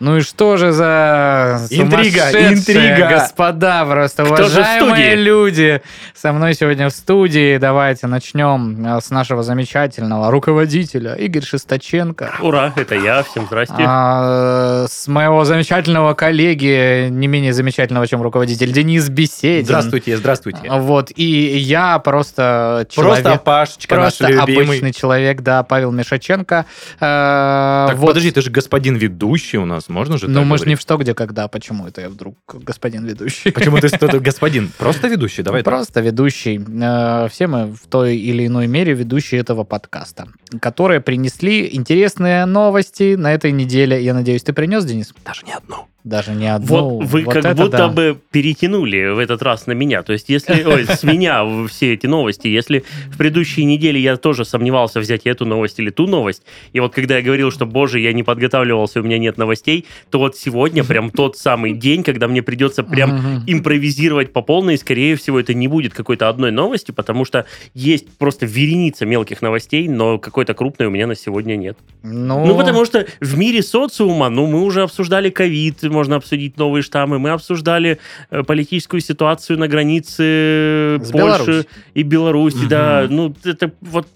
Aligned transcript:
Ну 0.00 0.16
и 0.16 0.20
что 0.22 0.56
же 0.56 0.72
за 0.72 1.60
Интрига, 1.68 2.30
интрига. 2.52 3.06
господа, 3.08 3.84
просто 3.84 4.24
Кто 4.24 4.32
уважаемые 4.32 4.94
студии? 5.10 5.14
люди. 5.22 5.82
Со 6.14 6.32
мной 6.32 6.54
сегодня 6.54 6.88
в 6.88 6.92
студии. 6.92 7.58
Давайте 7.58 8.06
начнем 8.06 8.86
э, 8.96 9.00
с 9.02 9.10
нашего 9.10 9.42
замечательного 9.42 10.30
руководителя 10.30 11.12
Игорь 11.16 11.44
Шесточенко. 11.44 12.32
Ура, 12.40 12.72
это 12.76 12.94
я, 12.94 13.22
всем 13.24 13.44
здрасте. 13.44 13.74
А, 13.78 14.86
с 14.88 15.06
моего 15.06 15.44
замечательного 15.44 16.14
коллеги, 16.14 17.08
не 17.10 17.26
менее 17.26 17.52
замечательного, 17.52 18.06
чем 18.06 18.22
руководитель, 18.22 18.72
Денис 18.72 19.06
Беседин. 19.10 19.66
Здравствуйте, 19.66 20.16
здравствуйте. 20.16 20.60
Вот, 20.70 21.10
и 21.14 21.24
я 21.58 21.98
просто 21.98 22.86
человек... 22.88 23.22
Просто 23.22 23.38
Пашечка, 23.44 23.94
Просто 23.96 24.22
наш 24.30 24.32
любимый. 24.46 24.64
обычный 24.64 24.92
человек, 24.94 25.42
да, 25.42 25.62
Павел 25.62 25.92
Мишаченко. 25.92 26.64
Э, 27.00 27.86
Так, 27.90 27.98
вот. 27.98 28.06
подожди, 28.08 28.30
ты 28.30 28.40
же 28.40 28.50
господин 28.50 28.96
ведущий 28.96 29.58
у 29.58 29.66
нас, 29.66 29.89
можно 29.90 30.18
же 30.18 30.28
Ну, 30.28 30.44
мы 30.44 30.58
же 30.58 30.64
не 30.66 30.76
в 30.76 30.80
что, 30.80 30.96
где, 30.96 31.14
когда. 31.14 31.48
Почему 31.48 31.86
это 31.86 32.00
я 32.00 32.08
вдруг 32.08 32.36
господин 32.46 33.04
ведущий? 33.04 33.50
Почему 33.50 33.78
ты 33.78 33.88
господин? 34.20 34.70
Просто 34.78 35.08
ведущий, 35.08 35.42
давай. 35.42 35.62
Просто 35.62 36.00
ведущий. 36.00 36.60
Э, 36.82 37.28
Все 37.28 37.46
мы 37.46 37.66
в 37.66 37.86
той 37.88 38.16
или 38.16 38.46
иной 38.46 38.66
мере 38.66 38.94
ведущие 38.94 39.40
этого 39.40 39.64
подкаста, 39.64 40.28
которые 40.60 41.00
принесли 41.00 41.68
интересные 41.74 42.46
новости 42.46 43.16
на 43.16 43.32
этой 43.32 43.52
неделе. 43.52 44.02
Я 44.02 44.14
надеюсь, 44.14 44.42
ты 44.42 44.52
принес, 44.52 44.84
Денис? 44.84 45.12
Даже 45.24 45.44
не 45.44 45.52
одну. 45.52 45.89
Даже 46.04 46.32
не 46.32 46.46
одну. 46.46 46.66
Вот 46.66 47.04
вы 47.04 47.24
Вот 47.24 47.34
как 47.34 47.56
будто 47.56 47.76
да. 47.76 47.88
бы 47.88 48.18
перетянули 48.30 49.08
в 49.08 49.18
этот 49.18 49.42
раз 49.42 49.66
на 49.66 49.72
меня. 49.72 50.02
То 50.02 50.12
есть, 50.12 50.28
если 50.28 50.64
ой, 50.66 50.86
с 50.86 51.02
меня 51.02 51.44
все 51.68 51.94
эти 51.94 52.06
новости, 52.06 52.48
если 52.48 52.84
в 53.08 53.18
предыдущей 53.18 53.64
неделе 53.64 54.00
я 54.00 54.16
тоже 54.16 54.44
сомневался 54.44 55.00
взять 55.00 55.22
эту 55.26 55.44
новость 55.44 55.78
или 55.78 55.90
ту 55.90 56.06
новость, 56.06 56.42
и 56.72 56.80
вот 56.80 56.94
когда 56.94 57.18
я 57.18 57.22
говорил, 57.22 57.50
что, 57.50 57.66
боже, 57.66 58.00
я 58.00 58.12
не 58.12 58.22
подготавливался, 58.22 59.00
у 59.00 59.02
меня 59.02 59.18
нет 59.18 59.36
новостей, 59.36 59.86
то 60.10 60.18
вот 60.18 60.36
сегодня 60.36 60.84
прям 60.84 61.10
тот 61.20 61.36
самый 61.36 61.74
день, 61.74 62.02
когда 62.02 62.28
мне 62.28 62.42
придется 62.42 62.82
прям 62.82 63.44
импровизировать 63.46 64.32
по 64.32 64.42
полной, 64.42 64.74
и, 64.74 64.78
скорее 64.78 65.16
всего, 65.16 65.38
это 65.38 65.52
не 65.54 65.68
будет 65.68 65.92
какой-то 65.92 66.28
одной 66.28 66.50
новости, 66.50 66.92
потому 66.92 67.24
что 67.24 67.46
есть 67.74 68.08
просто 68.16 68.46
вереница 68.46 69.04
мелких 69.04 69.42
новостей, 69.42 69.88
но 69.88 70.18
какой-то 70.18 70.54
крупной 70.54 70.88
у 70.88 70.90
меня 70.90 71.06
на 71.06 71.14
сегодня 71.14 71.56
нет. 71.56 71.76
Ну, 72.02 72.46
Ну, 72.46 72.56
потому 72.56 72.84
что 72.84 73.06
в 73.20 73.36
мире 73.36 73.62
социума, 73.62 74.30
ну, 74.30 74.46
мы 74.46 74.62
уже 74.62 74.82
обсуждали 74.82 75.30
ковид, 75.30 75.82
можно 75.90 76.16
обсудить 76.16 76.56
новые 76.56 76.82
штаммы, 76.82 77.18
мы 77.18 77.30
обсуждали 77.30 77.98
э, 78.30 78.42
политическую 78.42 79.00
ситуацию 79.00 79.58
на 79.58 79.68
границе 79.68 80.98
С 81.02 81.10
Польши 81.10 81.16
Беларусью. 81.16 81.66
и 81.94 82.02
Беларуси, 82.02 82.66
да. 82.68 83.02
Мгм. 83.04 83.16
Ну, 83.16 83.34
это 83.44 83.72
вот 83.80 84.08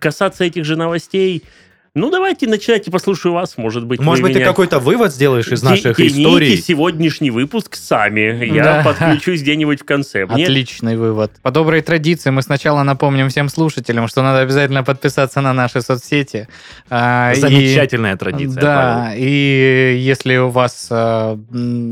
касаться 0.00 0.44
этих 0.44 0.64
же 0.64 0.76
новостей. 0.76 1.42
Ну, 1.96 2.10
давайте 2.10 2.46
начинайте, 2.46 2.90
послушаю 2.90 3.32
вас, 3.32 3.56
может 3.56 3.86
быть. 3.86 4.00
Может 4.00 4.22
быть, 4.22 4.34
ты 4.34 4.38
меня 4.40 4.48
какой-то 4.48 4.80
вывод 4.80 5.14
сделаешь 5.14 5.48
из 5.48 5.62
наших 5.62 5.96
тяните 5.96 6.20
историй? 6.20 6.56
сегодняшний 6.58 7.30
выпуск 7.30 7.74
сами. 7.74 8.44
Я 8.54 8.64
Да. 8.64 8.82
подключусь 8.84 9.40
где-нибудь 9.40 9.80
в 9.80 9.84
конце. 9.86 10.26
Мне 10.26 10.44
Отличный 10.44 10.98
вывод. 10.98 11.32
По 11.40 11.50
доброй 11.50 11.80
традиции 11.80 12.28
мы 12.28 12.42
сначала 12.42 12.82
напомним 12.82 13.30
всем 13.30 13.48
слушателям, 13.48 14.08
что 14.08 14.22
надо 14.22 14.40
обязательно 14.40 14.84
подписаться 14.84 15.40
на 15.40 15.54
наши 15.54 15.80
соцсети. 15.80 16.48
А, 16.90 17.32
и- 17.32 17.40
Замечательная 17.40 18.18
традиция. 18.18 18.60
Да, 18.60 19.12
и 19.16 19.96
если 19.98 20.36
у 20.36 20.50
вас 20.50 20.88
э, 20.90 21.38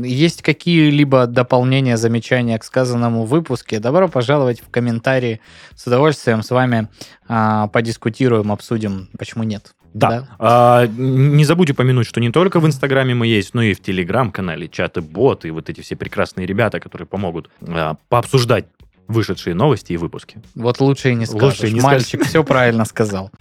есть 0.03 0.43
какие-либо 0.43 1.25
дополнения, 1.25 1.97
замечания 1.97 2.59
к 2.59 2.63
сказанному 2.63 3.25
выпуске, 3.25 3.79
добро 3.79 4.07
пожаловать 4.07 4.61
в 4.61 4.69
комментарии. 4.69 5.41
С 5.75 5.87
удовольствием 5.87 6.43
с 6.43 6.51
вами 6.51 6.89
а, 7.27 7.69
подискутируем, 7.69 8.51
обсудим, 8.51 9.09
почему 9.17 9.43
нет. 9.43 9.73
Да. 9.95 10.27
А, 10.39 10.87
не 10.87 11.45
забудь 11.45 11.69
упомянуть, 11.69 12.05
что 12.05 12.19
не 12.19 12.29
только 12.29 12.59
в 12.59 12.67
Инстаграме 12.67 13.15
мы 13.15 13.27
есть, 13.27 13.53
но 13.53 13.61
и 13.63 13.73
в 13.73 13.81
Телеграм-канале, 13.81 14.67
чаты, 14.67 14.99
боты 14.99 15.47
и 15.47 15.51
вот 15.51 15.69
эти 15.69 15.79
все 15.79 15.95
прекрасные 15.95 16.45
ребята, 16.45 16.81
которые 16.81 17.07
помогут 17.07 17.49
а, 17.61 17.95
пообсуждать 18.09 18.65
вышедшие 19.07 19.53
новости 19.53 19.93
и 19.93 19.97
выпуски. 19.97 20.41
Вот 20.53 20.81
лучше 20.81 21.11
и 21.11 21.15
не 21.15 21.25
скажешь. 21.25 21.61
Лучше 21.61 21.73
не 21.73 21.79
Мальчик 21.79 22.25
все 22.25 22.43
правильно 22.43 22.83
сказал. 22.83 23.31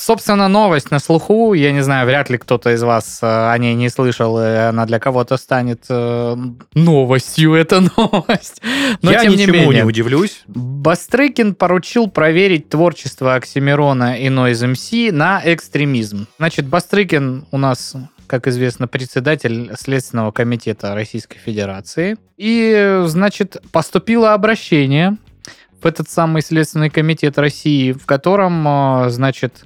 Собственно, 0.00 0.46
новость 0.46 0.92
на 0.92 1.00
слуху. 1.00 1.54
Я 1.54 1.72
не 1.72 1.80
знаю, 1.82 2.06
вряд 2.06 2.30
ли 2.30 2.38
кто-то 2.38 2.72
из 2.72 2.80
вас 2.84 3.18
э, 3.20 3.26
о 3.26 3.58
ней 3.58 3.74
не 3.74 3.88
слышал, 3.88 4.40
и 4.40 4.46
она 4.46 4.86
для 4.86 5.00
кого-то 5.00 5.36
станет 5.36 5.86
э, 5.88 6.36
новостью, 6.74 7.54
эта 7.54 7.80
новость. 7.96 8.62
Но 9.02 9.10
Я 9.10 9.22
тем 9.22 9.32
не 9.32 9.38
ничему 9.38 9.54
менее. 9.54 9.74
не 9.74 9.82
удивлюсь. 9.82 10.44
Бастрыкин 10.46 11.56
поручил 11.56 12.08
проверить 12.08 12.68
творчество 12.68 13.34
Оксимирона 13.34 14.16
и 14.16 14.28
Noise 14.28 14.72
MC 14.74 15.10
на 15.10 15.42
экстремизм. 15.44 16.28
Значит, 16.38 16.66
Бастрыкин 16.68 17.46
у 17.50 17.58
нас, 17.58 17.96
как 18.28 18.46
известно, 18.46 18.86
председатель 18.86 19.72
Следственного 19.76 20.30
комитета 20.30 20.94
Российской 20.94 21.38
Федерации. 21.38 22.16
И, 22.36 23.02
значит, 23.06 23.56
поступило 23.72 24.32
обращение 24.32 25.16
в 25.80 25.86
этот 25.86 26.08
самый 26.08 26.42
Следственный 26.42 26.90
комитет 26.90 27.38
России, 27.38 27.92
в 27.92 28.06
котором, 28.06 28.66
э, 28.66 29.10
значит, 29.10 29.64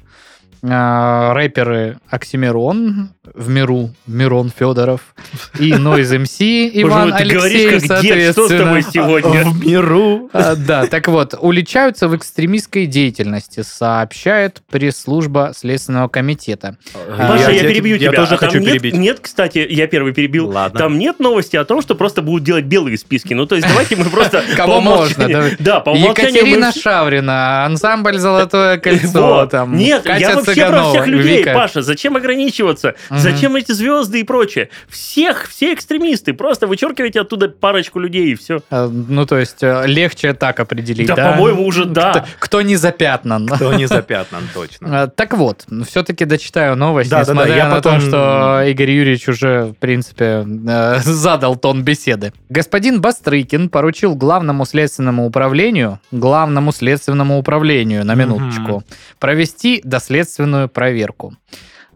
э, 0.62 1.32
рэперы 1.32 1.98
Оксимирон, 2.08 3.10
в 3.24 3.48
миру 3.48 3.90
Мирон 4.08 4.50
Федоров 4.50 5.14
и 5.60 5.70
Noise 5.70 6.24
MC 6.24 6.70
Иван 6.82 7.10
Боже 7.10 7.22
Алексеев, 7.22 7.38
говоришь, 7.38 7.88
как 7.88 8.02
дед, 8.02 8.32
что 8.32 8.48
с 8.48 8.50
тобой 8.50 8.82
сегодня? 8.82 9.44
В 9.44 9.64
миру. 9.64 10.28
А, 10.32 10.56
Да, 10.56 10.86
так 10.86 11.06
вот, 11.06 11.34
уличаются 11.40 12.08
в 12.08 12.16
экстремистской 12.16 12.86
деятельности, 12.86 13.62
сообщает 13.62 14.60
пресс-служба 14.72 15.52
Следственного 15.54 16.08
комитета. 16.08 16.76
А, 17.16 17.28
Паша, 17.28 17.52
я, 17.52 17.62
я- 17.62 17.68
перебью 17.68 17.94
я 17.96 18.08
тебя. 18.08 18.12
тоже 18.12 18.34
А 18.34 18.38
хочу 18.38 18.58
нет, 18.58 18.72
перебить. 18.72 18.94
Нет, 18.94 19.20
кстати, 19.20 19.64
я 19.70 19.86
первый 19.86 20.12
перебил. 20.12 20.48
Ладно. 20.48 20.80
Там 20.80 20.98
нет 20.98 21.20
новости 21.20 21.54
о 21.54 21.64
том, 21.64 21.80
что 21.80 21.94
просто 21.94 22.22
будут 22.22 22.42
делать 22.42 22.64
белые 22.64 22.98
списки. 22.98 23.34
Ну, 23.34 23.46
то 23.46 23.54
есть 23.54 23.68
давайте 23.68 23.94
мы 23.94 24.06
просто... 24.06 24.42
Кого 24.56 24.80
можно, 24.80 25.52
да. 25.60 25.78
По 25.78 25.90
умолчанию 25.90 26.32
Екатерина. 26.34 26.72
Шаврина, 26.72 27.66
ансамбль 27.66 28.18
«Золотое 28.18 28.78
кольцо», 28.80 29.48
Нет, 29.68 30.06
я 30.06 30.34
вообще 30.34 30.66
про 30.66 30.90
всех 30.90 31.06
людей. 31.06 31.44
Паша, 31.44 31.82
зачем 31.82 32.16
ограничиваться? 32.16 32.96
Зачем 33.18 33.56
эти 33.56 33.72
звезды 33.72 34.20
и 34.20 34.24
прочее? 34.24 34.68
Всех, 34.88 35.48
все 35.48 35.74
экстремисты, 35.74 36.32
просто 36.34 36.66
вычеркивайте 36.66 37.20
оттуда 37.20 37.48
парочку 37.48 37.98
людей 37.98 38.32
и 38.32 38.34
все. 38.34 38.60
А, 38.70 38.88
Ну, 38.88 39.26
то 39.26 39.38
есть, 39.38 39.62
э, 39.62 39.84
легче 39.86 40.32
так 40.34 40.60
определить, 40.60 41.06
Да, 41.08 41.14
да? 41.16 41.32
по-моему, 41.32 41.66
уже 41.66 41.84
да. 41.84 42.10
Кто, 42.12 42.24
кто 42.38 42.62
не 42.62 42.76
запятнан. 42.76 43.46
Кто 43.48 43.72
не 43.74 43.86
запятнан, 43.86 44.42
точно. 44.54 45.02
А, 45.02 45.06
Так 45.08 45.34
вот, 45.34 45.64
все-таки 45.88 46.24
дочитаю 46.24 46.76
новость, 46.76 47.10
Да, 47.10 47.20
да, 47.20 47.24
да, 47.26 47.32
несмотря 47.32 47.56
я 47.56 47.68
на 47.68 47.74
потом- 47.76 48.00
то, 48.00 48.06
что 48.06 48.62
Игорь 48.66 48.90
Юрьевич 48.90 49.28
уже, 49.28 49.64
в 49.66 49.74
принципе, 49.74 50.46
э, 50.68 50.98
задал 51.02 51.56
тон 51.56 51.82
беседы. 51.84 52.32
Господин 52.48 53.00
Бастрыкин 53.00 53.68
поручил 53.68 54.14
главному 54.14 54.64
следственному 54.64 55.26
управлению, 55.26 56.00
главному 56.10 56.72
следственному 56.72 57.38
управлению, 57.38 58.04
на 58.04 58.14
минуточку, 58.14 58.82
провести 59.18 59.80
доследственную 59.84 60.68
проверку. 60.68 61.34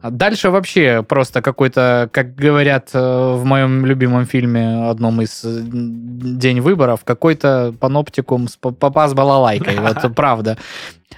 А 0.07 0.11
Дальше 0.11 0.51
вообще 0.51 1.03
просто 1.03 1.43
какой-то, 1.43 2.09
как 2.13 2.37
говорят 2.37 2.91
э, 2.93 2.99
в 3.35 3.45
моем 3.45 3.85
любимом 3.85 4.25
фильме, 4.25 4.89
одном 4.89 5.21
из 5.21 5.45
э, 5.45 5.63
«День 5.65 6.61
выборов», 6.61 7.01
какой-то 7.03 7.75
паноптикум 7.81 8.47
с 8.47 8.57
папа 8.57 9.09
с 9.09 9.15
балалайкой. 9.15 9.81
Вот 9.81 10.15
правда. 10.17 10.59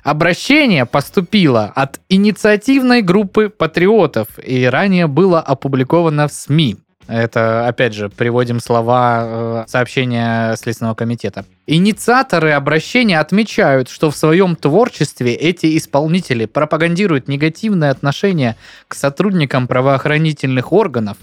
Обращение 0.02 0.87
поступило 0.87 1.70
от 1.75 2.00
инициативной 2.08 3.02
группы 3.02 3.50
патриотов 3.50 4.29
и 4.43 4.64
ранее 4.64 5.06
было 5.06 5.40
опубликовано 5.40 6.29
в 6.29 6.32
СМИ. 6.32 6.76
Это, 7.08 7.66
опять 7.66 7.94
же, 7.94 8.10
приводим 8.10 8.60
слова 8.60 9.25
э, 9.25 9.64
сообщения 9.66 10.55
Следственного 10.56 10.94
комитета. 10.94 11.46
Инициаторы 11.66 12.52
обращения 12.52 13.19
отмечают, 13.19 13.88
что 13.88 14.10
в 14.10 14.16
своем 14.16 14.56
творчестве 14.56 15.32
эти 15.32 15.78
исполнители 15.78 16.44
пропагандируют 16.44 17.26
негативное 17.26 17.90
отношение 17.90 18.56
к 18.88 18.94
сотрудникам 18.94 19.66
правоохранительных 19.66 20.70
органов. 20.70 21.16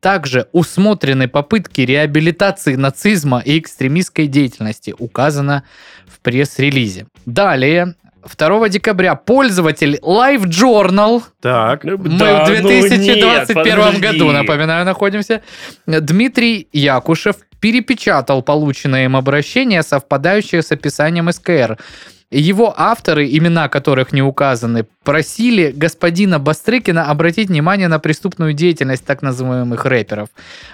Также 0.00 0.46
усмотрены 0.52 1.26
попытки 1.26 1.80
реабилитации 1.80 2.74
нацизма 2.74 3.40
и 3.40 3.58
экстремистской 3.58 4.26
деятельности, 4.26 4.94
указано 4.98 5.64
в 6.06 6.20
пресс-релизе. 6.20 7.06
Далее 7.24 7.94
2 8.36 8.68
декабря 8.68 9.14
пользователь 9.14 9.98
LiveJournal 10.02 11.22
Так. 11.40 11.84
мы 11.84 11.98
Да, 12.18 12.44
в 12.44 12.48
ну 12.50 12.68
2021 12.68 12.98
нет, 13.00 13.48
подожди. 13.48 14.00
году, 14.00 14.30
напоминаю, 14.32 14.84
находимся. 14.84 15.42
Дмитрий 15.86 16.68
Якушев 16.72 17.36
перепечатал 17.60 18.42
полученное 18.42 19.04
им 19.04 19.16
обращение, 19.16 19.82
совпадающее 19.82 20.62
с 20.62 20.72
описанием 20.72 21.30
СКР. 21.30 21.78
Его 22.32 22.72
авторы, 22.76 23.26
имена 23.26 23.68
которых 23.68 24.12
не 24.12 24.22
указаны, 24.22 24.86
просили 25.02 25.72
господина 25.74 26.38
Бастрыкина 26.38 27.06
обратить 27.06 27.48
внимание 27.48 27.88
на 27.88 27.98
преступную 27.98 28.52
деятельность 28.52 29.04
так 29.04 29.22
называемых 29.22 29.84
рэперов. 29.84 30.28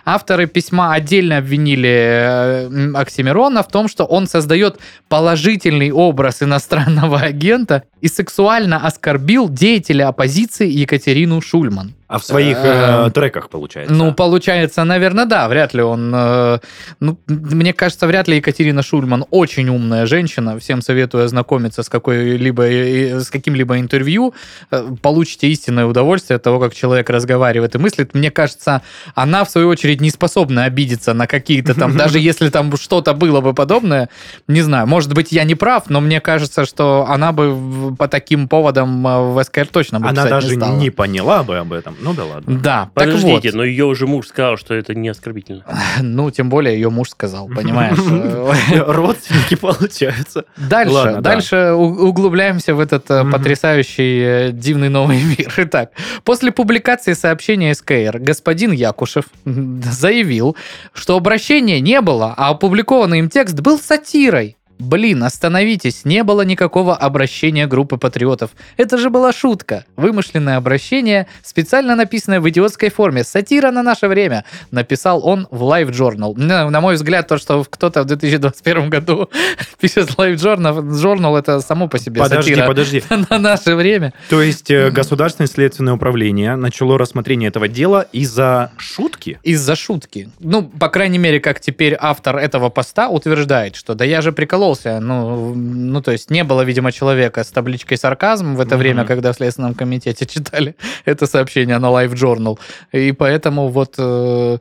Авторы 0.04 0.46
письма 0.48 0.92
отдельно 0.92 1.38
обвинили 1.38 1.88
э, 1.88 2.92
Оксимирона 2.92 3.62
в 3.62 3.68
том, 3.68 3.88
что 3.88 4.04
он 4.04 4.26
создает 4.26 4.78
положительный 5.08 5.90
образ 5.92 6.42
иностранного 6.42 7.20
агента 7.22 7.84
и 8.02 8.08
сексуально 8.08 8.86
оскорбил 8.86 9.48
деятеля 9.48 10.08
оппозиции 10.08 10.68
Екатерину 10.68 11.40
Шульман. 11.40 11.94
А 12.08 12.18
в 12.18 12.24
своих 12.24 12.56
э, 12.58 13.06
Эм, 13.06 13.10
треках, 13.10 13.48
получается. 13.50 13.92
Ну, 13.92 14.14
получается, 14.14 14.84
наверное, 14.84 15.26
да, 15.26 15.48
вряд 15.48 15.74
ли 15.74 15.82
он... 15.82 16.12
э, 16.14 16.58
ну, 17.00 17.18
мне 17.26 17.72
кажется, 17.72 18.06
вряд 18.06 18.28
ли 18.28 18.36
Екатерина 18.36 18.82
Шульман 18.82 19.24
очень 19.30 19.68
умная 19.68 20.06
женщина. 20.06 20.56
Всем 20.58 20.82
советую 20.82 21.24
ознакомиться 21.24 21.82
с, 21.82 21.88
какой-либо, 21.88 22.62
э, 22.62 23.20
с 23.20 23.28
каким-либо 23.28 23.80
интервью. 23.80 24.34
Э, 24.70 24.86
Получите 25.02 25.48
истинное 25.48 25.86
удовольствие 25.86 26.36
от 26.36 26.44
того, 26.44 26.60
как 26.60 26.74
человек 26.74 27.10
разговаривает 27.10 27.74
и 27.74 27.78
мыслит. 27.78 28.14
Мне 28.14 28.30
кажется, 28.30 28.82
она, 29.16 29.44
в 29.44 29.50
свою 29.50 29.68
очередь, 29.68 30.00
не 30.00 30.10
способна 30.10 30.64
обидеться 30.64 31.12
на 31.12 31.26
какие-то 31.26 31.74
там... 31.74 31.96
Даже 32.06 32.20
если 32.20 32.50
там 32.50 32.76
что-то 32.76 33.14
было 33.14 33.40
бы 33.40 33.52
подобное, 33.52 34.08
не 34.46 34.62
знаю, 34.62 34.86
может 34.86 35.12
быть, 35.12 35.32
я 35.32 35.42
не 35.42 35.56
прав, 35.56 35.90
но 35.90 36.00
мне 36.00 36.20
кажется, 36.20 36.66
что 36.66 37.04
она 37.08 37.32
бы 37.32 37.96
по 37.96 38.06
таким 38.06 38.46
поводам 38.46 39.04
э, 39.06 39.32
в 39.32 39.42
СКР 39.42 39.66
точно 39.66 39.98
бы 39.98 40.06
Она 40.08 40.26
даже 40.26 40.54
не 40.54 40.90
поняла 40.90 41.42
бы 41.42 41.58
об 41.58 41.72
этом. 41.72 41.95
Ну 42.00 42.14
да 42.14 42.24
ладно. 42.24 42.58
Да, 42.58 42.90
так 42.94 43.08
вот. 43.08 43.22
Подождите, 43.22 43.56
но 43.56 43.64
ее 43.64 43.84
уже 43.84 44.06
муж 44.06 44.28
сказал, 44.28 44.56
что 44.56 44.74
это 44.74 44.94
не 44.94 45.08
оскорбительно. 45.08 45.64
Ну, 46.00 46.30
тем 46.30 46.48
более 46.48 46.74
ее 46.74 46.90
муж 46.90 47.10
сказал, 47.10 47.48
понимаешь? 47.48 47.96
Родственники, 48.86 49.54
получаются. 49.54 50.44
Дальше, 50.56 51.18
дальше 51.20 51.72
углубляемся 51.72 52.74
в 52.74 52.80
этот 52.80 53.10
э, 53.10 53.24
потрясающий 53.30 54.20
э, 54.20 54.50
дивный 54.52 54.88
новый 54.88 55.22
мир. 55.38 55.52
Итак, 55.56 55.92
после 56.24 56.52
публикации 56.52 57.14
сообщения 57.14 57.74
СКР 57.74 58.18
господин 58.18 58.72
Якушев 58.72 59.24
заявил, 59.44 60.56
что 60.92 61.16
обращения 61.16 61.80
не 61.80 62.00
было, 62.00 62.34
а 62.36 62.50
опубликованный 62.50 63.20
им 63.20 63.30
текст 63.30 63.60
был 63.60 63.78
сатирой. 63.78 64.56
Блин, 64.78 65.22
остановитесь, 65.24 66.04
не 66.04 66.22
было 66.22 66.42
никакого 66.42 66.94
обращения 66.94 67.66
группы 67.66 67.96
патриотов. 67.96 68.50
Это 68.76 68.98
же 68.98 69.10
была 69.10 69.32
шутка. 69.32 69.84
Вымышленное 69.96 70.56
обращение, 70.56 71.26
специально 71.42 71.96
написанное 71.96 72.40
в 72.40 72.48
идиотской 72.48 72.90
форме. 72.90 73.24
Сатира 73.24 73.70
на 73.70 73.82
наше 73.82 74.06
время, 74.06 74.44
написал 74.70 75.26
он 75.26 75.48
в 75.50 75.62
Live 75.62 75.90
Journal. 75.90 76.34
На, 76.36 76.68
на 76.68 76.80
мой 76.80 76.96
взгляд, 76.96 77.26
то, 77.26 77.38
что 77.38 77.64
кто-то 77.64 78.02
в 78.02 78.06
2021 78.06 78.90
году 78.90 79.30
пишет 79.80 80.10
Live 80.18 80.34
Journal, 80.34 80.90
Journal 80.90 81.38
это 81.38 81.60
само 81.60 81.88
по 81.88 81.98
себе 81.98 82.20
Подожди, 82.20 82.50
сатира 82.54 82.66
подожди. 82.66 83.02
на 83.30 83.38
наше 83.38 83.74
время. 83.74 84.12
То 84.28 84.42
есть 84.42 84.70
э, 84.70 84.90
Государственное 84.90 85.48
следственное 85.48 85.94
управление 85.94 86.56
начало 86.56 86.98
рассмотрение 86.98 87.48
этого 87.48 87.68
дела 87.68 88.06
из-за 88.12 88.72
шутки? 88.76 89.38
Из-за 89.42 89.74
шутки. 89.74 90.28
Ну, 90.40 90.64
по 90.64 90.88
крайней 90.88 91.18
мере, 91.18 91.40
как 91.40 91.60
теперь 91.60 91.96
автор 91.98 92.36
этого 92.36 92.68
поста 92.68 93.08
утверждает, 93.08 93.76
что 93.76 93.94
да 93.94 94.04
я 94.04 94.20
же 94.20 94.32
прикололся. 94.66 95.00
Ну, 95.00 95.54
ну, 95.54 96.00
то 96.02 96.12
есть 96.12 96.30
не 96.30 96.44
было, 96.44 96.62
видимо, 96.62 96.92
человека 96.92 97.44
с 97.44 97.48
табличкой 97.50 97.96
сарказм 97.98 98.54
в 98.54 98.60
это 98.60 98.74
Мгм. 98.74 98.78
время, 98.78 99.04
когда 99.04 99.32
в 99.32 99.36
Следственном 99.36 99.74
комитете 99.74 100.26
читали 100.34 100.74
это 101.04 101.26
сообщение 101.26 101.78
на 101.78 101.86
Live 101.86 102.14
Journal. 102.14 102.58
И 102.92 103.12
поэтому 103.12 103.68
вот... 103.68 103.94
э, 103.98 104.58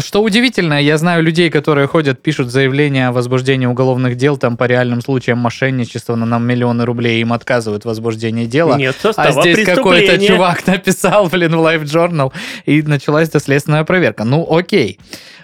Что 0.00 0.22
удивительно, 0.22 0.82
я 0.82 0.98
знаю 0.98 1.22
людей, 1.22 1.48
которые 1.48 1.86
ходят, 1.86 2.20
пишут 2.20 2.50
заявления 2.50 3.08
о 3.08 3.12
возбуждении 3.12 3.66
уголовных 3.66 4.16
дел 4.16 4.36
там 4.36 4.56
по 4.56 4.64
реальным 4.64 5.00
случаям 5.00 5.38
мошенничества 5.38 6.16
на 6.16 6.26
нам 6.26 6.44
миллионы 6.44 6.84
рублей, 6.84 7.20
им 7.20 7.32
отказывают 7.32 7.84
в 7.84 7.86
возбуждении 7.86 8.46
дела. 8.46 8.76
Нет 8.76 8.96
А 9.00 9.12
состава 9.12 9.42
здесь 9.42 9.64
какой-то 9.64 10.18
чувак 10.18 10.66
написал, 10.66 11.28
блин, 11.28 11.54
в 11.54 11.64
Live 11.64 11.84
Journal, 11.84 12.32
и 12.66 12.82
началась 12.82 13.30
доследственная 13.30 13.84
проверка. 13.84 14.24
Ну, 14.24 14.44
окей. 14.52 14.98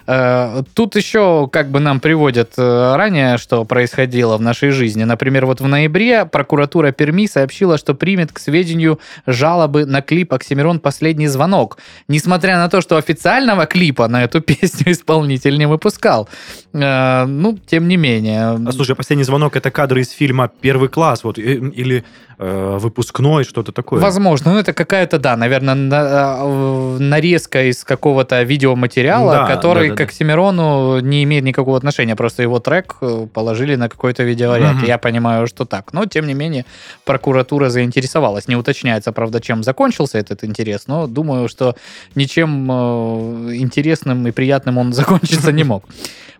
Э, 0.09 0.63
Тут 0.73 0.95
еще 0.95 1.47
как 1.51 1.69
бы 1.69 1.79
нам 1.79 1.99
приводят 1.99 2.53
э, 2.57 2.95
ранее, 2.95 3.37
что 3.37 3.63
происходило 3.63 4.37
в 4.37 4.41
нашей 4.41 4.71
жизни. 4.71 5.03
Например, 5.03 5.45
вот 5.45 5.61
в 5.61 5.67
ноябре 5.67 6.25
прокуратура 6.25 6.91
Перми 6.91 7.27
сообщила, 7.27 7.77
что 7.77 7.93
примет 7.93 8.31
к 8.31 8.39
сведению 8.39 8.99
жалобы 9.27 9.85
на 9.85 10.01
клип 10.01 10.33
«Оксимирон. 10.33 10.79
Последний 10.79 11.27
звонок». 11.27 11.77
Несмотря 12.07 12.57
на 12.57 12.69
то, 12.69 12.81
что 12.81 12.97
официального 12.97 13.67
клипа 13.67 14.07
на 14.09 14.23
эту 14.23 14.41
песню 14.49 14.91
исполнитель 14.91 15.57
не 15.57 15.67
выпускал. 15.67 16.27
Э, 16.73 17.25
Ну, 17.25 17.57
тем 17.67 17.87
не 17.87 17.97
менее. 17.97 18.59
А, 18.67 18.71
слушай, 18.71 18.95
последний 18.95 19.23
звонок 19.25 19.55
это 19.55 19.71
кадры 19.71 20.01
из 20.01 20.09
фильма 20.11 20.49
Первый 20.61 20.89
класс, 20.89 21.23
вот 21.23 21.37
э, 21.39 21.41
или 21.41 22.03
э, 22.37 22.77
выпускной, 22.79 23.43
что-то 23.43 23.71
такое. 23.71 23.99
Возможно, 24.01 24.53
ну 24.53 24.59
это 24.59 24.73
какая-то, 24.73 25.19
да, 25.19 25.35
наверное, 25.37 25.75
на- 25.75 26.37
э, 26.41 26.97
нарезка 26.99 27.63
из 27.69 27.83
какого-то 27.83 28.41
видеоматериала, 28.43 29.33
Да, 29.33 29.47
который 29.55 29.89
да, 29.89 29.95
да, 29.95 30.03
к. 30.05 30.07
Оксимирону 30.09 30.99
не 30.99 31.23
имеет 31.23 31.43
никакого 31.43 31.77
отношения, 31.77 32.15
просто 32.15 32.41
его 32.43 32.59
трек 32.59 32.95
э, 33.01 33.27
положили 33.33 33.75
на 33.75 33.89
какой-то 33.89 34.23
видеоряд. 34.23 34.75
Мгм. 34.75 34.85
Я 34.85 34.97
понимаю, 34.97 35.47
что 35.47 35.65
так. 35.65 35.93
Но, 35.93 36.05
тем 36.05 36.27
не 36.27 36.33
менее, 36.33 36.65
прокуратура 37.05 37.69
заинтересовалась. 37.69 38.47
Не 38.47 38.55
уточняется, 38.55 39.11
правда, 39.11 39.39
чем 39.41 39.63
закончился 39.63 40.17
этот 40.17 40.43
интерес, 40.43 40.87
но 40.87 41.07
думаю, 41.07 41.47
что 41.49 41.75
ничем 42.15 42.69
э, 42.71 43.55
интересным 43.99 44.27
и 44.27 44.31
приятным 44.31 44.77
он 44.77 44.93
закончиться 44.93 45.51
не 45.51 45.63
мог. 45.63 45.83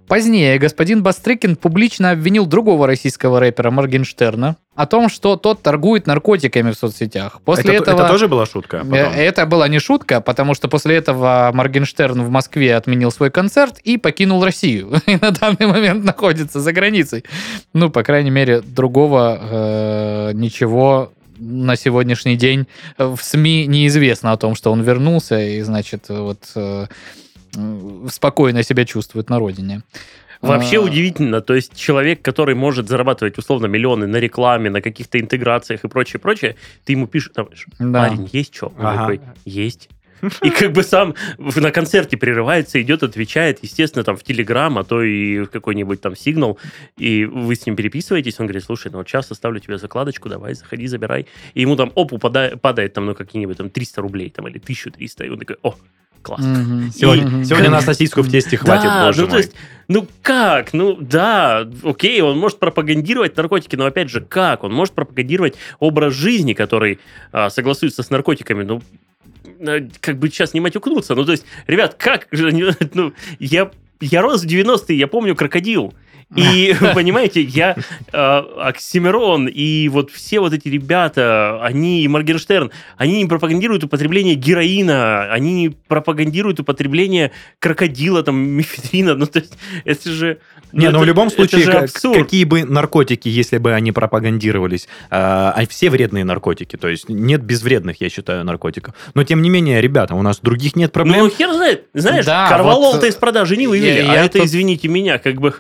Позднее 0.08 0.58
господин 0.58 1.04
Бастрыкин 1.04 1.56
публично 1.56 2.10
обвинил 2.10 2.48
другого 2.48 2.88
российского 2.88 3.40
рэпера 3.40 3.70
Моргенштерна 3.70 4.56
о 4.76 4.88
том, 4.88 5.08
что 5.08 5.36
тот 5.36 5.62
торгует 5.62 6.08
наркотиками 6.08 6.72
в 6.72 6.76
соцсетях. 6.76 7.40
После 7.46 7.76
это, 7.76 7.84
этого... 7.84 8.02
это 8.02 8.10
тоже 8.10 8.28
была 8.28 8.48
шутка? 8.48 8.78
Э, 8.78 8.80
потом? 8.80 9.14
Это 9.14 9.46
была 9.46 9.68
не 9.68 9.78
шутка, 9.78 10.20
потому 10.20 10.56
что 10.56 10.68
после 10.68 10.96
этого 10.96 11.52
Моргенштерн 11.54 12.24
в 12.24 12.30
Москве 12.32 12.76
отменил 12.76 13.12
свой 13.12 13.30
концерт 13.30 13.78
и 13.84 13.98
покинул 13.98 14.44
Россию. 14.44 15.00
И 15.06 15.18
на 15.22 15.30
данный 15.30 15.68
момент 15.68 16.04
находится 16.04 16.60
за 16.60 16.74
границей. 16.74 17.24
Ну, 17.74 17.92
по 17.92 18.02
крайней 18.02 18.32
мере, 18.32 18.62
другого 18.62 19.38
э, 19.40 20.32
ничего 20.34 21.12
на 21.40 21.76
сегодняшний 21.76 22.36
день 22.36 22.68
в 22.98 23.20
СМИ 23.22 23.68
неизвестно 23.68 24.32
о 24.32 24.38
том, 24.38 24.56
что 24.56 24.72
он 24.72 24.82
вернулся 24.82 25.40
и, 25.40 25.62
значит, 25.62 26.06
вот 26.10 26.40
э, 26.56 26.88
спокойно 28.10 28.64
себя 28.64 28.86
чувствует 28.86 29.30
на 29.30 29.40
родине. 29.40 29.82
Вообще 30.42 30.78
А, 30.78 30.82
удивительно, 30.82 31.42
то 31.42 31.54
есть 31.54 31.76
человек, 31.76 32.22
который 32.22 32.56
может 32.56 32.88
зарабатывать 32.88 33.38
условно 33.38 33.66
миллионы 33.66 34.08
на 34.08 34.18
рекламе, 34.18 34.70
на 34.70 34.82
каких-то 34.82 35.20
интеграциях 35.20 35.84
и 35.84 35.88
прочее, 35.90 36.20
прочее, 36.20 36.56
ты 36.86 36.94
ему 36.94 37.08
пишешь, 37.08 37.32
там, 37.36 37.50
Да. 37.78 38.02
парень, 38.04 38.30
есть 38.32 38.56
что? 38.56 38.68
Он 38.78 38.86
Ага. 38.86 39.00
такой, 39.02 39.22
есть. 39.46 39.90
И 40.42 40.50
как 40.50 40.74
бы 40.74 40.84
сам 40.84 41.16
на 41.38 41.72
концерте 41.72 42.18
прерывается, 42.18 42.82
идет, 42.82 43.04
отвечает, 43.04 43.60
естественно, 43.62 44.04
там 44.04 44.18
в 44.18 44.24
Телеграм, 44.24 44.78
а 44.78 44.84
то 44.84 45.02
и 45.02 45.40
в 45.40 45.48
какой-нибудь 45.48 46.02
там 46.02 46.16
сигнал, 46.16 46.58
и 46.98 47.24
вы 47.26 47.56
с 47.56 47.66
ним 47.66 47.76
переписываетесь, 47.78 48.38
он 48.40 48.48
говорит, 48.48 48.64
слушай, 48.66 48.92
ну 48.92 48.98
вот 48.98 49.08
сейчас 49.08 49.32
оставлю 49.32 49.60
тебе 49.62 49.78
закладочку, 49.78 50.28
давай, 50.28 50.56
заходи, 50.56 50.88
забирай. 50.88 51.26
И 51.54 51.62
ему 51.62 51.76
там, 51.78 51.92
оп, 51.96 52.12
упадает, 52.14 52.62
падает 52.62 52.94
там, 52.94 53.06
ну, 53.06 53.16
какие-нибудь 53.16 53.58
там 53.58 53.70
300 53.70 54.02
рублей 54.02 54.30
там 54.30 54.48
или 54.48 54.58
1300, 54.60 55.26
и 55.26 55.30
он 55.30 55.40
такой, 55.40 55.56
о, 55.64 55.76
класс. 56.22 56.42
Мгм. 56.44 56.92
Сегодня, 56.92 57.26
Мгм. 57.28 57.44
сегодня 57.46 57.70
на 57.70 57.82
сосиску 57.82 58.22
в 58.22 58.30
тесте 58.30 58.58
хватит, 58.58 58.86
да, 58.86 59.06
боже 59.08 59.22
ну, 59.22 59.28
мой. 59.28 59.32
то 59.32 59.38
есть, 59.38 59.56
ну 59.88 60.08
как? 60.22 60.74
Ну 60.74 60.98
да, 61.00 61.68
окей, 61.84 62.22
он 62.22 62.38
может 62.38 62.60
пропагандировать 62.60 63.36
наркотики, 63.38 63.76
но 63.76 63.86
опять 63.86 64.10
же, 64.10 64.22
как? 64.22 64.64
Он 64.64 64.74
может 64.74 64.94
пропагандировать 64.94 65.56
образ 65.80 66.14
жизни, 66.14 66.54
который 66.54 67.00
а, 67.32 67.50
согласуется 67.50 68.04
с 68.04 68.10
наркотиками. 68.10 68.64
Ну, 68.64 68.82
э, 69.60 69.88
как 70.00 70.18
бы 70.18 70.30
сейчас 70.30 70.54
не 70.54 70.60
матюкнуться. 70.60 71.16
Ну, 71.16 71.26
то 71.26 71.32
есть, 71.32 71.46
ребят, 71.68 71.96
как? 71.98 72.28
же 72.32 72.52
Ну, 72.94 73.14
я, 73.40 73.72
я 74.02 74.22
рос 74.22 74.44
в 74.44 74.48
90-е, 74.48 74.98
я 74.98 75.08
помню 75.08 75.36
крокодил. 75.36 75.94
И, 76.36 76.76
понимаете, 76.94 77.42
я 77.42 77.76
э, 78.14 78.18
Оксимирон 78.60 79.48
и 79.48 79.88
вот 79.90 80.12
все 80.12 80.40
вот 80.40 80.54
эти 80.54 80.68
ребята, 80.68 81.60
они, 81.64 82.04
и 82.04 82.08
Моргенштерн, 82.08 82.72
они 82.98 83.24
не 83.24 83.26
пропагандируют 83.28 83.84
употребление 83.84 84.36
героина, 84.36 85.32
они 85.32 85.54
не 85.54 85.70
пропагандируют 85.70 86.60
употребление 86.60 87.32
крокодила, 87.60 88.22
там, 88.24 88.36
мифедрина, 88.50 89.16
ну, 89.16 89.26
то 89.26 89.40
есть, 89.40 89.54
это 89.86 90.10
же... 90.10 90.38
Не, 90.72 90.90
ну 90.92 91.00
в 91.00 91.02
это- 91.02 91.08
любом 91.08 91.28
это 91.28 91.36
случае, 91.36 91.62
же 91.64 91.72
как- 91.72 91.84
абсурд. 91.86 92.18
какие 92.24 92.44
бы 92.44 92.64
наркотики, 92.64 93.28
если 93.28 93.58
бы 93.58 93.74
они 93.74 93.92
пропагандировались, 93.92 94.88
а 95.10 95.52
а 95.56 95.66
все 95.68 95.90
вредные 95.90 96.24
наркотики, 96.26 96.76
то 96.76 96.88
есть 96.88 97.10
нет 97.10 97.42
безвредных, 97.42 98.00
я 98.02 98.10
считаю, 98.10 98.44
наркотиков. 98.46 98.94
Но 99.16 99.24
тем 99.24 99.42
не 99.42 99.50
менее, 99.50 99.82
ребята, 99.82 100.14
у 100.14 100.22
нас 100.22 100.40
других 100.42 100.76
нет 100.76 100.92
проблем. 100.92 101.20
Ну, 101.22 101.30
хер 101.30 101.52
знает. 101.54 101.88
Знаешь, 101.96 102.26
Да, 102.26 102.48
Корвалол-то 102.50 102.98
вот, 103.00 103.06
из 103.08 103.16
продажи 103.16 103.58
не 103.58 103.66
вывели, 103.68 104.04
я- 104.04 104.12
а 104.12 104.16
я 104.16 104.26
это, 104.26 104.38
тут- 104.38 104.46
извините 104.48 104.88
меня, 104.88 105.18
как 105.18 105.42
бы... 105.42 105.54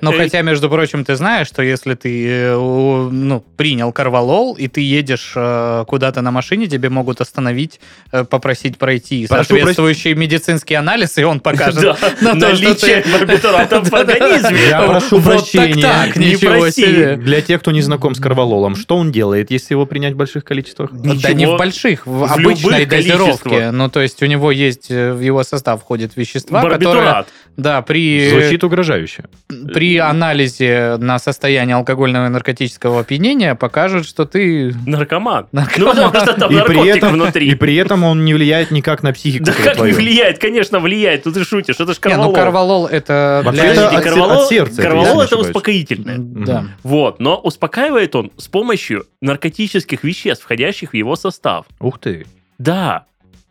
Но 0.00 0.10
хотя, 0.16 0.42
между 0.42 0.68
прочим, 0.68 1.04
ты 1.04 1.16
знаешь, 1.16 1.46
что 1.46 1.62
если 1.62 1.94
ты 1.94 2.26
э, 2.28 2.54
ну, 2.56 3.44
принял 3.56 3.92
карвалол, 3.92 4.54
и 4.54 4.68
ты 4.68 4.80
едешь 4.80 5.32
э, 5.34 5.84
куда-то 5.86 6.22
на 6.22 6.30
машине, 6.30 6.66
тебе 6.66 6.88
могут 6.88 7.20
остановить, 7.20 7.80
э, 8.12 8.24
попросить 8.24 8.78
пройти 8.78 9.26
Прошу 9.26 9.44
соответствующий 9.44 10.14
медицинский 10.14 10.74
анализ, 10.74 11.18
и 11.18 11.24
он 11.24 11.40
покажет 11.40 11.82
Да, 11.82 11.96
на 12.20 12.40
то, 12.40 12.54
что 12.54 12.64
наличие 12.64 13.02
ты... 13.02 13.12
барбитуратов 13.12 13.88
в 13.88 13.94
организме. 13.94 14.68
Я 14.68 14.82
прошу 14.82 15.20
прощения. 15.20 16.12
ничего 16.16 16.70
себе. 16.70 17.16
Для 17.16 17.40
тех, 17.40 17.60
кто 17.60 17.70
не 17.70 17.82
знаком 17.82 18.14
с 18.14 18.20
карвалолом, 18.20 18.76
что 18.76 18.96
он 18.96 19.12
делает, 19.12 19.50
если 19.50 19.74
его 19.74 19.86
принять 19.86 20.14
в 20.14 20.16
больших 20.16 20.44
количествах? 20.44 20.90
Да 20.92 21.32
не 21.32 21.46
в 21.46 21.56
больших, 21.56 22.06
в, 22.06 22.24
обычной 22.24 22.86
дозировке. 22.86 23.70
Ну, 23.70 23.88
то 23.88 24.00
есть 24.00 24.22
у 24.22 24.26
него 24.26 24.50
есть, 24.50 24.88
в 24.88 25.20
его 25.20 25.42
состав 25.44 25.80
входят 25.80 26.16
вещества, 26.16 26.62
которые, 26.68 27.24
да, 27.56 27.80
при, 27.82 28.28
Звучит 28.30 28.64
угрожающе. 28.64 29.24
при 29.72 29.96
анализе 30.10 30.96
на 30.98 31.18
состояние 31.18 31.76
алкогольного 31.76 32.26
и 32.26 32.28
наркотического 32.28 33.00
опьянения 33.00 33.54
покажут, 33.54 34.06
что 34.06 34.24
ты 34.24 34.74
Наркоман. 34.86 35.46
Ну, 35.52 35.60
Наркоман. 35.60 35.94
потому 36.12 36.24
что 36.24 36.34
там 36.34 36.50
И 36.50 36.60
при, 36.66 36.88
этом, 36.88 37.12
внутри. 37.12 37.48
и 37.48 37.54
при 37.54 37.74
этом 37.76 38.04
он 38.04 38.24
не 38.24 38.34
влияет 38.34 38.70
никак 38.70 39.02
на 39.02 39.12
психику 39.12 39.44
Да 39.44 39.52
как 39.52 39.66
не 39.66 39.74
твою. 39.74 39.94
влияет? 39.94 40.38
Конечно, 40.38 40.78
влияет. 40.80 41.24
Тут 41.24 41.34
ты 41.34 41.44
шутишь. 41.44 41.76
Это 41.78 41.92
ж 41.94 41.98
Не, 42.04 42.16
ну 42.16 42.32
карвалол. 42.32 42.34
карвалол 42.34 42.86
это 42.86 43.42
Вообще 43.44 43.72
для... 43.72 43.72
это 43.90 44.00
карвалол, 44.02 44.42
от 44.42 44.48
сердца, 44.48 44.72
это, 44.80 44.82
карвалол 44.82 45.16
не 45.20 45.24
это 45.24 45.36
успокоительное. 45.36 46.16
Да. 46.18 46.64
Вот, 46.82 47.20
но 47.20 47.36
успокаивает 47.36 48.14
он 48.16 48.30
с 48.36 48.48
помощью 48.48 49.04
наркотических 49.20 50.04
веществ, 50.04 50.44
входящих 50.44 50.90
в 50.90 50.94
его 50.94 51.16
состав. 51.16 51.66
Ух 51.80 51.98
ты. 51.98 52.26
Да. 52.58 53.04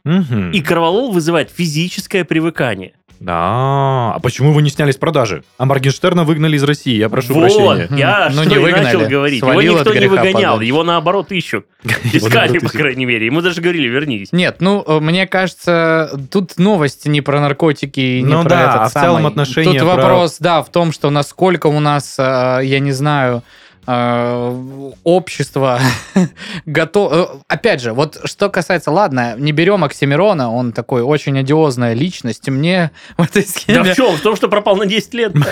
Мгм. 0.03 0.51
И 0.51 0.61
карвалол 0.61 1.11
вызывает 1.11 1.49
физическое 1.49 2.23
привыкание. 2.25 2.93
Да. 3.25 4.13
А 4.13 4.19
почему 4.21 4.51
его 4.51 4.61
не 4.61 4.69
сняли 4.69 4.91
с 4.91 4.97
продажи? 4.97 5.43
А 5.57 5.65
Моргенштерна 5.65 6.23
выгнали 6.25 6.57
из 6.57 6.63
России, 6.63 6.95
я 6.95 7.09
прошу 7.09 7.33
вот, 7.33 7.41
прощения. 7.41 7.87
я 7.97 8.29
Ну, 8.31 8.43
что 8.43 8.49
не 8.51 8.55
и 8.55 8.59
выгнали. 8.59 8.83
начал 8.83 9.07
говорить. 9.09 9.39
Свалил 9.39 9.61
его 9.61 9.77
никто 9.79 9.93
не 9.95 10.07
выгонял, 10.07 10.33
подальше. 10.53 10.65
его 10.65 10.83
наоборот 10.83 11.31
ищут. 11.31 11.65
Искали, 12.13 12.59
по 12.59 12.69
крайней 12.69 13.05
мере. 13.05 13.25
Ему 13.25 13.41
даже 13.41 13.61
говорили, 13.61 13.87
вернись. 13.87 14.29
Нет, 14.31 14.57
ну, 14.59 14.83
э, 14.85 14.99
мне 14.99 15.25
кажется, 15.25 16.11
тут 16.31 16.57
новость 16.59 17.07
не 17.07 17.21
про 17.21 17.39
наркотики, 17.41 18.19
не 18.19 18.25
Ну 18.25 18.41
про 18.43 18.49
да, 18.49 18.61
этот 18.61 18.75
а 18.81 18.87
в 18.89 18.93
целом 18.93 19.15
самый. 19.17 19.27
отношения 19.29 19.79
Тут 19.79 19.89
про- 19.89 19.95
вопрос, 19.95 20.37
да, 20.39 20.61
в 20.61 20.69
том, 20.71 20.91
что 20.91 21.09
насколько 21.09 21.65
у 21.65 21.79
нас, 21.79 22.17
э, 22.19 22.59
я 22.63 22.79
не 22.79 22.91
знаю, 22.91 23.41
общество 23.87 25.79
готово... 26.65 27.41
Опять 27.47 27.81
же, 27.81 27.93
вот 27.93 28.19
что 28.25 28.49
касается, 28.49 28.91
ладно, 28.91 29.35
не 29.37 29.51
берем 29.51 29.83
Оксимирона, 29.83 30.51
он 30.51 30.71
такой 30.71 31.01
очень 31.01 31.37
одиозная 31.37 31.93
личность, 31.93 32.49
мне 32.49 32.91
в 33.17 33.23
этой 33.23 33.43
Да 33.43 33.47
схеме... 33.49 33.93
в 33.93 33.95
чем? 33.95 34.15
В 34.15 34.21
том, 34.21 34.35
что 34.35 34.47
пропал 34.47 34.75
на 34.77 34.85
10 34.85 35.13
лет. 35.13 35.33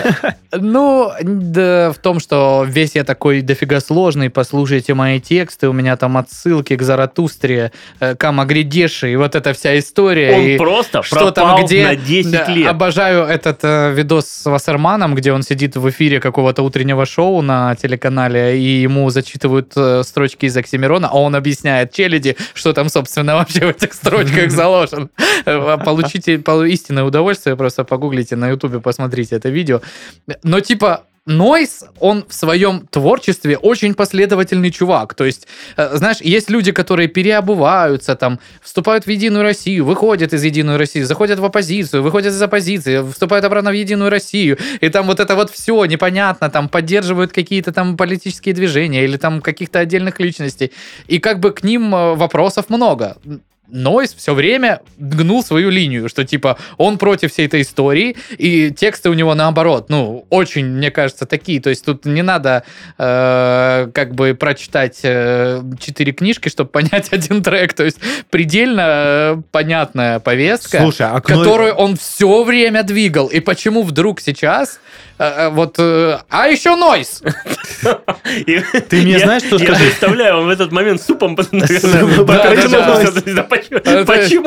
Ну, 0.56 1.10
да, 1.22 1.92
в 1.92 1.98
том, 1.98 2.20
что 2.20 2.64
весь 2.66 2.94
я 2.94 3.02
такой 3.04 3.40
дофига 3.40 3.80
сложный, 3.80 4.30
послушайте 4.30 4.94
мои 4.94 5.20
тексты, 5.20 5.68
у 5.68 5.72
меня 5.72 5.96
там 5.96 6.16
отсылки 6.16 6.76
к 6.76 6.82
Заратустре, 6.82 7.72
э, 7.98 8.14
к 8.14 8.24
Амагридеши, 8.24 9.12
и 9.12 9.16
вот 9.16 9.34
эта 9.34 9.52
вся 9.52 9.76
история. 9.78 10.36
Он 10.36 10.40
и 10.42 10.56
просто 10.56 11.02
что 11.02 11.32
пропал 11.32 11.56
там, 11.56 11.64
где... 11.64 11.84
на 11.84 11.96
10 11.96 12.30
Да, 12.30 12.46
лет. 12.46 12.68
Обожаю 12.68 13.24
этот 13.24 13.60
э, 13.62 13.92
видос 13.94 14.26
с 14.26 14.46
Вассерманом, 14.46 15.14
где 15.14 15.32
он 15.32 15.42
сидит 15.42 15.76
в 15.76 15.90
эфире 15.90 16.20
какого-то 16.20 16.62
утреннего 16.62 17.04
шоу 17.04 17.42
на 17.42 17.74
телеканале, 17.74 18.23
и 18.32 18.82
ему 18.82 19.10
зачитывают 19.10 19.72
э, 19.76 20.02
строчки 20.04 20.46
из 20.46 20.56
Оксимирона, 20.56 21.08
а 21.10 21.16
он 21.18 21.34
объясняет 21.34 21.92
челяди, 21.92 22.36
что 22.54 22.72
там, 22.72 22.88
собственно, 22.88 23.34
вообще 23.36 23.60
в 23.60 23.70
этих 23.70 23.92
строчках 23.94 24.50
заложен. 24.50 25.10
Э, 25.44 25.76
Получите 25.84 26.38
пол- 26.38 26.64
истинное 26.64 27.04
удовольствие, 27.04 27.56
просто 27.56 27.84
погуглите 27.84 28.36
на 28.36 28.48
ютубе, 28.50 28.80
посмотрите 28.80 29.36
это 29.36 29.48
видео. 29.48 29.80
Но 30.42 30.60
типа 30.60 31.04
Нойс, 31.26 31.84
он 32.00 32.26
в 32.28 32.34
своем 32.34 32.86
творчестве 32.90 33.56
очень 33.56 33.94
последовательный 33.94 34.70
чувак. 34.70 35.14
То 35.14 35.24
есть, 35.24 35.48
э, 35.76 35.96
знаешь, 35.96 36.18
есть 36.20 36.50
люди, 36.50 36.70
которые 36.70 37.08
переобуваются, 37.08 38.14
там, 38.14 38.38
вступают 38.62 39.06
в 39.06 39.10
Единую 39.10 39.42
Россию, 39.42 39.86
выходят 39.86 40.34
из 40.34 40.44
Единой 40.44 40.76
России, 40.76 41.00
заходят 41.00 41.38
в 41.38 41.44
оппозицию, 41.44 42.02
выходят 42.02 42.34
из 42.34 42.42
оппозиции, 42.42 43.02
вступают 43.10 43.44
обратно 43.46 43.70
в 43.70 43.74
Единую 43.74 44.10
Россию, 44.10 44.58
и 44.82 44.88
там 44.90 45.06
вот 45.06 45.18
это 45.18 45.34
вот 45.34 45.50
все 45.50 45.82
непонятно, 45.86 46.50
там 46.50 46.68
поддерживают 46.68 47.32
какие-то 47.32 47.72
там 47.72 47.96
политические 47.96 48.54
движения 48.54 49.04
или 49.04 49.16
там 49.16 49.40
каких-то 49.40 49.78
отдельных 49.78 50.20
личностей. 50.20 50.72
И 51.06 51.20
как 51.20 51.40
бы 51.40 51.52
к 51.52 51.64
ним 51.64 51.94
э, 51.94 52.14
вопросов 52.16 52.68
много. 52.68 53.16
Нойс 53.68 54.14
все 54.14 54.34
время 54.34 54.80
гнул 54.98 55.42
свою 55.42 55.70
линию, 55.70 56.08
что 56.08 56.24
типа 56.24 56.58
он 56.76 56.98
против 56.98 57.32
всей 57.32 57.46
этой 57.46 57.62
истории, 57.62 58.14
и 58.36 58.70
тексты 58.70 59.08
у 59.08 59.14
него 59.14 59.34
наоборот, 59.34 59.86
ну, 59.88 60.26
очень, 60.28 60.66
мне 60.66 60.90
кажется, 60.90 61.24
такие. 61.24 61.60
То 61.60 61.70
есть 61.70 61.84
тут 61.84 62.04
не 62.04 62.22
надо 62.22 62.64
э, 62.98 63.88
как 63.94 64.14
бы 64.14 64.34
прочитать 64.34 65.00
э, 65.02 65.62
четыре 65.80 66.12
книжки, 66.12 66.50
чтобы 66.50 66.70
понять 66.70 67.08
один 67.12 67.42
трек. 67.42 67.72
То 67.72 67.84
есть 67.84 67.98
предельно 68.28 68.82
э, 68.86 69.42
понятная 69.50 70.20
повестка, 70.20 70.80
Слушай, 70.80 71.06
а 71.10 71.20
Кной- 71.20 71.38
которую 71.38 71.74
он 71.74 71.96
все 71.96 72.42
время 72.44 72.82
двигал. 72.82 73.28
И 73.28 73.40
почему 73.40 73.82
вдруг 73.82 74.20
сейчас 74.20 74.78
э, 75.18 75.24
э, 75.24 75.48
вот... 75.50 75.76
э, 75.78 76.18
а 76.28 76.48
еще 76.48 76.76
Нойс! 76.76 77.22
Ты 77.82 79.02
мне 79.02 79.12
я- 79.12 79.18
знаешь, 79.20 79.42
что 79.42 79.56
Я 79.56 79.66
скажи? 79.66 79.84
представляю, 79.84 80.38
он 80.38 80.46
в 80.46 80.50
этот 80.50 80.72
момент 80.72 81.02
супом, 81.02 81.36
почему- 81.36 81.64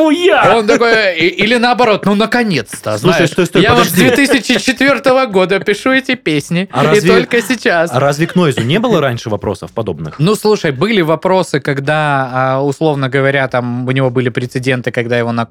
я? 0.10 0.58
Он 0.58 0.68
такой, 0.68 1.18
или 1.18 1.56
наоборот, 1.56 2.06
ну 2.06 2.16
наконец-то, 2.16 2.98
Слушай, 2.98 3.16
знаешь, 3.16 3.32
стой, 3.32 3.46
стой, 3.46 3.62
я 3.62 3.74
вот 3.76 3.86
с 3.86 3.90
подожди. 3.92 4.16
2004 4.16 5.28
года 5.28 5.60
пишу 5.60 5.92
эти 5.92 6.16
песни, 6.16 6.68
А 6.72 6.94
и 6.94 7.02
только 7.02 7.42
сейчас. 7.42 7.92
А 7.92 8.00
разве 8.00 8.28
к 8.28 8.36
Нойзу 8.36 8.62
не 8.62 8.80
было 8.80 9.02
раньше 9.02 9.30
вопросов 9.30 9.72
подобных? 9.72 10.20
Ну, 10.20 10.36
слушай, 10.36 10.72
были 10.72 11.02
вопросы, 11.02 11.60
когда, 11.60 12.30
а, 12.34 12.62
условно 12.62 13.10
говоря, 13.10 13.48
там 13.48 13.88
у 13.88 13.92
него 13.92 14.10
были 14.10 14.30
прецеденты, 14.30 14.92
когда 14.92 15.18
его 15.18 15.32
на, 15.32 15.46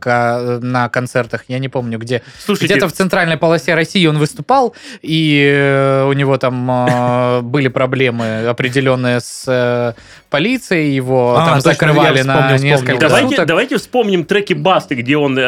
концертах, 0.88 1.44
я 1.49 1.58
не 1.58 1.68
помню 1.68 1.99
где, 1.99 2.23
где-то 2.49 2.88
в 2.88 2.92
центральной 2.92 3.37
полосе 3.37 3.75
России 3.75 4.06
он 4.06 4.18
выступал, 4.18 4.75
и 5.06 5.52
э, 5.54 6.04
у 6.04 6.12
него 6.12 6.36
там 6.36 6.70
э, 6.70 7.40
были 7.42 7.68
проблемы 7.68 8.46
определенные 8.46 9.20
с 9.20 9.44
э, 9.46 9.94
полицией, 10.30 10.94
его 10.94 11.36
А, 11.36 11.46
там 11.46 11.54
точно, 11.56 11.72
закрывали 11.72 12.22
на 12.22 12.34
вспомнил, 12.48 12.64
несколько 12.64 12.98
да. 12.98 13.08
Давайте, 13.08 13.28
суток. 13.28 13.46
давайте 13.46 13.76
вспомним 13.76 14.25
треки 14.25 14.52
Басты, 14.52 14.96
где 14.96 15.16
он 15.16 15.38
э, 15.38 15.42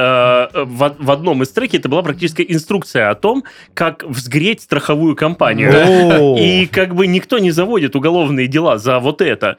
в, 0.54 0.96
в 0.98 1.10
одном 1.10 1.42
из 1.42 1.48
треки 1.50 1.76
это 1.76 1.88
была 1.88 2.02
практически 2.02 2.44
инструкция 2.48 3.10
о 3.10 3.14
том, 3.14 3.44
как 3.74 4.04
взгреть 4.04 4.62
страховую 4.62 5.16
компанию. 5.16 6.36
И 6.38 6.66
как 6.66 6.94
бы 6.94 7.06
никто 7.06 7.38
не 7.38 7.50
заводит 7.50 7.96
уголовные 7.96 8.46
дела 8.46 8.78
за 8.78 9.00
вот 9.00 9.20
это. 9.20 9.56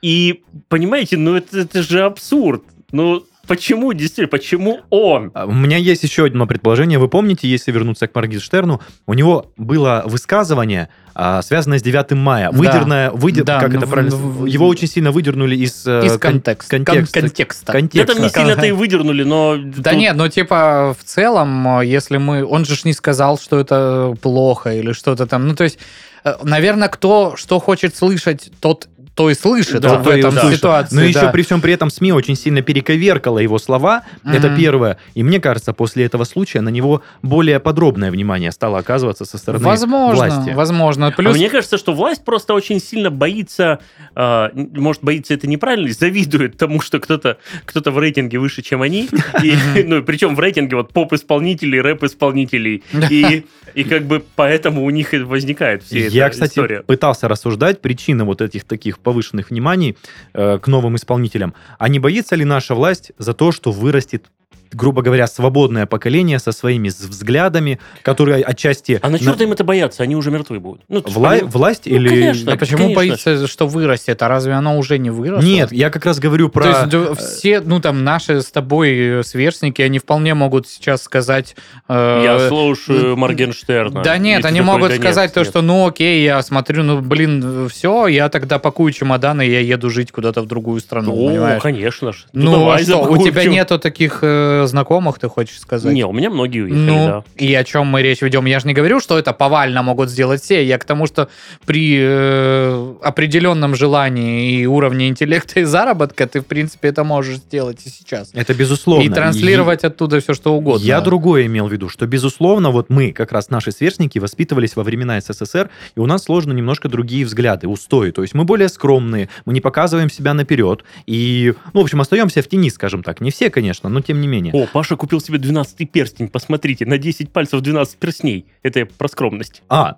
И 0.00 0.42
понимаете, 0.68 1.16
ну 1.16 1.36
это, 1.36 1.60
это 1.60 1.82
же 1.82 2.02
абсурд. 2.02 2.62
Ну 2.92 3.24
почему 3.46 3.92
действительно, 3.92 4.28
почему 4.28 4.80
он? 4.90 5.30
А, 5.34 5.46
У 5.46 5.52
меня 5.52 5.76
есть 5.76 6.02
еще 6.02 6.26
одно 6.26 6.46
предположение. 6.46 6.98
Вы 6.98 7.08
помните, 7.08 7.48
если 7.48 7.72
вернуться 7.72 8.06
к 8.06 8.14
Моргенштерну, 8.14 8.80
у 9.06 9.14
него 9.14 9.52
было 9.56 10.02
высказывание, 10.06 10.88
а, 11.14 11.42
связанное 11.42 11.78
с 11.78 11.82
9 11.82 12.12
мая. 12.12 12.50
Да. 12.50 12.56
Выдерное, 12.56 13.10
выдер- 13.10 13.44
Да, 13.44 13.60
как 13.60 13.72
ну, 13.72 13.78
это 13.78 13.86
правильно? 13.86 14.16
в- 14.16 14.46
Его 14.46 14.66
очень 14.68 14.88
сильно 14.88 15.10
выдернули 15.12 15.56
из, 15.56 15.86
э, 15.86 16.06
Из 16.06 16.12
кон- 16.12 16.32
контекста. 16.40 16.76
контекста. 16.76 17.20
Кон- 17.20 17.28
контекста. 17.28 17.72
контекста. 17.72 18.12
Это 18.12 18.22
не 18.22 18.28
сильно-то 18.30 18.66
и 18.66 18.72
выдернули, 18.72 19.22
но... 19.24 19.56
Да 19.58 19.90
тут- 19.90 19.98
нет, 19.98 20.16
ну 20.16 20.28
типа 20.28 20.96
в 20.98 21.04
целом, 21.04 21.80
если 21.82 22.16
мы... 22.16 22.44
Он 22.46 22.64
же 22.64 22.76
ж 22.76 22.84
не 22.84 22.92
сказал, 22.92 23.38
что 23.38 23.58
это 23.60 24.14
плохо 24.22 24.72
или 24.74 24.92
что-то 24.92 25.26
там. 25.26 25.46
Ну 25.48 25.54
то 25.54 25.64
есть, 25.64 25.78
э, 26.24 26.34
наверное, 26.42 26.88
кто 26.88 27.34
что 27.36 27.58
хочет 27.58 27.94
слышать, 27.96 28.50
тот 28.60 28.88
то 29.14 29.28
и 29.28 29.34
слышит 29.34 29.80
Да, 29.80 29.98
в 29.98 30.08
этом 30.08 30.34
услышит. 30.36 30.58
ситуации. 30.58 30.96
Но 30.96 31.02
еще 31.02 31.20
да. 31.20 31.28
при 31.32 31.42
всем 31.42 31.60
при 31.60 31.72
этом 31.74 31.90
СМИ 31.90 32.12
очень 32.12 32.34
сильно 32.34 32.62
перековеркало 32.62 33.38
его 33.40 33.58
слова. 33.58 34.04
Это 34.24 34.48
Мгм. 34.48 34.56
первое. 34.56 34.98
И 35.14 35.22
мне 35.22 35.38
кажется, 35.38 35.74
после 35.74 36.04
этого 36.06 36.24
случая 36.24 36.62
на 36.62 36.70
него 36.70 37.02
более 37.22 37.60
подробное 37.60 38.10
внимание 38.10 38.50
стало 38.52 38.78
оказываться 38.78 39.26
со 39.26 39.36
стороны 39.36 39.64
Возможно, 39.64 40.14
власти. 40.14 40.50
возможно. 40.54 41.06
А 41.08 41.10
Плюс 41.10 41.36
мне 41.36 41.50
кажется, 41.50 41.76
что 41.76 41.92
власть 41.92 42.24
просто 42.24 42.54
очень 42.54 42.80
сильно 42.80 43.10
боится, 43.10 43.80
э, 44.16 44.48
может, 44.54 45.02
боится 45.04 45.34
это 45.34 45.46
неправильно, 45.46 45.92
завидует 45.92 46.56
тому, 46.56 46.80
что 46.80 46.98
кто-то 46.98 47.36
кто 47.66 47.82
в 47.90 47.98
рейтинге 47.98 48.38
выше, 48.38 48.62
чем 48.62 48.80
они. 48.80 49.10
И, 49.42 49.54
ну, 49.84 50.02
причем 50.02 50.34
в 50.34 50.40
рейтинге 50.40 50.76
вот 50.76 50.92
поп-исполнителей, 50.92 51.80
рэп-исполнителей. 51.82 52.82
И, 53.10 53.44
и 53.74 53.84
как 53.84 54.04
бы 54.04 54.22
поэтому 54.36 54.84
у 54.84 54.90
них 54.90 55.12
возникает 55.12 55.82
вся 55.82 55.98
Я, 55.98 56.26
эта 56.26 56.32
кстати, 56.32 56.50
история. 56.52 56.82
пытался 56.82 57.28
рассуждать 57.28 57.80
причины 57.82 58.24
вот 58.24 58.40
этих 58.40 58.64
таких 58.64 58.98
повышенных 59.02 59.50
вниманий 59.50 59.96
э, 60.32 60.58
к 60.58 60.66
новым 60.66 60.96
исполнителям. 60.96 61.54
А 61.78 61.88
не 61.88 61.98
боится 61.98 62.36
ли 62.36 62.44
наша 62.44 62.74
власть 62.74 63.12
за 63.18 63.34
то, 63.34 63.52
что 63.52 63.72
вырастет 63.72 64.26
грубо 64.72 65.02
говоря, 65.02 65.26
свободное 65.26 65.86
поколение 65.86 66.38
со 66.38 66.52
своими 66.52 66.88
взглядами, 66.88 67.78
которые 68.02 68.42
отчасти... 68.44 68.98
А 69.02 69.10
на 69.10 69.18
черта 69.18 69.44
им 69.44 69.52
это 69.52 69.64
бояться? 69.64 70.02
Они 70.02 70.16
уже 70.16 70.30
мертвы 70.30 70.60
будут. 70.60 70.82
Ну, 70.88 71.00
ж 71.00 71.02
Вла- 71.04 71.40
поним- 71.40 71.46
Власть 71.50 71.82
Ну, 71.86 71.94
или... 71.96 72.08
конечно. 72.08 72.52
А 72.52 72.56
почему 72.56 72.78
конечно. 72.94 72.96
боится, 72.96 73.46
что 73.46 73.66
вырастет? 73.66 74.22
А 74.22 74.28
разве 74.28 74.52
оно 74.52 74.78
уже 74.78 74.98
не 74.98 75.10
выросло? 75.10 75.46
Нет, 75.46 75.72
я 75.72 75.90
как 75.90 76.04
раз 76.06 76.18
говорю 76.18 76.48
про... 76.48 76.62
То 76.86 77.10
есть 77.10 77.20
все, 77.20 77.60
ну 77.60 77.80
там 77.80 78.04
наши 78.04 78.40
с 78.40 78.50
тобой 78.50 79.20
э, 79.20 79.22
сверстники, 79.22 79.82
они 79.82 79.98
вполне 79.98 80.34
могут 80.34 80.68
сейчас 80.68 81.02
сказать... 81.02 81.56
э, 81.88 82.22
Я 82.24 82.48
слушаю 82.48 83.16
Моргенштерна. 83.16 84.02
Да 84.02 84.18
нет, 84.18 84.44
они 84.44 84.60
такой, 84.60 84.72
могут 84.72 84.88
«Да 84.88 84.94
нет, 84.96 85.02
сказать 85.02 85.32
то, 85.34 85.40
нет». 85.40 85.48
что 85.48 85.62
ну 85.62 85.86
окей, 85.86 86.22
я 86.24 86.42
смотрю, 86.42 86.82
ну 86.82 87.00
блин, 87.00 87.68
все, 87.68 88.06
я 88.06 88.28
тогда 88.28 88.58
пакую 88.58 88.92
чемоданы, 88.92 89.46
и 89.46 89.50
я 89.50 89.60
еду 89.60 89.90
жить 89.90 90.12
куда-то 90.12 90.42
в 90.42 90.46
другую 90.46 90.80
страну, 90.80 91.12
О, 91.12 91.28
понимаешь? 91.30 91.62
конечно 91.62 92.12
ж. 92.12 92.26
Ну, 92.32 92.52
давай 92.52 92.80
а 92.82 92.84
что, 92.84 93.02
у 93.02 93.16
тебя 93.22 93.44
нету 93.44 93.78
таких 93.78 94.18
э, 94.22 94.61
знакомых, 94.66 95.18
ты 95.18 95.28
хочешь 95.28 95.60
сказать? 95.60 95.92
Не, 95.92 96.04
у 96.04 96.12
меня 96.12 96.30
многие 96.30 96.60
уехали, 96.60 96.80
Ну, 96.80 97.06
да. 97.06 97.24
и 97.36 97.52
о 97.54 97.64
чем 97.64 97.86
мы 97.86 98.02
речь 98.02 98.22
ведем? 98.22 98.46
Я 98.46 98.60
же 98.60 98.66
не 98.66 98.74
говорю, 98.74 99.00
что 99.00 99.18
это 99.18 99.32
повально 99.32 99.82
могут 99.82 100.10
сделать 100.10 100.42
все. 100.42 100.64
Я 100.64 100.78
к 100.78 100.84
тому, 100.84 101.06
что 101.06 101.28
при 101.66 101.98
э, 102.00 102.94
определенном 103.02 103.74
желании 103.74 104.60
и 104.60 104.66
уровне 104.66 105.08
интеллекта 105.08 105.60
и 105.60 105.64
заработка 105.64 106.26
ты, 106.26 106.40
в 106.40 106.46
принципе, 106.46 106.88
это 106.88 107.04
можешь 107.04 107.36
сделать 107.36 107.80
и 107.84 107.90
сейчас. 107.90 108.30
Это 108.34 108.54
безусловно. 108.54 109.02
И 109.04 109.08
транслировать 109.08 109.84
оттуда 109.84 110.20
все, 110.20 110.34
что 110.34 110.54
угодно. 110.54 110.84
Я 110.84 111.00
другое 111.00 111.46
имел 111.46 111.68
в 111.68 111.72
виду, 111.72 111.88
что, 111.88 112.06
безусловно, 112.06 112.70
вот 112.70 112.90
мы, 112.90 113.12
как 113.12 113.32
раз 113.32 113.50
наши 113.50 113.72
сверстники, 113.72 114.18
воспитывались 114.18 114.76
во 114.76 114.82
времена 114.82 115.20
СССР, 115.20 115.70
и 115.96 116.00
у 116.00 116.06
нас 116.06 116.24
сложно 116.24 116.52
немножко 116.52 116.88
другие 116.88 117.24
взгляды, 117.24 117.68
устои. 117.68 118.10
То 118.10 118.22
есть 118.22 118.34
мы 118.34 118.44
более 118.44 118.68
скромные, 118.68 119.28
мы 119.44 119.52
не 119.52 119.60
показываем 119.60 120.10
себя 120.10 120.34
наперед. 120.34 120.84
И, 121.06 121.54
ну, 121.72 121.80
в 121.80 121.84
общем, 121.84 122.00
остаемся 122.00 122.42
в 122.42 122.48
тени, 122.48 122.70
скажем 122.70 123.02
так. 123.02 123.20
Не 123.20 123.30
все, 123.30 123.50
конечно, 123.50 123.88
но 123.88 124.00
тем 124.00 124.20
не 124.20 124.28
менее. 124.28 124.51
О, 124.52 124.66
Паша 124.70 124.96
купил 124.96 125.20
себе 125.20 125.38
12 125.38 125.90
перстень, 125.90 126.28
посмотрите, 126.28 126.84
на 126.84 126.98
10 126.98 127.30
пальцев 127.30 127.60
12 127.62 127.96
перстней. 127.96 128.44
Это 128.62 128.80
я 128.80 128.86
про 128.86 129.08
скромность. 129.08 129.62
А, 129.68 129.96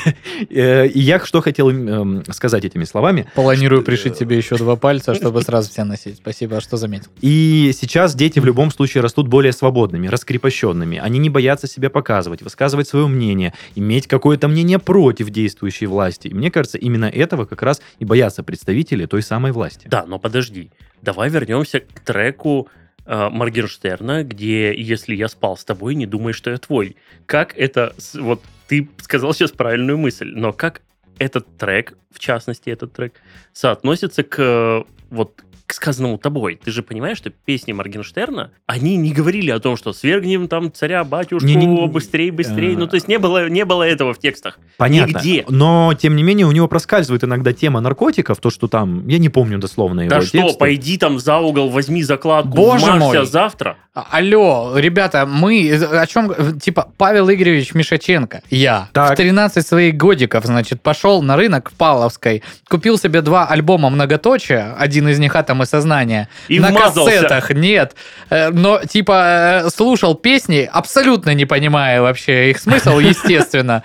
э, 0.50 0.86
и 0.86 1.00
я 1.00 1.24
что 1.24 1.40
хотел 1.40 1.70
эм, 1.70 2.24
сказать 2.30 2.64
этими 2.64 2.84
словами. 2.84 3.26
Планирую 3.34 3.82
пришить 3.82 4.16
тебе 4.16 4.36
еще 4.36 4.56
два 4.56 4.76
пальца, 4.76 5.14
чтобы 5.14 5.42
сразу 5.42 5.70
все 5.70 5.82
носить. 5.82 6.18
Спасибо, 6.18 6.58
а 6.58 6.60
что 6.60 6.76
заметил. 6.76 7.10
И 7.20 7.72
сейчас 7.78 8.14
дети 8.14 8.38
в 8.38 8.44
любом 8.44 8.70
случае 8.70 9.02
растут 9.02 9.26
более 9.26 9.52
свободными, 9.52 10.06
раскрепощенными. 10.06 10.98
Они 10.98 11.18
не 11.18 11.28
боятся 11.28 11.66
себя 11.66 11.90
показывать, 11.90 12.42
высказывать 12.42 12.86
свое 12.86 13.08
мнение, 13.08 13.54
иметь 13.74 14.06
какое-то 14.06 14.46
мнение 14.46 14.78
против 14.78 15.30
действующей 15.30 15.88
власти. 15.88 16.28
И 16.28 16.34
мне 16.34 16.52
кажется, 16.52 16.78
именно 16.78 17.06
этого 17.06 17.44
как 17.44 17.62
раз 17.62 17.80
и 17.98 18.04
боятся 18.04 18.44
представители 18.44 19.06
той 19.06 19.22
самой 19.22 19.50
власти. 19.50 19.88
Да, 19.88 20.04
но 20.06 20.20
подожди. 20.20 20.70
Давай 21.02 21.28
вернемся 21.28 21.80
к 21.80 22.00
треку 22.00 22.68
э, 23.06 23.28
Моргенштерна, 23.30 24.24
где 24.24 24.74
«Если 24.74 25.14
я 25.14 25.28
спал 25.28 25.56
с 25.56 25.64
тобой, 25.64 25.94
не 25.94 26.06
думай, 26.06 26.32
что 26.32 26.50
я 26.50 26.58
твой». 26.58 26.96
Как 27.26 27.56
это... 27.56 27.94
Вот 28.14 28.42
ты 28.68 28.88
сказал 28.98 29.32
сейчас 29.32 29.52
правильную 29.52 29.98
мысль, 29.98 30.32
но 30.34 30.52
как 30.52 30.82
этот 31.18 31.56
трек, 31.56 31.96
в 32.10 32.18
частности 32.18 32.70
этот 32.70 32.92
трек, 32.92 33.14
соотносится 33.52 34.22
к 34.22 34.38
э, 34.38 34.84
вот 35.10 35.42
сказанному 35.72 36.18
тобой. 36.18 36.58
Ты 36.62 36.70
же 36.70 36.82
понимаешь, 36.82 37.18
что 37.18 37.30
песни 37.30 37.72
Моргенштерна, 37.72 38.50
они 38.66 38.96
не 38.96 39.12
говорили 39.12 39.50
о 39.50 39.58
том, 39.58 39.76
что 39.76 39.92
свергнем 39.92 40.48
там 40.48 40.72
царя, 40.72 41.02
батюшку, 41.04 41.46
Не-не-не. 41.46 41.86
быстрее, 41.88 42.30
быстрее. 42.32 42.74
Э. 42.74 42.76
Ну, 42.76 42.86
то 42.86 42.94
есть 42.94 43.08
не 43.08 43.18
было, 43.18 43.48
не 43.48 43.64
было 43.64 43.82
этого 43.82 44.14
в 44.14 44.18
текстах. 44.18 44.58
Понятно. 44.76 45.18
Нигде. 45.18 45.44
Но, 45.48 45.94
тем 45.98 46.16
не 46.16 46.22
менее, 46.22 46.46
у 46.46 46.52
него 46.52 46.68
проскальзывает 46.68 47.24
иногда 47.24 47.52
тема 47.52 47.80
наркотиков, 47.80 48.38
то, 48.38 48.50
что 48.50 48.68
там, 48.68 49.06
я 49.08 49.18
не 49.18 49.28
помню 49.28 49.58
дословно 49.58 50.02
его 50.02 50.10
Да 50.10 50.20
что, 50.22 50.38
тексты. 50.38 50.58
пойди 50.58 50.98
там 50.98 51.18
за 51.18 51.38
угол, 51.38 51.68
возьми 51.70 52.02
закладку, 52.02 52.50
Боже 52.54 52.92
мой. 52.94 53.26
завтра. 53.26 53.76
А- 53.94 54.06
Алло, 54.10 54.74
ребята, 54.76 55.26
мы 55.26 55.72
о 55.72 56.06
чем... 56.06 56.58
Типа, 56.60 56.90
Павел 56.98 57.30
Игоревич 57.30 57.72
Мишаченко, 57.74 58.42
я, 58.50 58.88
Так. 58.92 59.12
в 59.12 59.16
13 59.16 59.66
своих 59.66 59.96
годиков, 59.96 60.44
значит, 60.44 60.82
пошел 60.82 61.22
на 61.22 61.36
рынок 61.36 61.70
в 61.70 61.74
Павловской, 61.74 62.42
купил 62.68 62.98
себе 62.98 63.22
два 63.22 63.46
альбома 63.46 63.88
многоточия, 63.90 64.74
один 64.78 65.08
из 65.08 65.18
них 65.18 65.34
«Атом 65.34 65.56
и 65.66 65.68
сознание», 65.68 66.28
И 66.48 66.58
на 66.60 66.68
вмазался. 66.68 67.10
кассетах, 67.10 67.50
нет. 67.50 67.94
Э, 68.30 68.50
Но, 68.50 68.80
типа, 68.84 69.62
э, 69.66 69.70
слушал 69.70 70.14
песни, 70.14 70.68
абсолютно 70.72 71.34
не 71.34 71.44
понимая 71.44 72.00
вообще 72.00 72.50
их 72.50 72.58
смысл, 72.60 72.98
естественно. 72.98 73.82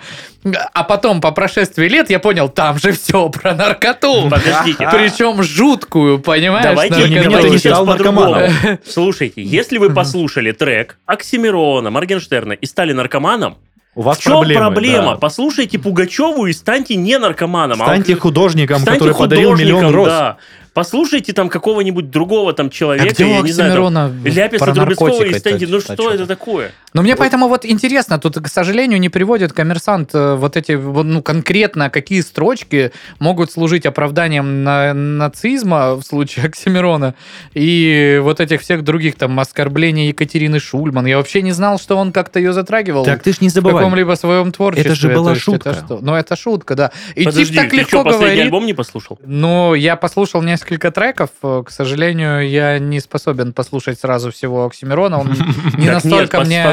А 0.72 0.82
потом, 0.82 1.20
по 1.20 1.30
прошествии 1.30 1.86
лет, 1.88 2.10
я 2.10 2.18
понял, 2.18 2.48
там 2.48 2.76
же 2.78 2.90
все 2.92 3.28
про 3.28 3.54
наркоту. 3.54 4.28
Подождите. 4.28 4.88
Причем 4.90 5.40
жуткую, 5.42 6.18
понимаешь? 6.18 6.64
Давайте, 6.64 6.96
наркоту. 7.06 7.30
давайте 7.30 7.58
сейчас 7.58 7.78
по-другому. 7.78 8.36
Слушайте, 8.84 9.42
если 9.42 9.78
вы 9.78 9.90
послушали 9.90 10.50
трек 10.52 10.98
Оксимирона, 11.06 11.90
Моргенштерна 11.90 12.52
и 12.54 12.66
стали 12.66 12.92
наркоманом, 12.92 13.56
У 13.94 14.02
вас 14.02 14.18
в 14.18 14.22
чем 14.22 14.32
проблемы, 14.32 14.60
проблема? 14.60 15.10
да. 15.12 15.16
Послушайте 15.16 15.78
Пугачеву 15.78 16.46
и 16.46 16.52
станьте 16.52 16.96
не 16.96 17.18
наркоманом. 17.18 17.80
а 17.80 17.84
Станьте 17.84 18.14
вот- 18.14 18.22
художником, 18.22 18.80
станьте 18.80 18.98
который 18.98 19.16
подарил 19.18 19.54
миллион 19.56 19.84
художником, 19.86 19.94
роз. 19.96 20.08
да. 20.08 20.36
Послушайте 20.74 21.32
там 21.32 21.48
какого-нибудь 21.48 22.10
другого 22.10 22.52
там 22.54 22.68
А 22.68 22.70
человека, 22.70 23.14
где 23.14 23.24
у 23.24 23.28
я 23.28 23.40
не 23.40 23.52
знаю, 23.52 24.12
Ляписа 24.24 24.64
про 24.64 24.74
Трубецкого 24.74 25.08
и 25.08 25.10
наркотики 25.10 25.38
станьте, 25.38 25.66
ну 25.66 25.78
это 25.78 25.92
что 25.92 26.10
это 26.10 26.26
такое? 26.26 26.72
Но 26.94 27.02
мне 27.02 27.16
поэтому 27.16 27.48
вот 27.48 27.64
интересно, 27.64 28.18
тут, 28.18 28.36
к 28.38 28.48
сожалению, 28.48 29.00
не 29.00 29.08
приводит 29.08 29.52
коммерсант 29.52 30.10
э, 30.14 30.34
вот 30.34 30.56
эти, 30.56 30.72
вот, 30.72 31.04
ну, 31.04 31.22
конкретно 31.22 31.88
какие 31.88 32.20
строчки 32.20 32.92
могут 33.18 33.50
служить 33.50 33.86
оправданием 33.86 34.62
на, 34.62 34.92
нацизма 34.92 35.94
в 35.94 36.02
случае 36.02 36.46
Оксимирона 36.48 37.14
и 37.54 38.18
вот 38.22 38.40
этих 38.40 38.60
всех 38.60 38.84
других 38.84 39.16
там 39.16 39.38
оскорблений 39.40 40.08
Екатерины 40.08 40.58
Шульман. 40.58 41.06
Я 41.06 41.16
вообще 41.16 41.42
не 41.42 41.52
знал, 41.52 41.78
что 41.78 41.96
он 41.96 42.12
как-то 42.12 42.38
ее 42.38 42.52
затрагивал. 42.52 43.04
Так 43.04 43.22
ты 43.22 43.32
ж 43.32 43.40
не 43.40 43.48
в 43.48 43.52
забывай. 43.52 43.82
каком-либо 43.82 44.14
своем 44.14 44.52
творчестве. 44.52 44.92
Это 44.92 45.00
же 45.00 45.08
была 45.08 45.34
шутка. 45.34 45.74
что? 45.74 45.98
Ну, 46.02 46.14
это 46.14 46.36
шутка, 46.36 46.74
да. 46.74 46.92
И 47.14 47.24
Подожди, 47.24 47.46
тип 47.46 47.56
так 47.56 47.70
ты 47.70 47.76
легко 47.76 47.88
что, 47.90 48.04
последний 48.04 48.26
говорит. 48.26 48.44
альбом 48.44 48.66
не 48.66 48.74
послушал? 48.74 49.18
Ну, 49.24 49.74
я 49.74 49.96
послушал 49.96 50.42
несколько 50.42 50.61
треков. 50.64 51.30
Э, 51.42 51.62
К 51.66 51.70
сожалению, 51.70 52.48
я 52.48 52.78
не 52.78 53.00
способен 53.00 53.52
послушать 53.52 54.00
сразу 54.00 54.30
всего 54.30 54.64
Оксимирона. 54.66 55.20
Он 55.20 55.28
не 55.78 55.88
настолько 55.90 56.40
мне 56.40 56.64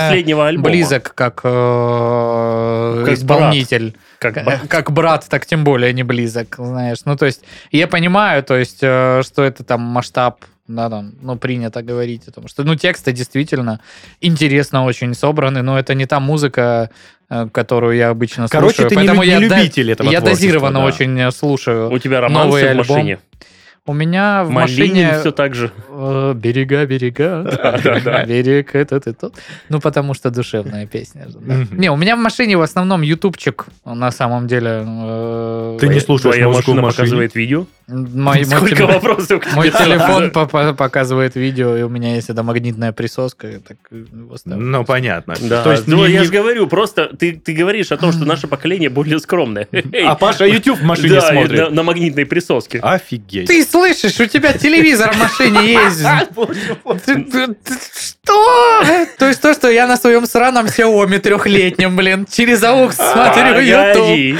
близок, 0.57 1.13
как, 1.15 1.41
э, 1.43 3.05
исполнитель. 3.13 3.95
Как 4.19 4.43
бы- 4.43 4.59
Как 4.67 4.91
брат, 4.91 5.25
так 5.29 5.45
тем 5.45 5.63
более 5.63 5.93
не 5.93 6.03
близок, 6.03 6.55
знаешь. 6.57 6.99
Ну, 7.05 7.15
то 7.15 7.25
есть, 7.25 7.41
я 7.71 7.87
понимаю, 7.87 8.43
то 8.43 8.55
есть, 8.57 8.79
э, 8.81 9.21
что 9.25 9.43
это 9.43 9.63
там 9.63 9.81
масштаб, 9.81 10.43
да, 10.67 10.89
там, 10.89 11.13
ну, 11.21 11.35
принято 11.37 11.81
говорить 11.81 12.27
о 12.27 12.31
том, 12.31 12.47
что, 12.47 12.63
ну, 12.63 12.75
тексты 12.75 13.11
действительно 13.13 13.79
интересно 14.21 14.85
очень 14.85 15.13
собраны, 15.15 15.61
но 15.61 15.79
это 15.79 15.93
не 15.95 16.05
та 16.05 16.19
музыка, 16.19 16.89
э, 17.29 17.47
которую 17.51 17.95
я 17.95 18.09
обычно 18.09 18.47
Короче, 18.49 18.75
слушаю. 18.75 18.89
ты 18.89 18.95
не, 18.95 18.99
поэтому 19.07 19.23
не 19.23 19.29
я, 19.29 19.39
да- 19.49 19.57
любитель 19.59 19.91
этого 19.91 20.09
я 20.11 20.21
дозированно 20.21 20.79
да. 20.79 20.85
очень 20.85 21.19
э, 21.19 21.31
слушаю. 21.31 21.89
У 21.91 21.97
тебя 21.97 22.21
романсы 22.21 22.45
Новый 22.47 22.63
в 22.63 22.91
альбом. 22.91 23.17
У 23.89 23.93
меня 23.93 24.43
в 24.43 24.51
Малинин 24.51 24.79
машине 25.05 25.19
все 25.19 25.31
так 25.31 25.55
же. 25.55 25.71
э, 25.89 26.33
берега, 26.35 26.85
берега, 26.85 28.23
берег 28.27 28.75
этот 28.75 29.07
и 29.07 29.13
тот. 29.13 29.33
Ну, 29.69 29.79
потому 29.79 30.13
что 30.13 30.29
душевная 30.29 30.85
песня. 30.85 31.27
Не, 31.71 31.89
у 31.91 31.95
меня 31.95 32.15
в 32.15 32.19
машине 32.19 32.55
в 32.55 32.61
основном 32.61 33.01
ютубчик, 33.01 33.65
на 33.85 34.11
самом 34.11 34.45
деле. 34.47 34.83
э, 34.85 35.77
Ты 35.79 35.87
не 35.87 35.99
слушаешь 35.99 36.35
Твоя 36.35 36.47
музыку 36.47 36.71
в 36.71 36.75
машина 36.75 36.81
машине? 36.85 36.97
показывает 37.03 37.35
видео? 37.35 37.65
Сколько 38.45 38.85
вопросов 38.85 39.43
к 39.43 39.55
мой 39.55 39.71
телефон 39.71 40.29
по- 40.29 40.45
по- 40.45 40.73
показывает 40.73 41.35
видео, 41.35 41.75
и 41.75 41.81
у 41.81 41.89
меня 41.89 42.13
есть 42.13 42.29
эта 42.29 42.43
магнитная 42.43 42.91
присоска. 42.91 43.47
я 43.47 43.59
так 43.59 43.77
его 43.91 44.37
ставлю. 44.37 44.63
Ну, 44.63 44.85
понятно. 44.85 45.33
То 45.35 45.71
есть 45.71 45.87
ну, 45.87 46.05
не- 46.05 46.13
я 46.13 46.23
же 46.23 46.31
говорю, 46.31 46.67
просто 46.67 47.09
ты, 47.17 47.31
ты 47.33 47.53
говоришь 47.53 47.91
о 47.91 47.97
том, 47.97 48.11
что 48.11 48.25
наше 48.25 48.47
поколение 48.47 48.89
более 48.91 49.17
скромное. 49.19 49.67
А 50.05 50.13
Паша 50.13 50.45
YouTube 50.45 50.77
в 50.79 50.83
машине 50.83 51.19
смотрит. 51.19 51.59
на, 51.59 51.69
на 51.71 51.81
магнитной 51.83 52.27
присоске. 52.27 52.77
Офигеть. 52.79 53.47
Ты 53.47 53.63
слышишь, 53.79 54.19
у 54.19 54.25
тебя 54.25 54.53
телевизор 54.53 55.11
в 55.13 55.17
машине 55.17 55.79
ты- 57.05 57.55
Что? 57.99 58.81
То 59.17 59.27
есть 59.27 59.41
то, 59.41 59.53
что 59.53 59.69
я 59.69 59.87
на 59.87 59.97
своем 59.97 60.25
сраном 60.25 60.65
Xiaomi 60.67 61.19
трехлетнем, 61.19 61.95
блин, 61.95 62.27
через 62.31 62.63
аух 62.63 62.93
смотрю 62.93 63.59
YouTube. 63.61 64.39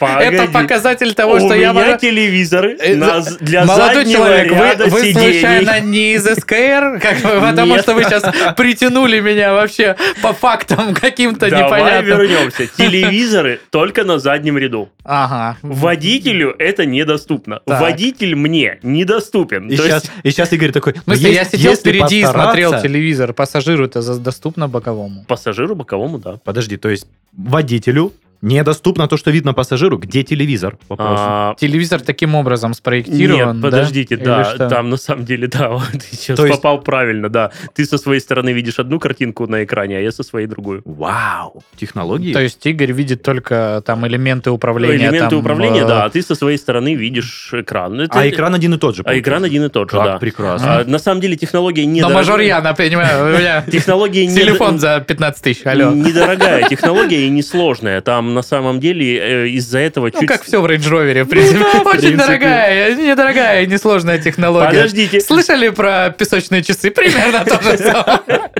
Это 0.00 0.46
показатель 0.52 1.14
того, 1.14 1.34
У 1.34 1.38
что 1.38 1.54
я 1.54 1.72
меня 1.72 1.86
могу... 1.86 1.98
телевизоры 1.98 2.76
Э, 2.80 2.94
для 3.40 3.64
Молодой 3.64 4.04
человек, 4.06 4.52
вы, 4.90 5.12
случайно 5.12 5.80
не 5.80 6.14
из 6.14 6.24
СКР? 6.24 7.00
Потому 7.22 7.78
что 7.78 7.94
вы 7.94 8.04
сейчас 8.04 8.24
притянули 8.56 9.20
меня 9.20 9.52
вообще 9.52 9.96
по 10.22 10.32
фактам 10.32 10.94
каким-то 10.94 11.48
Давай 11.50 11.64
непонятным. 11.80 12.18
вернемся. 12.18 12.66
Телевизоры 12.66 13.60
только 13.70 14.04
на 14.04 14.18
заднем 14.18 14.58
ряду. 14.58 14.90
Ага. 15.04 15.56
Водителю 15.62 16.54
это 16.58 16.86
недоступно. 16.86 17.60
Водитель 17.66 18.34
мне 18.36 18.61
недоступен. 18.82 19.68
И 19.68 19.76
То 19.76 19.82
сейчас, 19.84 20.04
есть 20.04 20.12
и 20.24 20.30
сейчас 20.30 20.52
Игорь 20.52 20.72
такой, 20.72 20.92
В 20.94 20.96
ну, 21.06 21.14
смысле, 21.14 21.32
я 21.32 21.40
есть- 21.40 21.50
сидел 21.52 21.70
если 21.72 21.90
впереди 21.90 22.20
и 22.20 22.24
смотрел 22.26 22.80
телевизор. 22.80 23.32
Пассажиру 23.32 23.86
это 23.86 24.00
доступно 24.18 24.68
боковому. 24.68 25.24
пассажиру 25.26 25.74
боковому, 25.74 26.18
да. 26.18 26.38
Подожди, 26.44 26.76
то 26.76 26.88
есть 26.88 27.06
водителю 27.36 28.12
Недоступно 28.42 29.06
то, 29.06 29.16
что 29.16 29.30
видно 29.30 29.54
пассажиру. 29.54 29.98
Где 29.98 30.24
телевизор? 30.24 30.76
Вопрос. 30.88 31.16
А, 31.20 31.54
Телевизор 31.60 32.00
таким 32.00 32.34
образом 32.34 32.74
спроектирован, 32.74 33.54
Нет, 33.54 33.60
да? 33.60 33.68
подождите, 33.70 34.16
Или 34.16 34.24
да, 34.24 34.44
что? 34.44 34.68
там 34.68 34.90
на 34.90 34.96
самом 34.96 35.24
деле, 35.24 35.46
да, 35.46 35.68
вот 35.70 35.88
ты 35.92 36.00
сейчас 36.16 36.36
То 36.36 36.46
есть- 36.46 36.56
попал 36.60 36.80
правильно, 36.80 37.28
да. 37.28 37.52
Ты 37.72 37.84
со 37.84 37.98
своей 37.98 38.18
стороны 38.20 38.50
видишь 38.52 38.80
одну 38.80 38.98
картинку 38.98 39.46
на 39.46 39.62
экране, 39.62 39.98
а 39.98 40.00
я 40.00 40.10
со 40.10 40.24
своей 40.24 40.48
другую. 40.48 40.82
Вау! 40.84 41.62
Технологии? 41.76 42.32
То 42.32 42.40
есть 42.40 42.66
Игорь 42.66 42.90
видит 42.90 43.22
только 43.22 43.80
там 43.86 44.04
элементы 44.08 44.50
управления. 44.50 44.96
Элементы 45.06 45.30
там, 45.30 45.38
управления, 45.38 45.82
э, 45.82 45.86
да, 45.86 46.04
а 46.06 46.10
ты 46.10 46.20
со 46.20 46.34
своей 46.34 46.58
стороны 46.58 46.94
видишь 46.94 47.50
экран. 47.54 48.00
Это- 48.00 48.18
а 48.18 48.28
экран 48.28 48.54
один 48.56 48.74
и 48.74 48.78
тот 48.78 48.96
же. 48.96 49.02
а 49.06 49.16
экран 49.16 49.44
один 49.44 49.64
и 49.66 49.68
тот 49.68 49.88
же, 49.88 49.96
Как 49.96 50.04
да. 50.06 50.18
прекрасно. 50.18 50.78
А, 50.80 50.84
на 50.84 50.98
самом 50.98 51.20
деле 51.20 51.36
технология 51.36 51.86
не 51.86 52.00
Но 52.00 52.10
мажорьяна, 52.10 52.74
понимаю, 52.74 53.34
у 53.34 53.38
меня 53.38 53.62
Технология 53.70 54.26
телефон 54.26 54.80
за 54.80 54.98
15 55.06 55.42
тысяч, 55.44 55.64
алло. 55.64 55.92
недорогая 55.92 56.68
технология 56.68 57.26
и 57.26 57.30
несложная. 57.30 58.00
Там 58.00 58.31
на 58.34 58.42
самом 58.42 58.80
деле 58.80 59.18
э, 59.18 59.48
из-за 59.48 59.78
этого 59.78 60.10
Ну, 60.12 60.20
чуть... 60.20 60.28
как 60.28 60.42
все 60.42 60.60
в 60.60 60.66
Рейндж 60.68 60.88
Ровере, 60.88 61.24
в 61.24 61.28
принципе. 61.28 61.60
Очень 61.64 62.00
принципе. 62.00 62.16
дорогая, 62.16 62.94
недорогая 62.96 63.62
и 63.62 63.66
несложная 63.66 64.18
технология. 64.18 64.68
Подождите. 64.68 65.20
Слышали 65.20 65.68
про 65.70 66.10
песочные 66.10 66.62
часы? 66.62 66.90
Примерно 66.90 67.44
то 67.44 67.62
же 67.62 67.78
самое. 67.78 68.50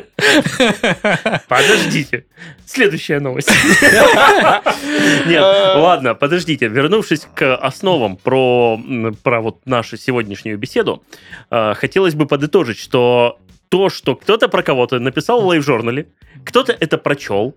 Подождите. 1.48 2.24
Следующая 2.66 3.20
новость. 3.20 3.50
Нет, 5.26 5.42
ладно, 5.42 6.14
подождите. 6.14 6.68
Вернувшись 6.68 7.26
к 7.34 7.54
основам 7.56 8.16
про, 8.16 8.80
про 9.22 9.40
вот 9.40 9.66
нашу 9.66 9.96
сегодняшнюю 9.96 10.56
беседу, 10.58 11.02
э, 11.50 11.74
хотелось 11.74 12.14
бы 12.14 12.26
подытожить, 12.26 12.78
что 12.78 13.38
то, 13.68 13.90
что 13.90 14.16
кто-то 14.16 14.48
про 14.48 14.62
кого-то 14.62 14.98
написал 15.00 15.42
в 15.42 15.46
лайв-журнале, 15.46 16.06
кто-то 16.44 16.72
это 16.78 16.98
прочел, 16.98 17.54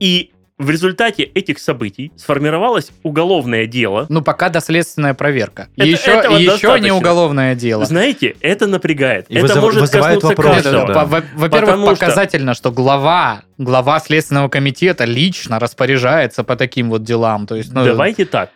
и 0.00 0.30
в 0.58 0.70
результате 0.70 1.22
этих 1.22 1.58
событий 1.60 2.10
сформировалось 2.16 2.90
уголовное 3.04 3.66
дело. 3.66 4.06
Ну, 4.08 4.22
пока 4.22 4.48
доследственная 4.48 5.14
проверка. 5.14 5.68
Это- 5.76 5.86
еще 5.86 6.10
еще 6.10 6.50
достаточно. 6.50 6.84
не 6.84 6.90
уголовное 6.92 7.54
дело. 7.54 7.84
Знаете, 7.84 8.36
это 8.40 8.66
напрягает. 8.66 9.26
И 9.28 9.36
это 9.36 9.46
вызыв- 9.54 9.60
может 9.60 9.80
вызывает 9.82 10.20
коснуться 10.20 10.28
вопросы, 10.28 10.62
каждого. 10.64 10.86
Да. 10.88 10.94
по- 10.94 11.04
во- 11.06 11.22
Во-первых, 11.34 11.50
Потому 11.50 11.86
что- 11.86 11.94
показательно, 12.06 12.54
что 12.54 12.72
глава, 12.72 13.42
глава 13.56 14.00
Следственного 14.00 14.48
комитета 14.48 15.04
лично 15.04 15.58
распоряжается 15.60 16.42
по 16.44 16.56
таким 16.56 16.90
вот 16.90 17.04
делам. 17.04 17.46
То 17.46 17.54
есть, 17.54 17.72
ну, 17.72 17.84
Давайте 17.84 18.24
так. 18.24 18.50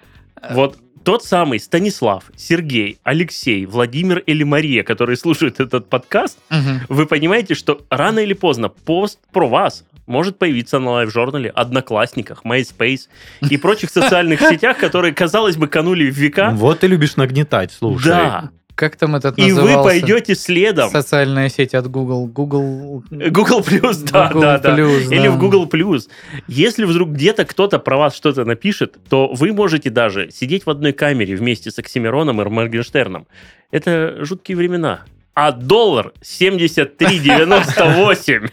Вот 0.50 0.76
тот 1.04 1.24
самый 1.24 1.58
Станислав, 1.60 2.24
Сергей, 2.36 2.98
Алексей, 3.04 3.66
Владимир 3.66 4.18
или 4.18 4.42
Мария, 4.44 4.82
которые 4.82 5.16
слушают 5.16 5.60
этот 5.60 5.88
подкаст, 5.88 6.38
мгм. 6.50 6.80
вы 6.88 7.06
понимаете, 7.06 7.54
что 7.54 7.80
рано 7.90 8.20
или 8.20 8.32
поздно 8.34 8.68
пост 8.68 9.18
про 9.32 9.48
вас 9.48 9.84
может 10.06 10.38
появиться 10.38 10.78
на 10.78 10.90
лайв-журнале, 10.90 11.50
Одноклассниках, 11.50 12.44
MySpace 12.44 13.08
и 13.48 13.56
прочих 13.56 13.90
социальных 13.90 14.40
сетях, 14.50 14.78
которые, 14.78 15.14
казалось 15.14 15.56
бы, 15.56 15.66
канули 15.68 16.10
в 16.10 16.16
века. 16.16 16.50
Вот 16.54 16.80
ты 16.80 16.86
любишь 16.86 17.16
нагнетать, 17.16 17.72
слушай. 17.72 18.08
Да. 18.08 18.50
Как 18.74 18.96
там 18.96 19.14
этот 19.16 19.38
И 19.38 19.52
вы 19.52 19.62
назывался? 19.62 19.82
пойдете 19.82 20.34
следом. 20.34 20.88
Социальная 20.90 21.50
сеть 21.50 21.74
от 21.74 21.90
Google. 21.90 22.26
Google... 22.26 23.04
Google 23.10 23.62
Плюс, 23.62 23.98
да, 23.98 24.28
Google 24.28 24.40
да, 24.40 24.58
да. 24.58 24.74
Plus, 24.76 25.14
Или 25.14 25.24
да. 25.24 25.30
в 25.30 25.38
Google 25.38 25.66
Плюс. 25.66 26.08
Если 26.48 26.84
вдруг 26.84 27.10
где-то 27.10 27.44
кто-то 27.44 27.78
про 27.78 27.98
вас 27.98 28.16
что-то 28.16 28.46
напишет, 28.46 28.96
то 29.10 29.28
вы 29.28 29.52
можете 29.52 29.90
даже 29.90 30.30
сидеть 30.30 30.64
в 30.64 30.70
одной 30.70 30.94
камере 30.94 31.36
вместе 31.36 31.70
с 31.70 31.78
Оксимироном 31.78 32.40
и 32.40 32.48
Моргенштерном. 32.48 33.26
Это 33.70 34.24
жуткие 34.24 34.56
времена. 34.56 35.02
А 35.34 35.52
доллар 35.52 36.12
73,98. 36.22 38.50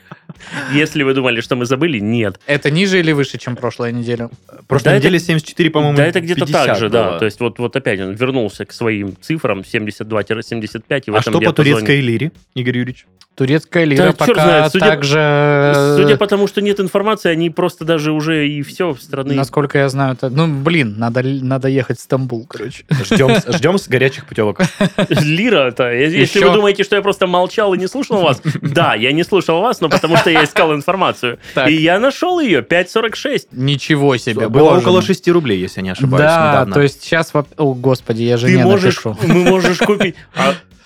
Если 0.73 1.03
вы 1.03 1.13
думали, 1.13 1.41
что 1.41 1.55
мы 1.55 1.65
забыли, 1.65 1.99
нет. 1.99 2.39
Это 2.45 2.71
ниже 2.71 2.99
или 2.99 3.11
выше, 3.11 3.37
чем 3.37 3.55
прошлая 3.55 3.91
неделя? 3.91 4.29
Прошлой 4.67 4.85
Да, 4.85 4.97
неделе 4.97 5.19
74, 5.19 5.69
по-моему, 5.69 5.97
да, 5.97 6.05
это 6.05 6.21
где-то 6.21 6.41
50 6.41 6.65
так 6.65 6.77
же, 6.77 6.89
да. 6.89 7.09
было. 7.09 7.19
То 7.19 7.25
есть 7.25 7.39
вот, 7.39 7.59
вот 7.59 7.75
опять 7.75 7.99
он 7.99 8.13
вернулся 8.13 8.65
к 8.65 8.71
своим 8.73 9.15
цифрам 9.21 9.59
72-75. 9.61 11.03
И 11.07 11.11
в 11.11 11.15
А 11.15 11.19
этом 11.19 11.33
что 11.33 11.41
по 11.41 11.53
турецкой 11.53 12.01
лире, 12.01 12.31
Игорь 12.55 12.77
Юрьевич? 12.77 13.05
Турецкая 13.39 13.85
лира 13.85 14.07
Да, 14.07 14.11
пока 14.11 14.33
знает, 14.33 14.71
судя- 14.73 14.85
также... 14.85 15.95
Судя 15.95 16.17
по 16.17 16.27
тому, 16.27 16.45
что 16.45 16.59
нет 16.61 16.81
информации, 16.81 17.29
они 17.31 17.49
просто 17.49 17.85
даже 17.85 18.11
уже 18.11 18.49
и 18.49 18.61
все 18.63 18.93
страны. 18.95 19.33
Насколько 19.33 19.77
я 19.77 19.87
знаю, 19.87 20.15
это... 20.15 20.29
Ну, 20.29 20.45
блин, 20.61 20.95
надо, 20.97 21.23
надо 21.23 21.69
ехать 21.69 21.99
в 21.99 22.01
Стамбул, 22.01 22.45
короче. 22.45 22.83
Ждем, 23.05 23.29
ждем 23.47 23.77
с 23.77 23.87
горячих 23.87 24.25
путевок. 24.25 24.59
Лира-то. 25.07 25.89
Если 25.89 26.17
Еще- 26.37 26.49
вы 26.49 26.53
думаете, 26.53 26.83
что 26.83 26.97
я 26.97 27.01
просто 27.01 27.27
молчал 27.27 27.73
и 27.73 27.77
не 27.77 27.87
слушал 27.87 28.21
вас, 28.21 28.41
да, 28.61 28.93
я 28.95 29.13
не 29.13 29.23
слушал 29.23 29.61
вас, 29.61 29.79
но 29.79 29.87
потому 29.87 30.17
что 30.17 30.29
я 30.29 30.43
искал 30.43 30.73
информацию. 30.75 31.39
Так. 31.53 31.69
И 31.69 31.75
я 31.75 31.97
нашел 32.01 32.41
ее, 32.41 32.59
5.46. 32.61 33.47
Ничего 33.53 34.17
себе. 34.17 34.49
Было 34.49 34.71
около 34.77 34.95
мой. 34.95 35.01
6 35.03 35.27
рублей, 35.29 35.59
если 35.61 35.79
я 35.79 35.83
не 35.85 35.89
ошибаюсь, 35.91 36.23
Да, 36.25 36.49
недавно. 36.51 36.73
то 36.73 36.81
есть 36.81 37.03
сейчас... 37.03 37.31
О, 37.55 37.73
господи, 37.73 38.23
я 38.23 38.35
Ты 38.35 38.47
жене 38.47 38.65
можешь, 38.65 38.97
напишу. 39.03 39.17
мы 39.25 39.43
можешь 39.45 39.77
купить... 39.77 40.15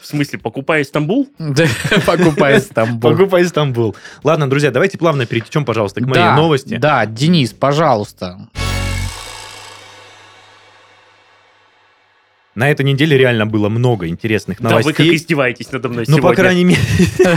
А, 0.04 0.06
в 0.06 0.08
смысле, 0.08 0.40
покупай 0.40 0.84
Стамбул? 0.84 1.30
Да, 1.40 1.66
Покупай 2.06 2.60
Стамбул. 2.62 3.12
Покупай 3.12 3.46
Стамбул. 3.46 3.96
Ладно, 4.24 4.50
друзья, 4.50 4.72
давайте 4.72 4.98
плавно 4.98 5.26
перетечем, 5.26 5.66
пожалуйста, 5.66 6.02
к 6.02 6.06
моей 6.06 6.16
Да, 6.16 6.36
новости. 6.36 6.76
Да, 6.76 7.06
Денис, 7.06 7.52
пожалуйста. 7.54 8.48
На 12.56 12.70
этой 12.70 12.86
неделе 12.86 13.18
реально 13.18 13.48
было 13.48 13.68
много 13.68 14.08
интересных 14.08 14.62
Да, 14.62 14.76
вы 14.76 14.92
как 14.94 15.00
новостей. 15.00 15.16
издеваетесь 15.16 15.72
надо 15.72 15.90
мной 15.90 16.06
Ну, 16.08 16.18
сегодня. 16.18 16.30
по 16.30 16.36
крайней 16.36 16.64
мере, 16.66 16.80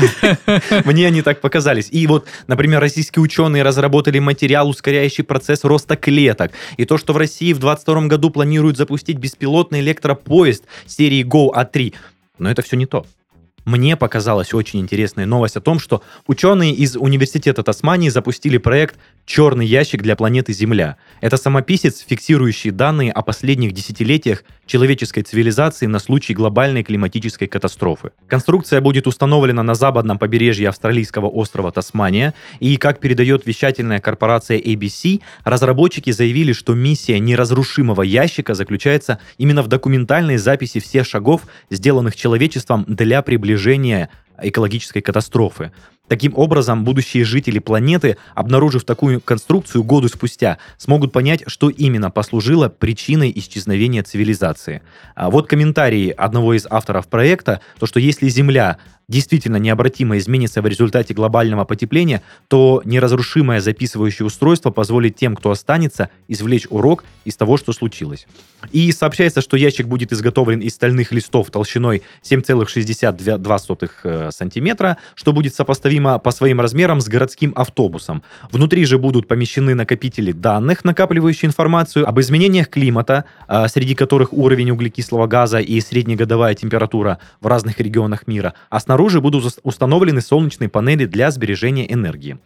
мне 0.84 1.06
они 1.06 1.22
так 1.22 1.40
показались. 1.40 1.88
И 1.90 2.06
вот, 2.06 2.26
например, 2.48 2.80
российские 2.80 3.22
ученые 3.22 3.62
разработали 3.62 4.18
материал, 4.18 4.68
ускоряющий 4.68 5.24
процесс 5.24 5.64
роста 5.64 5.96
клеток. 5.96 6.52
И 6.76 6.84
то, 6.84 6.98
что 6.98 7.14
в 7.14 7.16
России 7.16 7.54
в 7.54 7.58
2022 7.60 8.08
году 8.08 8.28
планируют 8.28 8.76
запустить 8.76 9.16
беспилотный 9.16 9.80
электропоезд 9.80 10.64
серии 10.86 11.24
Go 11.24 11.48
A3. 11.54 11.94
Но 12.38 12.50
это 12.50 12.62
все 12.62 12.76
не 12.76 12.86
то. 12.86 13.06
Мне 13.66 13.96
показалась 13.96 14.54
очень 14.54 14.78
интересная 14.78 15.26
новость 15.26 15.56
о 15.56 15.60
том, 15.60 15.80
что 15.80 16.00
ученые 16.28 16.72
из 16.72 16.96
Университета 16.96 17.64
Тасмании 17.64 18.10
запустили 18.10 18.58
проект 18.58 18.96
«Черный 19.24 19.66
ящик 19.66 20.02
для 20.02 20.14
планеты 20.14 20.52
Земля». 20.52 20.98
Это 21.20 21.36
самописец, 21.36 21.98
фиксирующий 21.98 22.70
данные 22.70 23.10
о 23.10 23.22
последних 23.22 23.72
десятилетиях 23.72 24.44
человеческой 24.66 25.22
цивилизации 25.22 25.86
на 25.86 25.98
случай 25.98 26.32
глобальной 26.32 26.84
климатической 26.84 27.48
катастрофы. 27.48 28.12
Конструкция 28.28 28.80
будет 28.80 29.08
установлена 29.08 29.64
на 29.64 29.74
западном 29.74 30.20
побережье 30.20 30.68
австралийского 30.68 31.26
острова 31.26 31.72
Тасмания, 31.72 32.34
и, 32.60 32.76
как 32.76 33.00
передает 33.00 33.46
вещательная 33.46 33.98
корпорация 33.98 34.60
ABC, 34.60 35.22
разработчики 35.42 36.12
заявили, 36.12 36.52
что 36.52 36.74
миссия 36.74 37.18
неразрушимого 37.18 38.02
ящика 38.02 38.54
заключается 38.54 39.18
именно 39.38 39.64
в 39.64 39.66
документальной 39.66 40.36
записи 40.36 40.78
всех 40.78 41.04
шагов, 41.04 41.42
сделанных 41.68 42.14
человечеством 42.14 42.84
для 42.86 43.22
приближения 43.22 43.55
напряжение– 43.56 44.08
экологической 44.42 45.00
катастрофы. 45.00 45.72
Таким 46.08 46.34
образом, 46.36 46.84
будущие 46.84 47.24
жители 47.24 47.58
планеты, 47.58 48.16
обнаружив 48.34 48.84
такую 48.84 49.20
конструкцию 49.20 49.82
годы 49.82 50.08
спустя, 50.08 50.58
смогут 50.78 51.12
понять, 51.12 51.42
что 51.48 51.68
именно 51.68 52.10
послужило 52.10 52.68
причиной 52.68 53.32
исчезновения 53.34 54.04
цивилизации. 54.04 54.82
А 55.16 55.30
вот 55.30 55.48
комментарий 55.48 56.10
одного 56.10 56.54
из 56.54 56.66
авторов 56.70 57.08
проекта, 57.08 57.60
то 57.80 57.86
что 57.86 57.98
если 57.98 58.28
Земля 58.28 58.78
действительно 59.08 59.56
необратимо 59.56 60.18
изменится 60.18 60.62
в 60.62 60.66
результате 60.66 61.14
глобального 61.14 61.64
потепления, 61.64 62.22
то 62.48 62.82
неразрушимое 62.84 63.60
записывающее 63.60 64.26
устройство 64.26 64.70
позволит 64.70 65.16
тем, 65.16 65.36
кто 65.36 65.50
останется, 65.50 66.10
извлечь 66.28 66.66
урок 66.70 67.04
из 67.24 67.36
того, 67.36 67.56
что 67.56 67.72
случилось. 67.72 68.26
И 68.72 68.90
сообщается, 68.92 69.40
что 69.40 69.56
ящик 69.56 69.86
будет 69.86 70.12
изготовлен 70.12 70.60
из 70.60 70.74
стальных 70.74 71.12
листов 71.12 71.50
толщиной 71.50 72.02
7,62 72.24 73.90
э, 74.02 74.25
сантиметра, 74.30 74.96
что 75.14 75.32
будет 75.32 75.54
сопоставимо 75.54 76.18
по 76.18 76.30
своим 76.30 76.60
размерам 76.60 77.00
с 77.00 77.08
городским 77.08 77.52
автобусом. 77.56 78.22
Внутри 78.50 78.84
же 78.84 78.98
будут 78.98 79.28
помещены 79.28 79.74
накопители 79.74 80.32
данных, 80.32 80.84
накапливающие 80.84 81.48
информацию 81.48 82.08
об 82.08 82.20
изменениях 82.20 82.68
климата, 82.68 83.24
а, 83.48 83.68
среди 83.68 83.94
которых 83.94 84.32
уровень 84.32 84.70
углекислого 84.70 85.26
газа 85.26 85.58
и 85.58 85.80
среднегодовая 85.80 86.54
температура 86.54 87.18
в 87.40 87.46
разных 87.46 87.80
регионах 87.80 88.26
мира, 88.26 88.54
а 88.70 88.80
снаружи 88.80 89.20
будут 89.20 89.44
ус- 89.44 89.60
установлены 89.62 90.20
солнечные 90.20 90.68
панели 90.68 91.06
для 91.06 91.30
сбережения 91.30 91.92
энергии. 91.92 92.38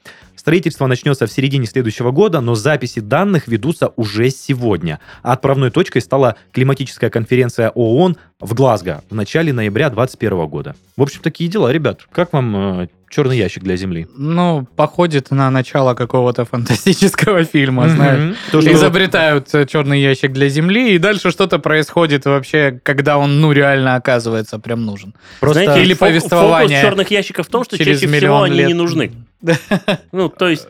Строительство 0.45 0.87
начнется 0.87 1.27
в 1.27 1.31
середине 1.31 1.67
следующего 1.67 2.13
года, 2.13 2.41
но 2.41 2.55
записи 2.55 3.01
данных 3.01 3.47
ведутся 3.47 3.89
уже 3.97 4.31
сегодня. 4.31 4.99
А 5.23 5.35
отправной 5.35 5.71
точкой 5.71 6.01
стала 6.01 6.37
климатическая 6.53 7.11
конференция 7.11 7.69
ООН 7.75 8.17
в 8.41 8.55
Глазго 8.55 9.03
в 9.11 9.15
начале 9.15 9.53
ноября 9.53 9.91
2021 9.91 10.47
года. 10.49 10.77
В 10.97 11.03
общем, 11.03 11.21
такие 11.23 11.51
дела, 11.51 11.71
ребят. 11.71 12.07
Как 12.11 12.33
вам 12.33 12.81
э, 12.85 12.89
черный 13.11 13.37
ящик 13.37 13.63
для 13.65 13.77
Земли? 13.77 14.07
Ну, 14.17 14.67
походит 14.77 15.31
на 15.31 15.51
начало 15.51 15.93
какого-то 15.93 16.47
фантастического 16.47 17.45
фильма, 17.45 17.91
знаешь. 17.91 18.35
То, 18.51 18.63
что- 18.63 18.73
Изобретают 18.73 19.55
э, 19.55 19.67
черный 19.67 20.01
ящик 20.01 20.33
для 20.33 20.49
Земли, 20.49 20.95
и 20.95 20.99
дальше 20.99 21.31
что-то 21.31 21.59
происходит 21.59 22.25
вообще, 22.25 22.81
когда 22.83 23.19
он, 23.19 23.43
ну, 23.43 23.53
реально 23.53 23.97
оказывается 23.97 24.59
прям 24.59 24.87
нужен. 24.87 25.13
Просто 25.39 25.79
Или 25.79 25.95
фо- 25.95 25.99
повествование 25.99 26.81
Фокус 26.81 26.89
черных 26.91 27.11
ящиков 27.11 27.47
в 27.47 27.51
том, 27.51 27.63
что 27.65 27.77
через 27.77 28.01
чаще 28.01 28.11
всего 28.17 28.43
они 28.45 28.57
лет. 28.57 28.69
не 28.69 28.75
нужны. 28.75 29.13
Ну, 30.13 30.29
то 30.29 30.49
есть... 30.49 30.69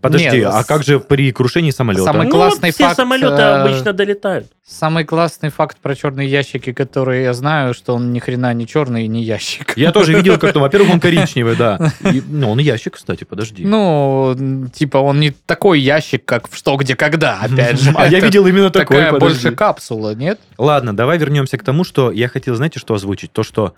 Подожди, 0.00 0.38
Нет, 0.38 0.50
а 0.52 0.62
как 0.62 0.84
же 0.84 1.00
при 1.00 1.32
крушении 1.32 1.72
самолета? 1.72 2.04
Самый 2.04 2.26
ну, 2.26 2.30
классный 2.30 2.70
все 2.70 2.84
факт, 2.84 2.96
самолеты 2.96 3.42
э, 3.42 3.62
обычно 3.62 3.92
долетают. 3.92 4.46
Самый 4.64 5.04
классный 5.04 5.48
факт 5.48 5.78
про 5.78 5.96
черные 5.96 6.28
ящики, 6.28 6.72
который 6.72 7.24
я 7.24 7.34
знаю, 7.34 7.74
что 7.74 7.96
он 7.96 8.12
ни 8.12 8.20
хрена 8.20 8.54
не 8.54 8.68
черный 8.68 9.06
и 9.06 9.08
не 9.08 9.24
ящик. 9.24 9.72
Я 9.76 9.90
тоже 9.90 10.14
видел 10.14 10.38
как-то, 10.38 10.60
во-первых, 10.60 10.92
он 10.92 11.00
коричневый, 11.00 11.56
да. 11.56 11.92
Ну, 12.28 12.52
он 12.52 12.58
ящик, 12.60 12.94
кстати, 12.94 13.24
подожди. 13.24 13.64
Ну, 13.64 14.68
типа, 14.72 14.98
он 14.98 15.18
не 15.18 15.30
такой 15.30 15.80
ящик, 15.80 16.24
как 16.24 16.48
в 16.48 16.56
«Что, 16.56 16.76
где, 16.76 16.94
когда», 16.94 17.40
опять 17.40 17.80
же. 17.80 17.92
А 17.96 18.06
я 18.06 18.20
видел 18.20 18.46
именно 18.46 18.70
такой, 18.70 18.98
Такая 18.98 19.18
больше 19.18 19.50
капсула, 19.50 20.14
нет? 20.14 20.38
Ладно, 20.56 20.94
давай 20.94 21.18
вернемся 21.18 21.58
к 21.58 21.64
тому, 21.64 21.82
что 21.82 22.12
я 22.12 22.28
хотел, 22.28 22.54
знаете, 22.54 22.78
что 22.78 22.94
озвучить? 22.94 23.32
То, 23.32 23.42
что, 23.42 23.74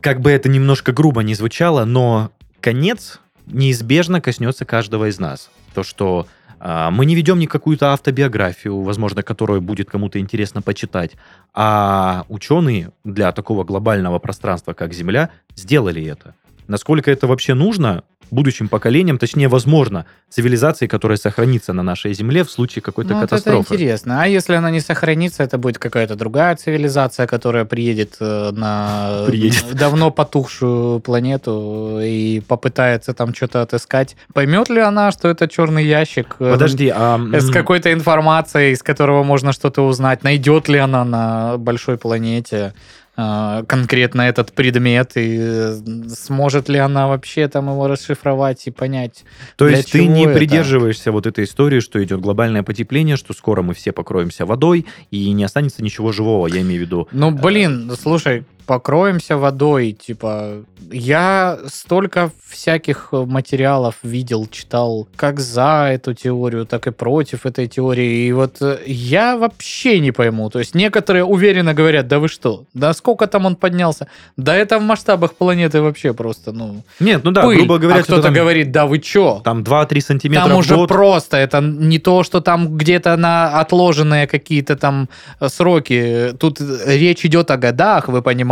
как 0.00 0.20
бы 0.20 0.32
это 0.32 0.48
немножко 0.48 0.90
грубо 0.90 1.22
не 1.22 1.34
звучало, 1.34 1.84
но 1.84 2.32
конец 2.62 3.20
неизбежно 3.46 4.22
коснется 4.22 4.64
каждого 4.64 5.10
из 5.10 5.18
нас. 5.18 5.50
То, 5.74 5.82
что 5.82 6.26
а, 6.60 6.90
мы 6.90 7.04
не 7.04 7.14
ведем 7.14 7.38
ни 7.38 7.46
какую-то 7.46 7.92
автобиографию, 7.92 8.80
возможно, 8.80 9.22
которую 9.22 9.60
будет 9.60 9.90
кому-то 9.90 10.18
интересно 10.18 10.62
почитать, 10.62 11.12
а 11.52 12.24
ученые 12.28 12.92
для 13.04 13.32
такого 13.32 13.64
глобального 13.64 14.18
пространства, 14.18 14.72
как 14.72 14.94
Земля, 14.94 15.30
сделали 15.54 16.04
это. 16.06 16.34
Насколько 16.68 17.10
это 17.10 17.26
вообще 17.26 17.54
нужно 17.54 18.04
будущим 18.30 18.68
поколениям, 18.68 19.18
точнее, 19.18 19.48
возможно, 19.48 20.06
цивилизации, 20.30 20.86
которая 20.86 21.18
сохранится 21.18 21.74
на 21.74 21.82
нашей 21.82 22.14
Земле 22.14 22.44
в 22.44 22.50
случае 22.50 22.80
какой-то 22.80 23.10
Ну, 23.10 23.16
вот 23.16 23.24
это 23.24 23.36
катастрофы. 23.36 23.74
интересно. 23.74 24.22
А 24.22 24.26
если 24.26 24.54
она 24.54 24.70
не 24.70 24.80
сохранится, 24.80 25.42
это 25.42 25.58
будет 25.58 25.78
какая-то 25.78 26.14
другая 26.16 26.56
цивилизация, 26.56 27.26
которая 27.26 27.66
приедет 27.66 28.16
э, 28.20 28.50
на 28.52 29.24
Приедет. 29.26 29.74
давно 29.74 30.10
потухшую 30.10 31.00
планету 31.00 31.98
и 32.02 32.40
попытается 32.40 33.12
там 33.12 33.34
что-то 33.34 33.60
отыскать. 33.62 34.16
Поймет 34.32 34.70
ли 34.70 34.80
она, 34.80 35.12
что 35.12 35.28
это 35.28 35.46
черный 35.46 35.84
ящик? 35.84 36.36
э, 36.38 36.52
Подожди, 36.52 36.88
а... 36.94 37.18
С 37.38 37.46
м, 37.48 37.52
какой-то 37.52 37.92
информацией, 37.92 38.72
из 38.72 38.82
которого 38.82 39.22
можно 39.24 39.52
что-то 39.52 39.82
узнать. 39.86 40.24
Найдет 40.24 40.68
ли 40.68 40.78
она 40.78 41.04
на 41.04 41.58
большой 41.58 41.98
планете 41.98 42.56
э, 42.66 42.78
конкретно 43.14 44.22
этот 44.22 44.52
предмет 44.52 45.12
и 45.16 45.36
э, 45.38 45.80
сможет 46.08 46.70
ли 46.70 46.78
она 46.78 47.08
вообще 47.08 47.46
там 47.46 47.68
его 47.68 47.86
расшифровать 47.86 48.66
и 48.66 48.70
понять. 48.70 49.24
То 49.56 49.68
есть 49.68 49.92
ты 49.92 50.06
не 50.06 50.24
это? 50.24 50.34
придерживаешься 50.34 51.12
вот 51.12 51.26
этой 51.26 51.44
истории, 51.44 51.80
что 51.80 52.02
идет 52.02 52.20
глобальное 52.20 52.62
потепление, 52.62 53.16
что 53.16 53.34
скоро 53.34 53.60
мы 53.60 53.74
все 53.74 53.92
покроемся 53.92 54.46
водой, 54.46 54.86
и 55.10 55.30
не 55.32 55.44
останется 55.44 55.82
ничего 55.82 56.10
живого, 56.10 56.46
я 56.46 56.62
имею 56.62 56.80
в 56.80 56.84
виду. 56.86 57.08
Ну, 57.12 57.30
блин, 57.30 57.92
слушай, 58.00 58.44
покроемся 58.66 59.36
водой, 59.36 59.92
типа, 59.92 60.64
я 60.90 61.58
столько 61.66 62.30
всяких 62.48 63.12
материалов 63.12 63.94
видел, 64.02 64.46
читал, 64.46 65.08
как 65.16 65.40
за 65.40 65.88
эту 65.92 66.14
теорию, 66.14 66.66
так 66.66 66.86
и 66.86 66.90
против 66.90 67.46
этой 67.46 67.66
теории, 67.66 68.26
и 68.26 68.32
вот 68.32 68.56
э, 68.60 68.78
я 68.86 69.36
вообще 69.36 70.00
не 70.00 70.12
пойму, 70.12 70.50
то 70.50 70.58
есть 70.58 70.74
некоторые 70.74 71.24
уверенно 71.24 71.74
говорят, 71.74 72.08
да 72.08 72.18
вы 72.18 72.28
что, 72.28 72.64
да 72.74 72.92
сколько 72.92 73.26
там 73.26 73.46
он 73.46 73.56
поднялся, 73.56 74.06
да 74.36 74.54
это 74.54 74.78
в 74.78 74.82
масштабах 74.82 75.34
планеты 75.34 75.80
вообще 75.80 76.12
просто, 76.12 76.52
ну, 76.52 76.82
Нет, 77.00 77.24
ну 77.24 77.30
да, 77.30 77.42
пыль. 77.42 77.56
грубо 77.56 77.78
говоря, 77.78 78.00
а 78.00 78.02
кто-то 78.02 78.22
там, 78.22 78.34
говорит, 78.34 78.70
да 78.70 78.86
вы 78.86 78.98
чё, 78.98 79.40
там 79.44 79.62
2-3 79.62 80.00
сантиметра 80.00 80.48
там 80.48 80.58
уже 80.58 80.76
год. 80.76 80.88
просто, 80.88 81.36
это 81.36 81.60
не 81.60 81.98
то, 81.98 82.22
что 82.22 82.40
там 82.40 82.76
где-то 82.76 83.16
на 83.16 83.60
отложенные 83.60 84.26
какие-то 84.26 84.76
там 84.76 85.08
э, 85.40 85.48
сроки. 85.48 86.32
Тут 86.38 86.60
речь 86.86 87.24
идет 87.24 87.50
о 87.50 87.56
годах, 87.56 88.08
вы 88.08 88.22
понимаете. 88.22 88.51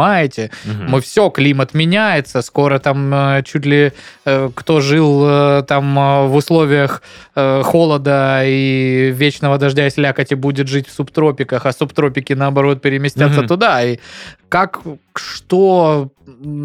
Мгм. 0.64 0.90
Мы 0.90 1.00
все, 1.00 1.30
климат 1.30 1.74
меняется, 1.74 2.42
скоро 2.42 2.78
там 2.78 3.12
э, 3.14 3.42
чуть 3.44 3.66
ли 3.66 3.92
э, 4.24 4.50
кто 4.54 4.80
жил 4.80 5.22
э, 5.26 5.62
там 5.66 5.94
в 6.28 6.34
условиях 6.34 7.02
холода 7.34 8.42
и 8.44 9.12
вечного 9.14 9.58
дождя 9.58 9.86
и 9.86 9.90
слякоти 9.90 10.34
будет 10.34 10.68
жить 10.68 10.88
в 10.88 10.92
субтропиках, 10.92 11.66
а 11.66 11.72
субтропики 11.72 12.32
наоборот 12.34 12.82
переместятся 12.82 13.40
Мгм. 13.40 13.48
туда. 13.48 13.82
И 13.84 13.98
как, 14.48 14.80
что 15.14 16.10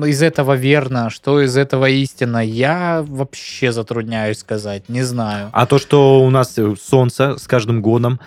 из 0.06 0.22
этого 0.22 0.54
верно, 0.54 1.10
что 1.10 1.42
из 1.42 1.56
этого 1.56 1.88
истина, 1.90 2.44
я 2.46 3.04
вообще 3.08 3.72
затрудняюсь 3.72 4.40
сказать, 4.40 4.90
не 4.90 5.04
знаю. 5.04 5.50
А 5.54 5.66
то, 5.66 5.78
что 5.80 6.22
у 6.22 6.30
нас 6.30 6.56
солнце 6.82 7.38
с 7.38 7.48
каждым 7.48 7.82
годом 7.82 8.20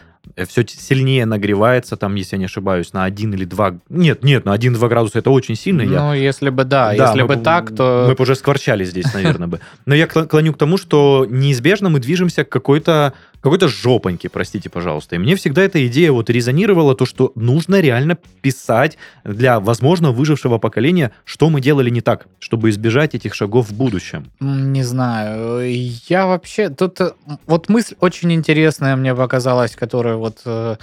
все 0.49 0.65
сильнее 0.67 1.27
нагревается, 1.27 1.97
там, 1.97 2.15
если 2.15 2.37
я 2.37 2.39
не 2.39 2.45
ошибаюсь, 2.47 2.93
на 2.93 3.05
1 3.05 3.35
или 3.35 3.45
2... 3.45 3.75
Нет, 3.89 4.25
нет, 4.25 4.45
на 4.45 4.55
1-2 4.55 4.89
градуса 4.89 5.19
это 5.19 5.31
очень 5.31 5.55
сильно. 5.55 5.83
я 5.83 6.01
Ну, 6.01 6.15
если 6.15 6.51
бы 6.51 6.65
да, 6.65 6.95
Да, 6.97 7.09
если 7.09 7.23
бы 7.23 7.37
так, 7.37 7.75
то... 7.75 8.07
Мы 8.09 8.15
бы 8.15 8.23
уже 8.23 8.35
скворчали 8.35 8.85
здесь, 8.85 9.13
наверное, 9.15 9.49
бы. 9.49 9.61
Но 9.87 9.95
я 9.95 10.07
клоню 10.07 10.53
к 10.53 10.59
тому, 10.59 10.77
что 10.77 11.27
неизбежно 11.29 11.89
мы 11.89 12.01
движемся 12.01 12.45
к 12.45 12.49
какой-то 12.49 13.15
какой-то 13.41 13.69
жопоньке, 13.69 14.29
простите, 14.29 14.71
пожалуйста. 14.71 15.17
И 15.17 15.19
мне 15.19 15.37
всегда 15.37 15.63
эта 15.63 15.87
идея 15.87 16.13
вот 16.13 16.31
резонировала, 16.31 16.95
то, 16.95 17.07
что 17.07 17.33
нужно 17.35 17.81
реально 17.81 18.17
писать 18.43 18.99
для, 19.25 19.61
возможно, 19.61 20.13
выжившего 20.13 20.59
поколения, 20.59 21.13
что 21.25 21.51
мы 21.51 21.61
делали 21.61 21.91
не 21.91 22.01
так, 22.01 22.27
чтобы 22.39 22.71
избежать 22.71 23.15
этих 23.15 23.35
шагов 23.35 23.69
в 23.69 23.75
будущем. 23.75 24.31
Не 24.41 24.83
знаю. 24.83 25.71
Я 26.09 26.27
вообще... 26.27 26.69
Тут 26.69 27.01
э, 27.01 27.13
вот 27.47 27.69
мысль 27.69 27.95
очень 28.01 28.33
интересная 28.33 28.97
мне 28.97 29.15
показалась, 29.15 29.77
которая 29.77 30.17
вот 30.17 30.41
э, 30.45 30.77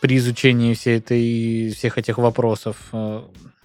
при 0.00 0.16
изучении 0.16 0.74
всей 0.74 0.98
этой, 0.98 1.70
всех 1.70 1.98
этих 1.98 2.18
вопросов, 2.18 2.76
э, 2.92 3.22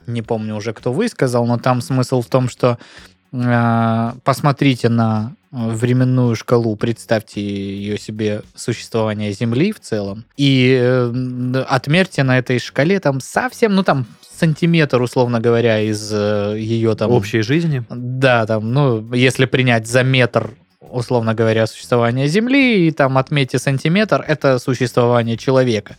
не 0.08 0.22
помню 0.22 0.56
уже, 0.56 0.74
кто 0.74 0.94
высказал, 0.94 1.46
но 1.46 1.58
там 1.58 1.82
смысл 1.82 2.22
в 2.22 2.28
том, 2.28 2.50
что 2.50 2.78
посмотрите 3.32 4.90
на 4.90 5.34
э, 5.52 5.56
временную 5.70 6.36
шкалу, 6.36 6.76
представьте 6.76 7.42
ее 7.42 7.98
себе 7.98 8.42
существование 8.56 9.32
Земли 9.32 9.72
в 9.72 9.80
целом, 9.80 10.26
и 10.38 10.78
э, 10.80 11.63
отмерьте 11.68 12.24
на 12.24 12.38
этой 12.38 12.60
шкале 12.60 13.00
там 13.00 13.20
совсем, 13.20 13.76
ну 13.76 13.84
там 13.84 14.06
сантиметр, 14.38 15.02
условно 15.02 15.40
говоря, 15.40 15.82
из 15.82 16.12
ее 16.12 16.96
там... 16.96 17.12
Общей 17.12 17.42
жизни. 17.42 17.84
Да, 17.90 18.46
там, 18.46 18.72
ну, 18.72 19.13
если 19.13 19.46
принять 19.46 19.88
за 19.88 20.04
метр, 20.04 20.54
условно 20.80 21.34
говоря, 21.34 21.68
существование 21.68 22.28
Земли, 22.28 22.88
и 22.88 22.92
там 22.92 23.18
отметьте 23.18 23.60
сантиметр, 23.60 24.24
это 24.28 24.60
существование 24.60 25.38
человека. 25.38 25.96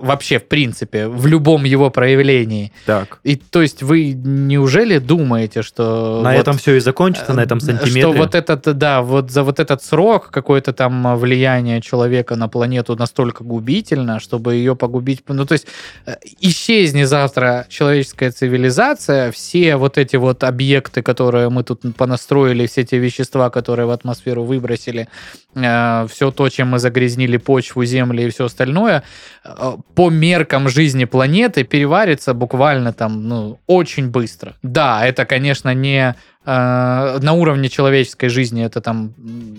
Вообще, 0.00 0.38
в 0.38 0.48
принципе, 0.48 1.08
в 1.08 1.26
любом 1.26 1.64
его 1.64 1.90
проявлении. 1.90 2.72
Так. 2.84 3.18
И 3.24 3.36
то 3.36 3.62
есть 3.62 3.82
вы 3.82 4.12
неужели 4.12 4.98
думаете, 4.98 5.62
что... 5.62 6.20
На 6.22 6.32
вот, 6.32 6.40
этом 6.40 6.58
все 6.58 6.74
и 6.76 6.80
закончится, 6.80 7.32
на 7.32 7.40
этом 7.40 7.58
э, 7.58 7.60
сантиметре. 7.62 8.02
Что 8.02 8.12
вот 8.12 8.34
этот, 8.34 8.76
да, 8.76 9.00
вот 9.00 9.30
за 9.30 9.42
вот 9.42 9.60
этот 9.60 9.82
срок 9.82 10.30
какое-то 10.30 10.72
там 10.72 11.16
влияние 11.16 11.80
человека 11.80 12.36
на 12.36 12.48
планету 12.48 12.96
настолько 12.96 13.44
губительно, 13.44 14.20
чтобы 14.20 14.54
ее 14.56 14.76
погубить. 14.76 15.22
Ну, 15.26 15.46
то 15.46 15.52
есть 15.52 15.66
э, 16.06 16.16
исчезни 16.40 17.04
завтра 17.04 17.66
человеческая 17.68 18.30
цивилизация, 18.30 19.32
все 19.32 19.76
вот 19.76 19.96
эти 19.96 20.16
вот 20.16 20.44
объекты, 20.44 21.02
которые 21.02 21.48
мы 21.48 21.62
тут 21.64 21.82
понастроили, 21.96 22.66
все 22.66 22.84
те 22.84 22.98
вещества, 22.98 23.48
которые 23.48 23.86
в 23.86 23.90
атмосферу 23.90 24.44
выбросили, 24.44 25.08
все 25.54 26.30
то, 26.34 26.48
чем 26.48 26.68
мы 26.68 26.78
загрязнили 26.78 27.36
почву, 27.36 27.84
земли 27.84 28.24
и 28.24 28.30
все 28.30 28.46
остальное, 28.46 29.02
э, 29.44 29.61
по 29.94 30.10
меркам 30.10 30.68
жизни 30.68 31.04
планеты 31.04 31.64
переварится 31.64 32.34
буквально 32.34 32.92
там, 32.92 33.28
ну, 33.28 33.58
очень 33.66 34.08
быстро. 34.10 34.54
Да, 34.62 35.06
это, 35.06 35.24
конечно, 35.24 35.72
не 35.74 36.14
э, 36.44 37.18
на 37.22 37.32
уровне 37.32 37.68
человеческой 37.68 38.28
жизни, 38.28 38.64
это 38.64 38.80
там 38.80 39.14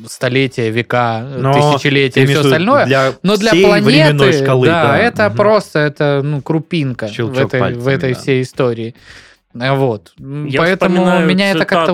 столетия, 0.07 0.69
века, 0.69 1.25
Но 1.37 1.53
тысячелетия 1.53 2.23
и 2.23 2.25
все 2.25 2.41
в 2.41 2.45
остальное. 2.45 2.85
Для 2.85 3.13
Но 3.23 3.37
для 3.37 3.51
планеты, 3.51 4.33
шкалы, 4.33 4.67
да, 4.67 4.83
да. 4.87 4.97
это 4.97 5.29
Мгм. 5.29 5.37
просто 5.37 5.79
это 5.79 6.21
ну 6.23 6.41
крупинка 6.41 7.07
в 7.07 7.11
Щелчок 7.11 7.47
этой, 7.47 7.59
в 7.59 7.63
пальцами, 7.63 7.93
этой 7.93 8.13
да. 8.13 8.19
всей 8.19 8.41
истории. 8.41 8.95
Э, 9.55 9.73
Вот. 9.73 10.13
Я 10.17 10.59
Поэтому 10.59 11.19
меня 11.21 11.51
это 11.51 11.65
как-то 11.65 11.93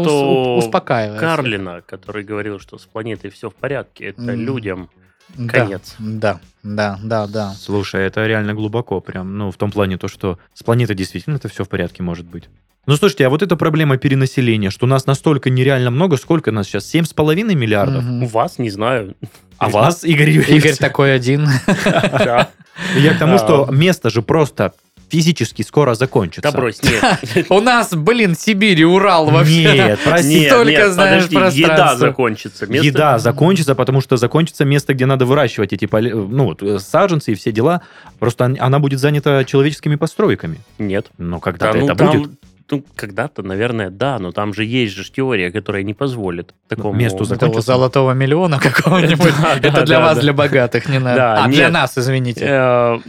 успокаивает. 0.57 1.19
Карлина, 1.19 1.81
который 1.85 2.23
говорил, 2.23 2.59
что 2.59 2.77
с 2.77 2.85
планетой 2.85 3.29
все 3.29 3.49
в 3.49 3.53
порядке, 3.55 4.05
это 4.05 4.31
М. 4.31 4.39
людям 4.45 4.89
конец. 5.47 5.95
Да, 5.99 6.39
да, 6.63 6.99
да, 7.03 7.27
да. 7.27 7.53
Слушай, 7.53 8.05
это 8.05 8.25
реально 8.25 8.53
глубоко 8.53 8.99
прям. 9.01 9.37
Ну, 9.37 9.51
в 9.51 9.57
том 9.57 9.71
плане 9.71 9.97
то, 9.97 10.07
что 10.07 10.37
с 10.53 10.63
планетой 10.63 10.95
действительно 10.95 11.35
это 11.35 11.47
все 11.49 11.63
в 11.63 11.69
порядке 11.69 12.03
может 12.03 12.25
быть. 12.25 12.49
Ну, 12.85 12.95
слушайте, 12.95 13.25
а 13.27 13.29
вот 13.29 13.43
эта 13.43 13.55
проблема 13.55 13.97
перенаселения, 13.97 14.69
что 14.71 14.87
нас 14.87 15.05
настолько 15.05 15.49
нереально 15.49 15.91
много, 15.91 16.17
сколько 16.17 16.51
нас 16.51 16.67
сейчас? 16.67 16.91
7,5 16.93 17.53
миллиардов? 17.53 18.03
Мгм. 18.03 18.23
У 18.23 18.27
вас, 18.27 18.57
не 18.57 18.69
знаю. 18.69 19.15
А 19.57 19.69
вас, 19.69 20.03
Игорь 20.03 20.29
Юрьевич? 20.31 20.65
Игорь 20.65 20.75
такой 20.75 21.13
один. 21.13 21.47
Я 22.95 23.13
к 23.13 23.19
тому, 23.19 23.35
А. 23.35 23.37
что 23.37 23.67
место 23.71 24.09
же 24.09 24.21
просто 24.21 24.73
физически 25.09 25.61
скоро 25.61 25.95
закончится. 25.95 26.51
Да 26.51 26.57
брось, 26.57 26.81
нет. 26.83 27.47
У 27.49 27.59
нас, 27.59 27.93
блин, 27.93 28.35
Сибирь 28.35 28.83
Урал 28.83 29.29
вообще. 29.29 29.73
Нет, 29.73 29.99
прости. 30.05 30.49
Только 30.49 30.91
знаешь 30.91 31.25
еда 31.25 31.95
закончится. 31.95 32.65
Еда 32.65 33.19
закончится, 33.19 33.75
потому 33.75 34.01
что 34.01 34.17
закончится 34.17 34.65
место, 34.65 34.93
где 34.93 35.05
надо 35.05 35.25
выращивать 35.25 35.73
эти 35.73 35.87
ну, 35.91 36.55
э, 36.59 36.79
саженцы 36.79 37.31
и 37.31 37.35
все 37.35 37.51
дела. 37.51 37.81
Просто 38.19 38.45
он- 38.45 38.57
она 38.59 38.79
будет 38.79 38.99
занята 38.99 39.43
человеческими 39.43 39.95
постройками. 39.95 40.59
Нет. 40.77 41.07
Но 41.17 41.37
Да, 41.37 41.41
когда-то 41.41 41.77
ну 41.77 41.85
это 41.85 42.05
будет. 42.05 42.31
Ну, 42.71 42.83
когда-то, 42.95 43.41
наверное, 43.43 43.89
да, 43.89 44.19
но 44.19 44.31
там 44.31 44.53
же 44.53 44.63
есть 44.65 44.93
же 44.95 45.09
теория, 45.11 45.51
которая 45.51 45.83
не 45.83 45.93
позволит 45.93 46.53
такому... 46.67 46.93
Месту 46.93 47.23
Этого 47.23 47.35
закончился. 47.35 47.67
золотого 47.67 48.11
миллиона 48.13 48.59
какого-нибудь. 48.63 49.33
Да, 49.41 49.55
да, 49.55 49.69
Это 49.69 49.83
для 49.85 49.99
да, 49.99 50.05
вас, 50.05 50.19
для 50.19 50.33
богатых, 50.33 50.87
не 50.89 50.99
надо. 50.99 51.43
А, 51.43 51.47
для 51.47 51.69
нас, 51.69 51.97
извините. 51.97 52.45
Э, 52.47 52.99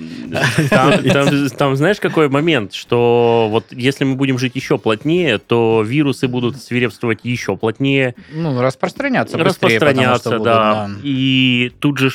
Там, 0.71 0.93
там- 1.13 1.49
там 1.51 1.77
знаешь, 1.77 2.01
какой 2.01 2.29
момент, 2.29 2.73
что 2.73 3.49
вот 3.51 3.67
если 3.71 4.05
мы 4.05 4.15
будем 4.15 4.39
жить 4.39 4.57
еще 4.57 4.79
плотнее, 4.79 5.39
то 5.39 5.83
вирусы 5.87 6.29
будут 6.29 6.61
свирепствовать 6.61 7.21
еще 7.25 7.57
плотнее, 7.57 8.15
Ну, 8.33 8.61
распространяться 8.61 9.37
быстрее, 9.37 9.79
распространяться, 9.79 10.31
будут, 10.31 10.45
да. 10.45 10.91
И 11.03 11.73
тут 11.81 11.99
же, 11.99 12.11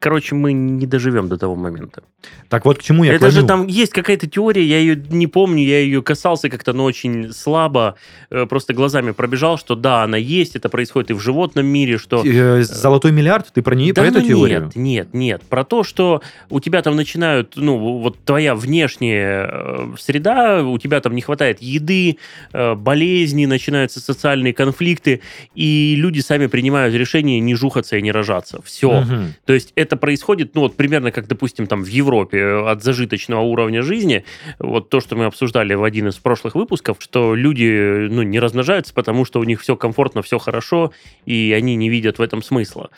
короче, 0.00 0.34
мы 0.34 0.52
не 0.52 0.86
доживем 0.86 1.28
до 1.28 1.36
того 1.36 1.54
момента. 1.54 2.02
Так 2.48 2.64
вот, 2.64 2.78
к 2.78 2.82
чему 2.82 3.04
я 3.04 3.14
Это 3.14 3.30
же 3.30 3.40
клоню. 3.40 3.46
там 3.46 3.66
есть 3.66 3.92
какая-то 3.92 4.26
теория, 4.26 4.64
я 4.64 4.78
ее 4.78 4.96
не 4.96 5.26
помню, 5.26 5.62
я 5.62 5.80
ее 5.80 6.02
касался 6.02 6.48
как-то, 6.48 6.72
но 6.72 6.84
очень 6.84 7.32
слабо, 7.32 7.94
э, 8.30 8.46
просто 8.46 8.72
глазами 8.72 9.12
пробежал, 9.12 9.58
что 9.58 9.76
да, 9.76 10.02
она 10.02 10.16
есть, 10.16 10.56
это 10.56 10.68
происходит 10.68 11.10
и 11.10 11.14
в 11.14 11.20
животном 11.20 11.66
мире, 11.66 11.98
что... 11.98 12.22
Э, 12.24 12.62
Золотой 12.62 13.12
миллиард, 13.12 13.52
ты 13.52 13.62
про 13.62 13.74
нее, 13.74 13.92
Да 13.92 14.02
про 14.02 14.08
эту 14.08 14.20
ну 14.20 14.26
теорию? 14.26 14.62
Нет, 14.62 14.76
нет, 14.76 15.14
нет. 15.14 15.42
Про 15.48 15.64
то, 15.64 15.84
что 15.84 16.22
у 16.48 16.60
тебя 16.60 16.82
там 16.82 16.96
начинают, 16.96 17.52
ну, 17.56 17.98
вот 17.98 18.18
твоя 18.24 18.54
внешняя 18.54 19.48
э, 19.52 19.94
среда, 19.98 20.64
у 20.64 20.78
тебя 20.78 21.00
там 21.00 21.14
не 21.14 21.20
хватает 21.20 21.60
еды, 21.60 22.18
э, 22.52 22.74
болезни, 22.74 23.46
начинаются 23.46 24.00
социальные 24.00 24.54
конфликты, 24.54 25.20
и 25.54 25.94
люди 25.96 26.20
сами 26.20 26.46
принимают 26.46 26.94
решение 26.94 27.38
не 27.38 27.54
жухаться 27.54 27.96
и 27.96 28.02
не 28.02 28.12
рожаться. 28.12 28.60
Все. 28.64 29.02
Мгм. 29.02 29.34
То 29.44 29.52
есть 29.52 29.72
это 29.76 29.89
происходит, 29.96 30.54
ну, 30.54 30.62
вот 30.62 30.76
примерно 30.76 31.10
как, 31.12 31.26
допустим, 31.28 31.66
там 31.66 31.82
в 31.82 31.88
Европе 31.88 32.38
э, 32.38 32.70
от 32.70 32.82
зажиточного 32.82 33.40
уровня 33.42 33.82
жизни, 33.82 34.24
вот 34.58 34.88
то, 34.88 35.00
что 35.00 35.16
мы 35.16 35.26
обсуждали 35.26 35.74
в 35.74 35.84
один 35.84 36.08
из 36.08 36.16
прошлых 36.16 36.54
выпусков, 36.54 36.96
что 37.00 37.34
люди, 37.34 38.08
ну, 38.10 38.22
не 38.22 38.40
размножаются, 38.40 38.94
потому 38.94 39.24
что 39.24 39.40
у 39.40 39.44
них 39.44 39.60
все 39.60 39.76
комфортно, 39.76 40.22
все 40.22 40.38
хорошо, 40.38 40.92
и 41.26 41.54
они 41.56 41.76
не 41.76 41.88
видят 41.88 42.18
в 42.18 42.22
этом 42.22 42.42
смысла. 42.42 42.90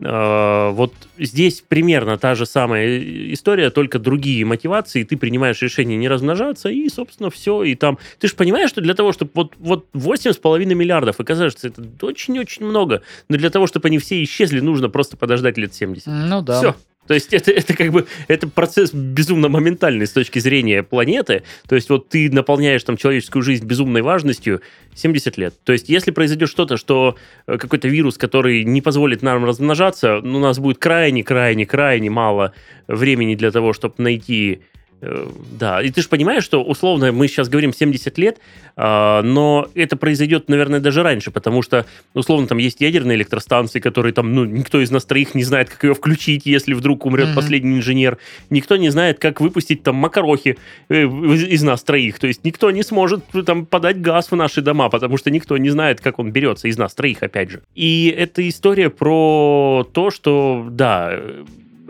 Э, 0.00 0.70
Вот 0.70 0.92
здесь 1.18 1.62
примерно 1.66 2.18
та 2.18 2.34
же 2.34 2.46
самая 2.46 2.98
история, 3.32 3.70
только 3.70 3.98
другие 3.98 4.44
мотивации, 4.44 5.04
ты 5.04 5.16
принимаешь 5.16 5.62
решение 5.62 5.96
не 5.96 6.08
размножаться, 6.08 6.68
и, 6.68 6.88
собственно, 6.88 7.30
все, 7.30 7.62
и 7.62 7.74
там... 7.74 7.98
Ты 8.18 8.28
же 8.28 8.34
понимаешь, 8.34 8.70
что 8.70 8.80
для 8.80 8.94
того, 8.94 9.12
чтобы 9.12 9.30
вот, 9.34 9.54
вот 9.58 9.86
8,5 9.94 10.64
миллиардов, 10.74 11.20
и 11.20 11.24
кажется, 11.24 11.68
это 11.68 11.82
очень-очень 12.02 12.64
много, 12.66 13.02
но 13.28 13.36
для 13.36 13.50
того, 13.50 13.66
чтобы 13.66 13.88
они 13.88 13.98
все 13.98 14.22
исчезли, 14.22 14.60
нужно 14.60 14.88
просто 14.88 15.16
подождать 15.16 15.58
лет 15.58 15.74
70. 15.74 16.06
Ну 16.06 16.39
да. 16.40 16.58
Все. 16.58 16.74
То 17.10 17.14
есть 17.14 17.34
это, 17.34 17.50
это 17.50 17.74
как 17.74 17.90
бы 17.90 18.06
это 18.28 18.46
процесс 18.46 18.92
безумно 18.92 19.48
моментальный 19.48 20.06
с 20.06 20.12
точки 20.12 20.38
зрения 20.38 20.84
планеты. 20.84 21.42
То 21.68 21.74
есть 21.74 21.90
вот 21.90 22.08
ты 22.08 22.30
наполняешь 22.30 22.84
там 22.84 22.96
человеческую 22.96 23.42
жизнь 23.42 23.66
безумной 23.66 24.02
важностью 24.02 24.60
70 24.94 25.36
лет. 25.36 25.54
То 25.64 25.72
есть 25.72 25.88
если 25.88 26.12
произойдет 26.12 26.48
что-то, 26.48 26.76
что 26.76 27.16
э, 27.48 27.58
какой-то 27.58 27.88
вирус, 27.88 28.16
который 28.16 28.62
не 28.62 28.80
позволит 28.80 29.22
нам 29.22 29.44
размножаться, 29.44 30.20
ну, 30.22 30.38
у 30.38 30.40
нас 30.40 30.60
будет 30.60 30.78
крайне-крайне-крайне 30.78 32.10
мало 32.10 32.52
времени 32.86 33.34
для 33.34 33.50
того, 33.50 33.72
чтобы 33.72 33.94
найти 33.98 34.60
да, 35.00 35.82
и 35.82 35.90
ты 35.90 36.02
же 36.02 36.08
понимаешь, 36.08 36.44
что 36.44 36.62
условно 36.62 37.10
мы 37.12 37.26
сейчас 37.28 37.48
говорим 37.48 37.72
70 37.72 38.18
лет, 38.18 38.38
а, 38.76 39.22
но 39.22 39.68
это 39.74 39.96
произойдет, 39.96 40.48
наверное, 40.48 40.80
даже 40.80 41.02
раньше, 41.02 41.30
потому 41.30 41.62
что, 41.62 41.86
условно, 42.14 42.46
там 42.46 42.58
есть 42.58 42.80
ядерные 42.80 43.16
электростанции, 43.16 43.80
которые 43.80 44.12
там, 44.12 44.34
ну, 44.34 44.44
никто 44.44 44.80
из 44.80 44.90
нас 44.90 45.04
троих 45.04 45.34
не 45.34 45.44
знает, 45.44 45.70
как 45.70 45.84
ее 45.84 45.94
включить, 45.94 46.46
если 46.46 46.74
вдруг 46.74 47.06
умрет 47.06 47.28
Мгм. 47.28 47.34
последний 47.34 47.76
инженер. 47.78 48.18
Никто 48.50 48.76
не 48.76 48.90
знает, 48.90 49.18
как 49.18 49.40
выпустить 49.40 49.82
там 49.82 49.96
макарохи 49.96 50.58
э, 50.88 51.02
из 51.04 51.62
нас 51.62 51.82
троих. 51.82 52.18
То 52.18 52.26
есть 52.26 52.44
никто 52.44 52.70
не 52.70 52.82
сможет 52.82 53.24
э, 53.34 53.42
там 53.42 53.66
подать 53.66 54.00
газ 54.00 54.30
в 54.30 54.36
наши 54.36 54.60
дома, 54.62 54.88
потому 54.88 55.16
что 55.16 55.30
никто 55.30 55.56
не 55.56 55.70
знает, 55.70 56.00
как 56.00 56.18
он 56.18 56.30
берется 56.30 56.68
из 56.68 56.78
нас 56.78 56.94
троих, 56.94 57.22
опять 57.22 57.50
же. 57.50 57.62
И 57.74 58.14
это 58.16 58.46
история 58.48 58.90
про 58.90 59.86
то, 59.92 60.10
что, 60.10 60.66
да, 60.70 61.18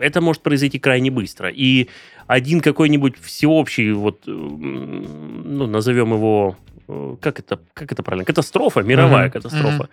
это 0.01 0.21
может 0.21 0.41
произойти 0.41 0.79
крайне 0.79 1.09
быстро. 1.11 1.49
И 1.49 1.87
один 2.27 2.61
какой-нибудь 2.61 3.15
всеобщий, 3.21 3.91
вот, 3.91 4.27
м, 4.27 5.57
ну, 5.57 5.67
назовем 5.67 6.13
его, 6.13 6.55
э, 6.87 7.15
как 7.21 7.39
это, 7.39 7.59
как 7.73 7.91
это 7.91 8.03
правильно, 8.03 8.25
катастрофа, 8.25 8.81
мировая 8.81 9.25
Мгм. 9.25 9.33
катастрофа. 9.33 9.89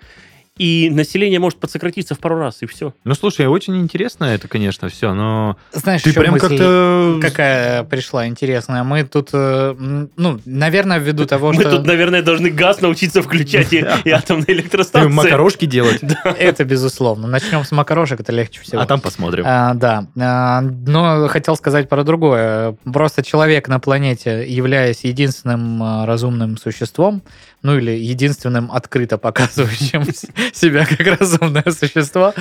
И 0.58 0.90
население 0.90 1.38
может 1.38 1.58
подсократиться 1.60 2.14
в 2.14 2.18
пару 2.18 2.38
раз, 2.38 2.58
и 2.62 2.66
все. 2.66 2.92
Ну, 3.04 3.14
слушай, 3.14 3.46
очень 3.46 3.76
интересно 3.76 4.24
это, 4.24 4.48
конечно, 4.48 4.88
все, 4.88 5.14
но 5.14 5.56
Знаешь, 5.72 6.02
ты 6.02 6.10
еще 6.10 6.20
прям 6.20 6.34
мысль 6.34 6.48
как-то... 6.48 7.18
какая 7.22 7.84
пришла 7.84 8.26
интересная. 8.26 8.82
Мы 8.82 9.04
тут, 9.04 9.30
э, 9.32 9.74
ну, 10.16 10.40
наверное, 10.44 10.98
ввиду 10.98 11.26
того, 11.26 11.52
Мы 11.52 11.60
что 11.62 11.76
тут, 11.76 11.86
наверное, 11.86 12.22
должны 12.22 12.50
газ 12.50 12.80
научиться 12.80 13.22
включать 13.22 13.72
и, 13.72 13.86
и 14.04 14.10
атомные 14.10 14.52
электростанции. 14.52 15.10
макарошки 15.10 15.64
делать, 15.64 16.00
это 16.24 16.64
безусловно. 16.64 17.28
Начнем 17.28 17.64
с 17.64 17.70
макарошек, 17.70 18.20
это 18.20 18.32
легче 18.32 18.60
всего. 18.60 18.82
а 18.82 18.86
там 18.86 19.00
посмотрим. 19.00 19.44
А, 19.46 19.74
да, 19.74 20.06
А, 20.18 20.60
но 20.60 21.28
хотел 21.28 21.56
сказать 21.56 21.88
про 21.88 22.02
другое. 22.02 22.76
Просто 22.84 23.22
человек 23.22 23.68
на 23.68 23.78
планете, 23.78 24.44
являясь 24.48 25.04
единственным 25.04 25.82
а, 25.82 26.06
разумным 26.06 26.56
существом, 26.56 27.22
ну 27.62 27.76
или 27.76 27.92
единственным 27.92 28.70
открыто 28.72 29.18
показывающим 29.18 30.04
себя 30.52 30.86
как 30.86 31.20
разумное 31.20 31.64
существо, 31.70 32.34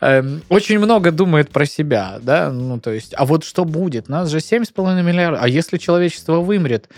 эм, 0.00 0.42
очень 0.48 0.78
много 0.78 1.10
думает 1.10 1.50
про 1.50 1.66
себя, 1.66 2.18
да, 2.22 2.50
ну 2.50 2.80
то 2.80 2.90
есть, 2.90 3.14
а 3.16 3.24
вот 3.24 3.44
что 3.44 3.64
будет? 3.64 4.08
Нас 4.08 4.30
же 4.30 4.38
7,5 4.38 5.02
миллиардов, 5.02 5.40
а 5.42 5.48
если 5.48 5.78
человечество 5.78 6.40
вымрет? 6.40 6.88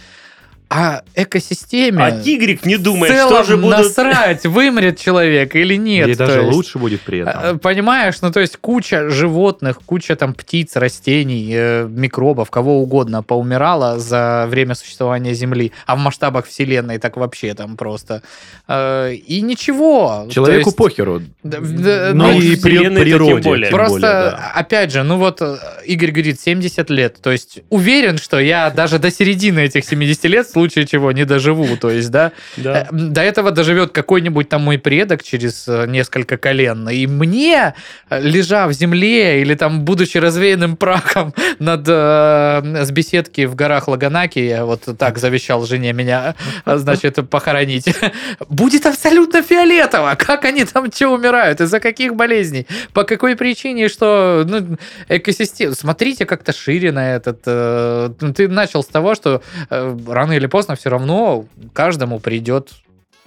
А 0.75 1.03
экосистеме... 1.15 2.03
А 2.03 2.11
тигрик 2.23 2.65
не 2.65 2.77
думает, 2.79 3.13
в 3.13 3.27
что 3.27 3.43
же 3.45 3.57
будут... 3.57 3.79
насрать, 3.79 4.45
вымрет 4.47 4.99
человек 4.99 5.55
или 5.55 5.75
нет. 5.77 6.09
Или 6.09 6.15
даже 6.15 6.41
есть. 6.41 6.53
лучше 6.55 6.79
будет 6.79 7.03
при 7.03 7.19
Э, 7.21 7.23
этом. 7.29 7.59
Понимаешь, 7.59 8.23
ну 8.23 8.33
то 8.33 8.41
есть 8.41 8.57
куча 8.57 9.11
животных, 9.11 9.81
куча 9.85 10.17
там 10.17 10.33
птиц, 10.33 10.77
растений, 10.77 11.51
э, 11.55 11.87
микробов, 11.89 12.51
кого 12.51 12.81
угодно 12.81 13.23
поумирало 13.23 13.99
за 13.99 14.47
время 14.49 14.75
существования 14.75 15.35
Земли, 15.35 15.73
а 15.87 15.97
в 15.97 15.99
масштабах 15.99 16.47
Вселенной 16.47 16.99
так 16.99 17.17
вообще 17.19 17.53
там 17.55 17.77
просто. 17.77 18.23
Э, 18.69 19.13
И 19.13 19.43
ничего. 19.43 20.27
Человеку 20.31 20.69
есть- 20.71 20.77
похеру. 20.77 21.23
Да, 21.43 21.59
Ну 21.61 22.15
ну, 22.15 22.41
и 22.41 22.57
Вселенной 22.57 23.03
это 23.03 23.11
тем 23.11 23.19
природе. 23.19 23.43
более. 23.43 23.69
тем 23.71 23.77
Просто, 23.79 23.93
более, 24.01 24.11
да. 24.31 24.53
опять 24.55 24.93
же, 24.93 25.03
ну 25.03 25.19
вот 25.19 25.43
э, 25.43 25.57
Игорь 25.85 26.13
говорит 26.13 26.41
70 26.41 26.89
лет. 26.91 27.17
То 27.21 27.31
есть 27.31 27.61
уверен, 27.69 28.17
что 28.19 28.39
я 28.41 28.71
даже 28.71 28.99
до 28.99 29.11
середины 29.11 29.61
этих 29.61 29.85
70 29.85 30.25
лет 30.25 30.49
случае 30.63 30.87
чего 30.87 31.13
не 31.13 31.25
доживу. 31.25 31.77
То 31.77 31.91
есть, 31.91 32.11
да, 32.11 32.31
Да. 32.57 32.83
Э, 32.83 32.87
До 32.93 33.21
этого 33.21 33.51
доживет 33.51 33.93
какой-нибудь 33.93 34.49
там 34.49 34.63
мой 34.63 34.79
предок 34.79 35.23
через 35.23 35.67
э, 35.69 35.87
несколько 35.89 36.37
колен. 36.37 36.89
И 36.89 37.07
мне, 37.07 37.75
э, 38.11 38.21
лежа 38.21 38.67
в 38.69 38.73
земле 38.73 39.41
или 39.43 39.55
там 39.55 39.81
будучи 39.85 40.19
развеянным 40.19 40.77
прахом 40.77 41.35
над, 41.59 41.85
э, 41.89 42.85
с 42.85 42.91
беседки 42.91 43.47
в 43.47 43.55
горах 43.55 43.89
Лаганаки, 43.89 44.39
я 44.39 44.65
вот 44.65 44.83
так 44.99 45.19
завещал 45.19 45.67
жене 45.67 45.93
меня, 45.93 46.35
значит, 46.67 47.19
похоронить, 47.29 47.87
будет 48.49 48.87
абсолютно 48.87 49.43
фиолетово. 49.43 50.15
Как 50.19 50.45
они 50.45 50.65
там 50.65 50.93
что 50.93 51.09
умирают? 51.09 51.61
Из-за 51.61 51.81
каких 51.81 52.15
болезней? 52.15 52.67
По 52.93 53.05
какой 53.05 53.35
причине? 53.37 53.89
Что 53.89 54.45
ну, 54.47 54.77
экосистема... 55.09 55.75
Смотрите 55.75 56.25
как-то 56.27 56.53
шире 56.53 56.93
на 56.93 57.17
этот... 57.17 57.41
э, 57.47 58.11
Ты 58.37 58.49
начал 58.49 58.83
с 58.83 58.87
того, 58.87 59.15
что 59.15 59.43
э, 59.71 59.97
рано 60.09 60.33
или 60.33 60.47
поздно 60.53 60.75
все 60.75 60.91
равно 60.91 61.47
каждому 61.73 62.21
придет 62.21 62.73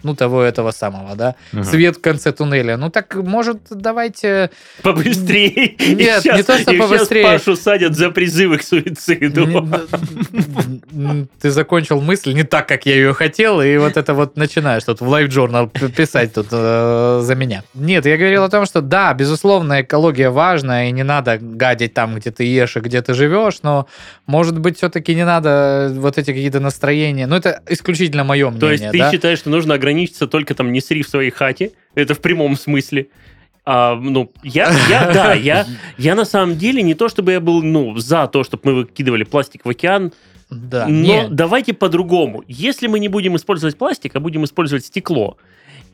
ну, 0.06 0.16
того 0.16 0.42
этого 0.44 0.72
самого, 0.72 1.16
да, 1.16 1.36
Мгм. 1.52 1.64
свет 1.66 1.98
в 1.98 2.02
конце 2.02 2.32
туннеля. 2.32 2.78
Ну, 2.78 2.90
так, 2.90 3.16
может, 3.16 3.58
давайте... 3.70 4.50
Побыстрее. 4.82 5.76
Нет, 5.80 6.24
щас- 6.24 6.38
не 6.38 6.44
то, 6.44 6.58
что 6.60 6.74
побыстрее. 6.74 7.24
Пашу 7.24 7.56
садят 7.56 7.96
за 7.96 8.10
призывы 8.12 8.58
к 8.60 8.64
суициду. 8.64 9.46
Не- 9.48 11.28
Ты 11.42 11.52
закончил 11.52 12.02
мысль 12.02 12.34
не 12.34 12.44
так, 12.44 12.68
как 12.68 12.86
я 12.86 12.96
ее 12.96 13.14
хотел, 13.14 13.62
и 13.62 13.78
вот 13.78 13.98
это 13.98 14.14
вот 14.14 14.38
начинаешь 14.38 14.84
тут 14.84 15.02
в 15.02 15.08
LiveJournal 15.08 15.68
п- 15.68 15.90
писать 15.90 16.34
тут 16.34 16.48
э, 16.52 17.20
за 17.24 17.36
меня. 17.36 17.64
Нет, 17.74 18.06
я 18.06 18.18
говорил 18.18 18.44
о 18.44 18.50
том, 18.50 18.66
что 18.66 18.82
да, 18.82 19.14
безусловно, 19.14 19.82
экология 19.82 20.30
важна, 20.30 20.88
и 20.88 20.92
не 20.92 21.04
надо 21.04 21.38
гадить 21.42 21.94
там, 21.94 22.16
где 22.16 22.32
ты 22.32 22.44
ешь 22.44 22.78
и 22.78 22.80
где 22.80 23.02
ты 23.02 23.14
живешь, 23.14 23.60
но, 23.64 23.88
может 24.28 24.60
быть, 24.60 24.78
все-таки 24.78 25.16
не 25.16 25.26
надо 25.26 25.92
вот 25.96 26.18
эти 26.18 26.28
какие-то 26.28 26.60
настроения. 26.60 27.28
Ну, 27.28 27.36
это 27.36 27.62
исключительно 27.70 28.24
мое 28.24 28.50
мнение, 28.50 28.60
То 28.60 28.72
есть 28.72 28.92
ты 28.92 28.98
да? 29.00 29.12
считаешь, 29.12 29.40
что 29.40 29.50
нужно 29.50 29.78
ограничиться 29.96 30.28
только 30.28 30.54
там 30.54 30.72
не 30.72 30.82
сри 30.82 31.02
в 31.02 31.08
своей 31.10 31.32
хате? 31.32 31.72
Это 31.96 32.14
в 32.14 32.20
прямом 32.20 32.56
смысле. 32.58 33.08
А, 33.66 33.96
ну, 33.96 34.32
я, 34.44 34.72
я, 34.90 35.12
да, 35.14 35.34
я, 35.34 35.66
я 35.98 36.16
на 36.16 36.26
самом 36.26 36.58
деле 36.58 36.84
не 36.84 36.94
то, 36.94 37.10
чтобы 37.10 37.32
я 37.32 37.40
был, 37.40 37.64
ну, 37.64 37.98
за 37.98 38.28
то, 38.28 38.44
чтобы 38.44 38.62
мы 38.66 38.74
выкидывали 38.76 39.24
пластик 39.24 39.66
в 39.66 39.70
океан, 39.70 40.12
Да, 40.52 40.88
но 40.88 40.92
не- 40.92 41.28
давайте 41.30 41.74
по-другому. 41.74 42.44
Если 42.48 42.88
мы 42.88 43.00
не 43.00 43.08
будем 43.08 43.36
использовать 43.36 43.78
пластик, 43.78 44.16
а 44.16 44.20
будем 44.20 44.44
использовать 44.44 44.86
стекло, 44.86 45.38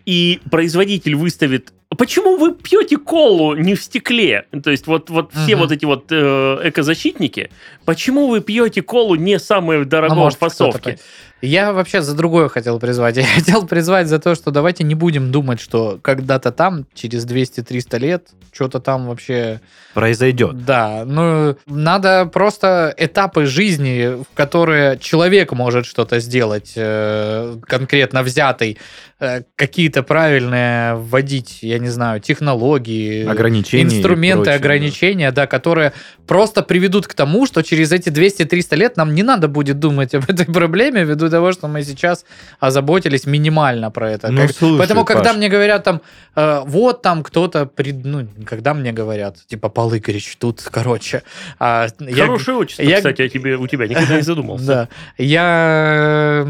и 0.06 0.40
производитель 0.50 1.16
выставит 1.16 1.72
почему 1.97 2.38
вы 2.38 2.54
пьете 2.54 2.97
колу 2.97 3.56
не 3.56 3.75
в 3.75 3.84
стекле? 3.84 4.45
То 4.63 4.71
есть 4.71 4.88
вот, 4.88 5.10
вот 5.10 5.32
все 5.34 5.56
Мгм. 5.56 5.60
вот 5.62 5.71
эти 5.71 5.86
вот 5.86 6.06
э, 6.10 6.60
экозащитники, 6.63 7.49
почему 7.86 8.27
вы 8.27 8.42
пьете 8.42 8.81
колу 8.81 9.15
не 9.15 9.39
самой 9.39 9.79
Ну, 9.79 9.85
дорогой 9.85 10.17
может, 10.17 10.37
кто-то 10.37 10.56
фасовки? 10.56 11.00
Я 11.42 11.73
вообще 11.73 12.04
за 12.04 12.15
другое 12.15 12.50
хотел 12.50 12.79
призвать. 12.79 13.17
Я 13.17 13.25
хотел 13.25 13.65
призвать 13.65 14.08
за 14.08 14.19
то, 14.19 14.35
что 14.35 14.52
давайте 14.52 14.83
не 14.83 14.94
будем 14.96 15.31
думать, 15.31 15.60
что 15.60 16.00
когда-то 16.02 16.52
там, 16.52 16.85
через 16.94 17.25
200-300 17.25 18.00
лет, 18.00 18.27
что-то 18.54 18.79
там 18.79 19.08
вообще... 19.08 19.60
Произойдет. 19.96 20.63
Да, 20.65 21.04
ну, 21.06 21.58
надо 21.65 22.25
просто 22.27 22.94
этапы 22.98 23.46
жизни, 23.46 24.21
в 24.21 24.35
которые 24.35 25.00
человек 25.00 25.52
может 25.52 25.85
что-то 25.85 26.19
сделать, 26.19 26.73
э, 26.75 27.58
конкретно 27.67 28.21
взятый, 28.23 28.77
э, 29.19 29.42
какие-то 29.56 30.04
правильные 30.04 30.96
вводить, 30.96 31.60
я 31.63 31.79
не 31.82 31.90
знаю, 31.90 32.19
технологии, 32.19 33.25
Ограничения. 33.25 33.84
инструменты, 33.84 34.44
прочее, 34.44 34.60
да. 34.60 34.65
ограничения, 34.65 35.32
да, 35.32 35.48
которые 35.48 35.92
просто 36.27 36.62
приведут 36.63 37.08
к 37.08 37.13
тому, 37.13 37.46
что 37.46 37.62
через 37.63 37.92
эти 37.92 38.10
200-300 38.10 38.75
лет 38.77 38.98
нам 38.98 39.13
не 39.15 39.23
надо 39.23 39.48
будет 39.48 39.79
думать 39.79 40.13
об 40.15 40.29
этой 40.29 40.46
проблеме, 40.46 41.04
ввиду 41.04 41.29
того, 41.29 41.52
что 41.52 41.67
мы 41.67 41.84
сейчас 41.84 42.25
озаботились 42.60 43.25
минимально 43.25 43.92
про 43.92 44.12
это. 44.12 44.32
Ну, 44.32 44.42
Как- 44.48 44.56
слушай, 44.56 44.77
Поэтому, 44.77 45.06
когда 45.06 45.23
Паш. 45.29 45.38
мне 45.38 45.50
говорят 45.50 45.84
там, 45.84 46.02
э, 46.36 46.62
вот 46.65 47.02
там 47.02 47.23
кто-то, 47.23 47.65
пред- 47.65 48.06
ну, 48.06 48.27
когда 48.46 48.73
мне 48.73 48.92
говорят, 48.94 49.38
типа, 49.48 49.69
Пал 49.69 49.90
Игоревич, 49.96 50.36
тут, 50.38 50.62
короче. 50.71 51.23
я- 51.60 51.90
Хорошее 52.25 52.58
отчество, 52.58 52.84
я- 52.84 52.98
кстати, 52.98 53.21
о 53.23 53.29
тебе, 53.29 53.56
у 53.58 53.67
тебя 53.67 53.88
никогда 53.88 54.15
не 54.15 54.21
задумался. 54.23 54.65
Да. 54.65 54.88
Я, 55.17 56.46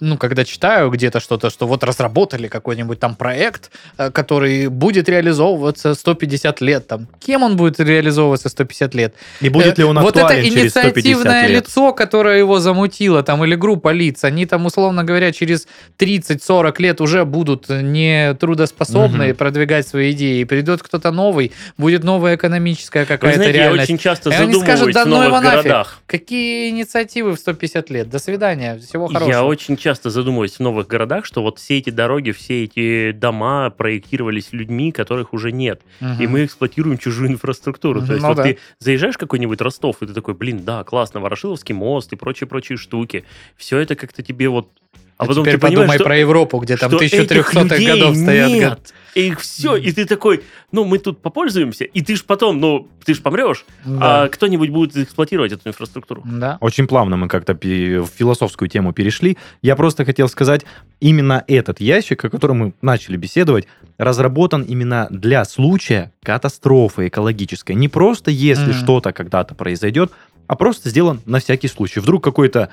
ну, 0.00 0.16
когда 0.18 0.44
читаю 0.44 0.90
где-то 0.90 1.20
что-то, 1.20 1.50
что 1.50 1.66
вот 1.66 1.84
разработали 1.84 2.48
какой-нибудь 2.48 2.98
там 3.00 3.14
проект, 3.14 3.70
э, 3.98 4.10
который 4.24 4.68
будет 4.68 5.08
реализовываться 5.08 5.94
150 5.94 6.60
лет, 6.60 6.86
там, 6.86 7.08
кем 7.20 7.42
он 7.42 7.56
будет 7.56 7.78
реализовываться 7.80 8.48
150 8.48 8.94
лет? 8.94 9.14
И 9.40 9.48
будет 9.48 9.78
ли 9.78 9.84
он 9.84 9.98
Э, 9.98 10.02
Вот 10.02 10.16
это 10.16 10.26
актуален 10.26 10.44
через 10.50 10.70
150 10.70 10.96
инициативное 11.04 11.46
лет? 11.46 11.66
лицо, 11.66 11.92
которое 11.92 12.38
его 12.38 12.58
замутило, 12.58 13.22
там, 13.22 13.44
или 13.44 13.54
группа 13.54 13.92
лиц, 13.92 14.24
они 14.24 14.46
там, 14.46 14.66
условно 14.66 15.04
говоря, 15.04 15.32
через 15.32 15.66
30-40 15.98 16.74
лет 16.82 17.00
уже 17.00 17.24
будут 17.24 17.68
не 17.68 18.34
трудоспособны 18.34 19.28
Мгм. 19.28 19.36
продвигать 19.36 19.86
свои 19.86 20.12
идеи. 20.12 20.40
И 20.40 20.44
придет 20.44 20.82
кто-то 20.82 21.10
новый, 21.10 21.52
будет 21.78 22.04
новая 22.04 22.36
экономическая 22.36 23.04
какая-то 23.04 23.36
знаете, 23.38 23.58
я 23.58 23.64
реальность. 23.64 23.90
очень 23.90 23.98
часто 23.98 24.30
И 24.30 24.34
они 24.34 24.54
скажут, 24.54 24.92
да 24.92 25.04
в 25.04 25.08
ну 25.08 25.16
его 25.22 25.28
новых 25.36 25.42
нафиг. 25.44 25.62
городах. 25.62 25.98
Какие 26.06 26.70
инициативы 26.70 27.34
в 27.34 27.38
150 27.38 27.90
лет? 27.90 28.08
До 28.08 28.18
свидания, 28.18 28.78
всего 28.78 29.06
хорошего. 29.08 29.28
Я 29.30 29.44
очень 29.44 29.76
часто 29.76 30.10
задумываюсь 30.10 30.54
в 30.56 30.60
новых 30.60 30.86
городах, 30.86 31.24
что 31.24 31.42
вот 31.42 31.58
все 31.58 31.78
эти 31.78 31.90
дороги, 31.90 32.30
все 32.32 32.64
эти 32.64 33.12
дома 33.12 33.70
проектировались 34.14 34.52
людьми, 34.52 34.92
которых 34.92 35.32
уже 35.32 35.52
нет. 35.52 35.82
Мгм. 36.00 36.22
И 36.22 36.26
мы 36.26 36.44
эксплуатируем 36.44 36.98
чужую 36.98 37.30
инфраструктуру. 37.30 38.00
То 38.00 38.12
есть 38.12 38.22
Ну 38.22 38.28
вот 38.28 38.36
да. 38.36 38.42
ты 38.44 38.58
заезжаешь 38.78 39.14
в 39.14 39.18
какой-нибудь 39.18 39.60
Ростов, 39.60 40.02
и 40.02 40.06
ты 40.06 40.12
такой, 40.14 40.34
блин, 40.34 40.64
да, 40.64 40.84
классно, 40.84 41.20
Ворошиловский 41.20 41.74
мост 41.74 42.12
и 42.12 42.16
прочие-прочие 42.16 42.78
штуки. 42.78 43.24
Все 43.56 43.78
это 43.78 43.96
как-то 43.96 44.22
тебе 44.22 44.48
вот... 44.48 44.68
А 45.16 45.26
потом 45.26 45.44
теперь 45.44 45.54
ты 45.54 45.60
подумай 45.60 45.94
что- 45.96 46.04
про 46.04 46.18
Европу, 46.18 46.58
где 46.58 46.76
там 46.76 46.90
что 46.90 46.98
1300-х 46.98 47.60
этих 47.60 47.70
людей 47.72 47.86
годов 47.86 48.16
стоят. 48.16 48.50
нет. 48.50 48.68
год- 48.70 48.94
И 49.14 49.32
все, 49.36 49.76
и 49.76 49.92
ты 49.92 50.06
такой, 50.06 50.42
ну, 50.72 50.84
мы 50.84 50.98
тут 50.98 51.22
попользуемся, 51.22 51.84
и 51.84 52.00
ты 52.00 52.16
ж 52.16 52.24
потом, 52.24 52.58
ну, 52.60 52.88
ты 53.04 53.14
ж 53.14 53.22
помрешь, 53.22 53.64
Да. 53.84 54.24
а 54.24 54.28
кто-нибудь 54.28 54.70
будет 54.70 54.96
эксплуатировать 54.96 55.52
эту 55.52 55.68
инфраструктуру. 55.68 56.22
Да. 56.24 56.58
Очень 56.60 56.88
плавно 56.88 57.16
мы 57.16 57.28
как-то 57.28 57.52
в 57.54 58.06
философскую 58.08 58.68
тему 58.68 58.92
перешли. 58.92 59.38
Я 59.62 59.76
просто 59.76 60.04
хотел 60.04 60.28
сказать, 60.28 60.62
именно 60.98 61.44
этот 61.46 61.80
ящик, 61.80 62.24
о 62.24 62.28
котором 62.28 62.56
мы 62.58 62.74
начали 62.82 63.16
беседовать, 63.16 63.68
разработан 63.98 64.62
именно 64.62 65.06
для 65.10 65.44
случая 65.44 66.10
катастрофы 66.24 67.06
экологической. 67.06 67.76
Не 67.76 67.86
просто 67.88 68.32
если 68.32 68.72
Мгм. 68.72 68.80
что-то 68.82 69.12
когда-то 69.12 69.54
произойдет, 69.54 70.10
а 70.48 70.56
просто 70.56 70.90
сделан 70.90 71.20
на 71.24 71.38
всякий 71.38 71.68
случай. 71.68 72.00
Вдруг 72.00 72.22
какой-то 72.24 72.70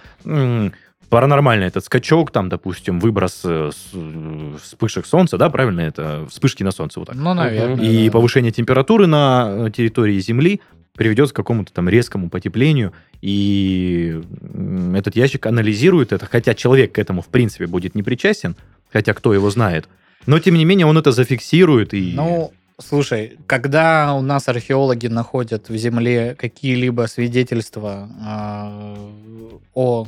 м, 1.12 1.18
паранормальный 1.18 1.68
этот 1.68 1.86
скачок, 1.86 2.32
там, 2.32 2.50
допустим, 2.50 3.00
выброс 3.00 3.42
э, 3.44 3.72
э, 3.94 4.56
вспышек 4.62 5.06
солнца, 5.06 5.38
да, 5.38 5.50
правильно 5.50 5.82
это? 5.82 6.26
Вспышки 6.30 6.64
на 6.64 6.72
солнце 6.72 7.00
вот 7.00 7.08
так. 7.08 7.16
Ну, 7.16 7.34
наверное. 7.34 7.84
И 7.84 8.06
да. 8.06 8.12
повышение 8.12 8.52
температуры 8.52 9.08
на 9.08 9.68
э, 9.68 9.72
территории 9.72 10.20
Земли 10.20 10.62
приведет 10.94 11.32
к 11.32 11.36
какому-то 11.36 11.72
там 11.74 11.88
резкому 11.88 12.30
потеплению, 12.30 12.94
и 13.22 14.22
этот 14.96 15.16
ящик 15.16 15.46
анализирует 15.46 16.12
это, 16.12 16.26
хотя 16.26 16.54
человек 16.54 16.94
к 16.94 17.00
этому, 17.00 17.22
в 17.22 17.28
принципе, 17.28 17.66
будет 17.68 17.96
не 17.96 18.04
причастен, 18.04 18.56
хотя 18.92 19.14
кто 19.14 19.34
его 19.34 19.50
знает, 19.50 19.88
но, 20.26 20.40
тем 20.40 20.56
не 20.56 20.66
менее, 20.66 20.86
он 20.86 20.98
это 20.98 21.12
зафиксирует, 21.12 21.94
и... 21.94 22.14
Ну, 22.14 22.52
слушай, 22.78 23.38
когда 23.48 24.14
у 24.14 24.22
нас 24.22 24.48
археологи 24.48 25.08
находят 25.08 25.70
в 25.70 25.76
земле 25.76 26.36
какие-либо 26.38 27.08
свидетельства 27.08 28.10
а, 28.22 29.12
о 29.74 30.08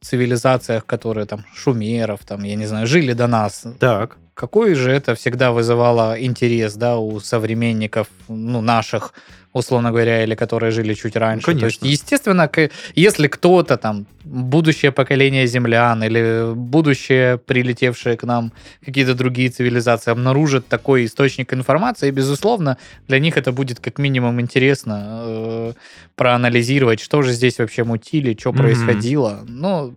цивилизациях, 0.00 0.86
которые 0.86 1.26
там 1.26 1.44
шумеров, 1.54 2.24
там, 2.24 2.44
я 2.44 2.56
не 2.56 2.66
знаю, 2.66 2.86
жили 2.86 3.14
до 3.14 3.26
нас, 3.26 3.66
Так, 3.78 4.16
какой 4.34 4.74
же 4.74 4.90
это 4.90 5.14
всегда 5.14 5.50
вызывало 5.52 6.16
интерес, 6.20 6.74
да, 6.74 6.98
у 6.98 7.20
современников, 7.20 8.08
ну, 8.28 8.60
наших, 8.60 9.14
условно 9.52 9.90
говоря, 9.90 10.24
или 10.24 10.34
которые 10.34 10.72
жили 10.72 10.94
чуть 10.94 11.16
раньше. 11.16 11.46
конечно. 11.46 11.60
То 11.60 11.66
есть, 11.66 11.82
естественно, 12.02 12.50
если 12.96 13.28
кто-то 13.28 13.76
там, 13.76 14.06
будущее 14.24 14.90
поколение 14.90 15.46
землян 15.46 16.02
или 16.02 16.52
будущее 16.54 17.38
прилетевшие 17.38 18.16
к 18.16 18.24
нам 18.24 18.52
какие-то 18.84 19.14
другие 19.14 19.50
цивилизации 19.50 20.10
обнаружат 20.10 20.66
такой 20.66 21.04
источник 21.04 21.54
информации, 21.54 22.10
безусловно, 22.10 22.76
для 23.06 23.20
них 23.20 23.36
это 23.36 23.52
будет 23.52 23.78
как 23.78 23.98
минимум 23.98 24.40
интересно 24.40 25.22
э, 25.26 25.72
проанализировать, 26.16 27.00
что 27.00 27.22
же 27.22 27.32
здесь 27.32 27.58
вообще 27.58 27.84
мутили, 27.84 28.36
что 28.38 28.50
Мгм. 28.50 28.58
происходило. 28.62 29.44
Ну, 29.46 29.94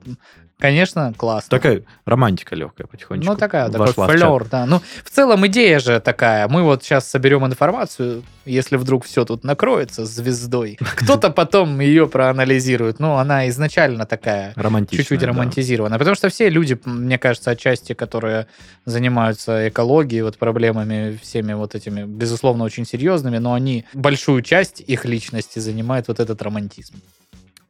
конечно, 0.60 1.14
классно. 1.16 1.50
такая 1.50 1.84
романтика 2.06 2.56
легкая 2.56 2.88
потихонечку. 2.88 3.32
Ну, 3.32 3.38
такая, 3.38 3.70
такой 3.70 3.94
флер, 3.94 4.46
да. 4.46 4.66
Ну, 4.66 4.82
в 5.04 5.10
целом 5.10 5.46
идея 5.48 5.80
же 5.80 6.00
такая. 6.00 6.48
Мы 6.48 6.64
вот 6.64 6.84
сейчас 6.84 7.08
соберем 7.08 7.46
информацию, 7.46 8.24
если 8.46 8.78
вдруг 8.78 9.06
все 9.06 9.26
тут 9.26 9.44
накроется 9.44 10.06
звездой, 10.06 10.78
кто-то 10.96 11.30
потом 11.30 11.80
ее 11.80 12.08
проанализирует. 12.08 13.00
Ну, 13.00 13.16
она 13.16 13.48
изначально 13.50 14.06
такая 14.06 14.54
Романтичная, 14.56 15.04
чуть-чуть 15.04 15.20
да. 15.22 15.28
романтизирована. 15.28 15.98
Потому 15.98 16.16
что 16.16 16.30
все 16.30 16.50
люди, 16.50 16.80
мне 16.86 17.18
кажется, 17.18 17.52
отчасти, 17.52 17.94
которые 17.94 18.48
занимаются 18.86 19.70
экологией, 19.70 20.22
вот 20.24 20.38
проблемами 20.38 21.20
всеми 21.22 21.54
вот 21.54 21.76
этими, 21.76 22.04
безусловно, 22.04 22.64
очень 22.64 22.86
серьезными, 22.86 23.38
но 23.38 23.54
они 23.54 23.86
большую 23.94 24.42
часть 24.42 24.82
их 24.82 25.06
личности 25.06 25.60
занимает 25.60 26.08
вот 26.08 26.20
этот 26.20 26.42
романтизм. 26.42 26.96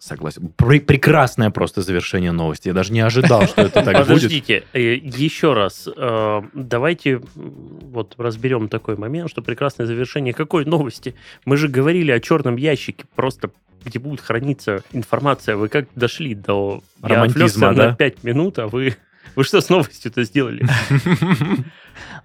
Согласен. 0.08 0.54
Пре- 0.58 0.80
прекрасное 0.80 1.50
просто 1.50 1.82
завершение 1.82 2.32
новости. 2.32 2.70
Я 2.70 2.74
даже 2.74 2.94
не 2.94 3.02
ожидал, 3.02 3.46
что 3.46 3.62
это 3.62 3.82
так 3.84 3.96
будет. 3.96 4.08
Подождите, 4.08 4.64
э, 4.72 4.94
еще 4.94 5.54
раз, 5.54 5.88
э, 5.94 6.42
давайте 6.54 7.22
вот 7.36 8.16
разберем 8.18 8.70
такой 8.70 8.96
момент, 8.96 9.30
что 9.30 9.42
прекрасное 9.42 9.86
завершение 9.86 10.34
какой 10.34 10.64
новости? 10.64 11.14
Мы 11.44 11.58
же 11.58 11.68
говорили 11.68 12.12
о 12.12 12.22
черном 12.22 12.56
ящике, 12.56 13.04
просто 13.16 13.52
где 13.84 14.00
будет 14.00 14.22
храниться 14.22 14.82
информация. 14.94 15.58
Вы 15.58 15.68
как 15.68 15.88
дошли 15.96 16.36
до... 16.36 16.82
Романтизма, 17.02 17.74
да? 17.74 17.90
на 17.90 17.96
5 17.96 18.24
минут, 18.24 18.60
а 18.60 18.68
вы... 18.68 18.96
Вы 19.36 19.44
что 19.44 19.62
с 19.62 19.70
новостью-то 19.70 20.24
сделали? 20.24 20.66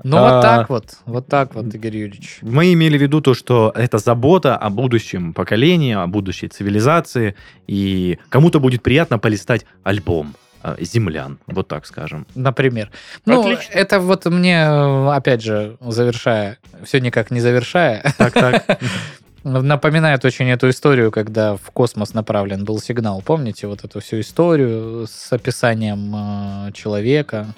Ну, 0.05 0.17
А, 0.19 0.35
вот 0.35 0.43
так 0.43 0.69
вот, 0.71 0.85
вот 1.07 1.27
так 1.29 1.55
вот, 1.55 1.73
Игорь 1.75 1.97
Юрьевич. 1.97 2.39
Мы 2.43 2.73
имели 2.73 2.99
в 2.99 3.03
виду 3.03 3.21
то, 3.21 3.35
что 3.35 3.73
это 3.75 3.99
забота 3.99 4.57
о 4.57 4.69
будущем 4.69 5.33
поколении, 5.33 5.95
о 5.95 6.07
будущей 6.07 6.49
цивилизации, 6.49 7.37
и 7.67 8.19
кому-то 8.29 8.59
будет 8.61 8.83
приятно 8.83 9.19
полистать 9.19 9.65
альбом 9.83 10.35
э, 10.63 10.77
землян, 10.81 11.39
вот 11.47 11.69
так 11.69 11.87
скажем. 11.87 12.27
Например. 12.35 12.91
Ну, 13.27 13.41
Отлично. 13.41 13.73
это 13.73 14.01
вот 14.01 14.27
мне, 14.27 14.67
опять 14.67 15.43
же, 15.43 15.77
завершая, 15.81 16.59
все 16.85 17.01
никак 17.01 17.31
не 17.31 17.41
завершая, 17.41 18.03
Так, 18.19 18.33
так. 18.33 18.81
напоминает 19.45 20.25
очень 20.25 20.49
эту 20.49 20.71
историю, 20.71 21.11
когда 21.11 21.57
в 21.57 21.71
космос 21.73 22.15
направлен 22.15 22.65
был 22.65 22.79
сигнал. 22.81 23.23
Помните 23.23 23.67
вот 23.67 23.85
эту 23.85 24.01
всю 24.01 24.21
историю 24.21 25.07
с 25.07 25.33
описанием 25.33 26.15
э, 26.15 26.73
человека 26.73 27.55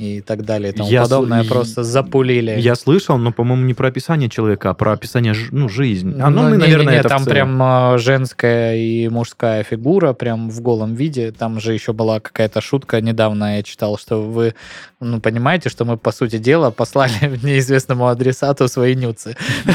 и 0.00 0.22
так 0.22 0.44
далее 0.46 0.72
и 0.72 0.76
тому 0.76 0.88
Я 0.88 1.04
с- 1.04 1.08
подобное, 1.08 1.42
и- 1.42 1.46
просто 1.48 1.84
запулили. 1.84 2.58
Я 2.58 2.74
слышал, 2.74 3.18
но, 3.18 3.32
по-моему, 3.32 3.64
не 3.66 3.74
про 3.74 3.88
описание 3.88 4.30
человека, 4.30 4.70
а 4.70 4.74
про 4.74 4.92
описание 4.92 5.34
ну, 5.50 5.68
жизни. 5.68 6.14
А, 6.20 6.30
ну, 6.30 6.42
Ну, 6.42 6.48
мы, 6.48 6.56
не- 6.56 6.62
наверное, 6.62 6.94
не, 6.94 6.98
это 7.00 7.08
в 7.08 7.10
там 7.10 7.24
прям 7.26 7.62
э, 7.62 7.98
женская 7.98 8.76
и 8.76 9.08
мужская 9.08 9.62
фигура, 9.62 10.14
прям 10.14 10.48
в 10.48 10.60
голом 10.62 10.94
виде. 10.94 11.32
Там 11.32 11.60
же 11.60 11.74
еще 11.74 11.92
была 11.92 12.18
какая-то 12.20 12.62
шутка. 12.62 13.00
Недавно 13.02 13.56
я 13.58 13.62
читал, 13.62 13.98
что 13.98 14.22
вы 14.22 14.54
ну, 15.00 15.20
понимаете, 15.20 15.68
что 15.68 15.84
мы, 15.84 15.96
по 15.96 16.12
сути 16.12 16.38
дела, 16.38 16.70
послали 16.70 17.12
неизвестному 17.42 18.06
адресату 18.08 18.68
свои 18.68 18.94
нюцы. 18.94 19.36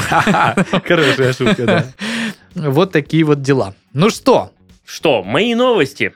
Хорошая 0.84 1.32
шутка, 1.32 1.66
да. 1.66 1.84
Вот 2.54 2.90
такие 2.90 3.22
вот 3.24 3.42
дела. 3.42 3.74
Ну 3.92 4.10
что, 4.10 4.50
Что, 4.84 5.22
мои 5.22 5.54
новости? 5.54 6.12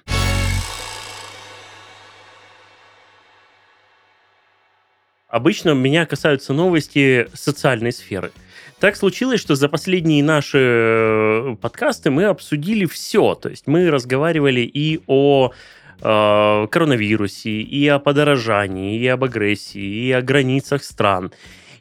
Обычно 5.30 5.70
меня 5.70 6.06
касаются 6.06 6.52
новости 6.52 7.28
социальной 7.34 7.92
сферы. 7.92 8.32
Так 8.78 8.96
случилось, 8.96 9.40
что 9.40 9.54
за 9.54 9.68
последние 9.68 10.24
наши 10.24 10.58
э, 10.58 11.56
подкасты 11.60 12.10
мы 12.10 12.24
обсудили 12.24 12.86
все. 12.86 13.34
То 13.34 13.50
есть 13.50 13.66
мы 13.66 13.90
разговаривали 13.90 14.60
и 14.60 15.00
о 15.06 15.52
э, 16.00 16.66
коронавирусе, 16.70 17.60
и 17.60 17.86
о 17.88 17.98
подорожании, 17.98 18.98
и 18.98 19.06
об 19.06 19.24
агрессии, 19.24 20.06
и 20.06 20.12
о 20.12 20.22
границах 20.22 20.82
стран. 20.82 21.30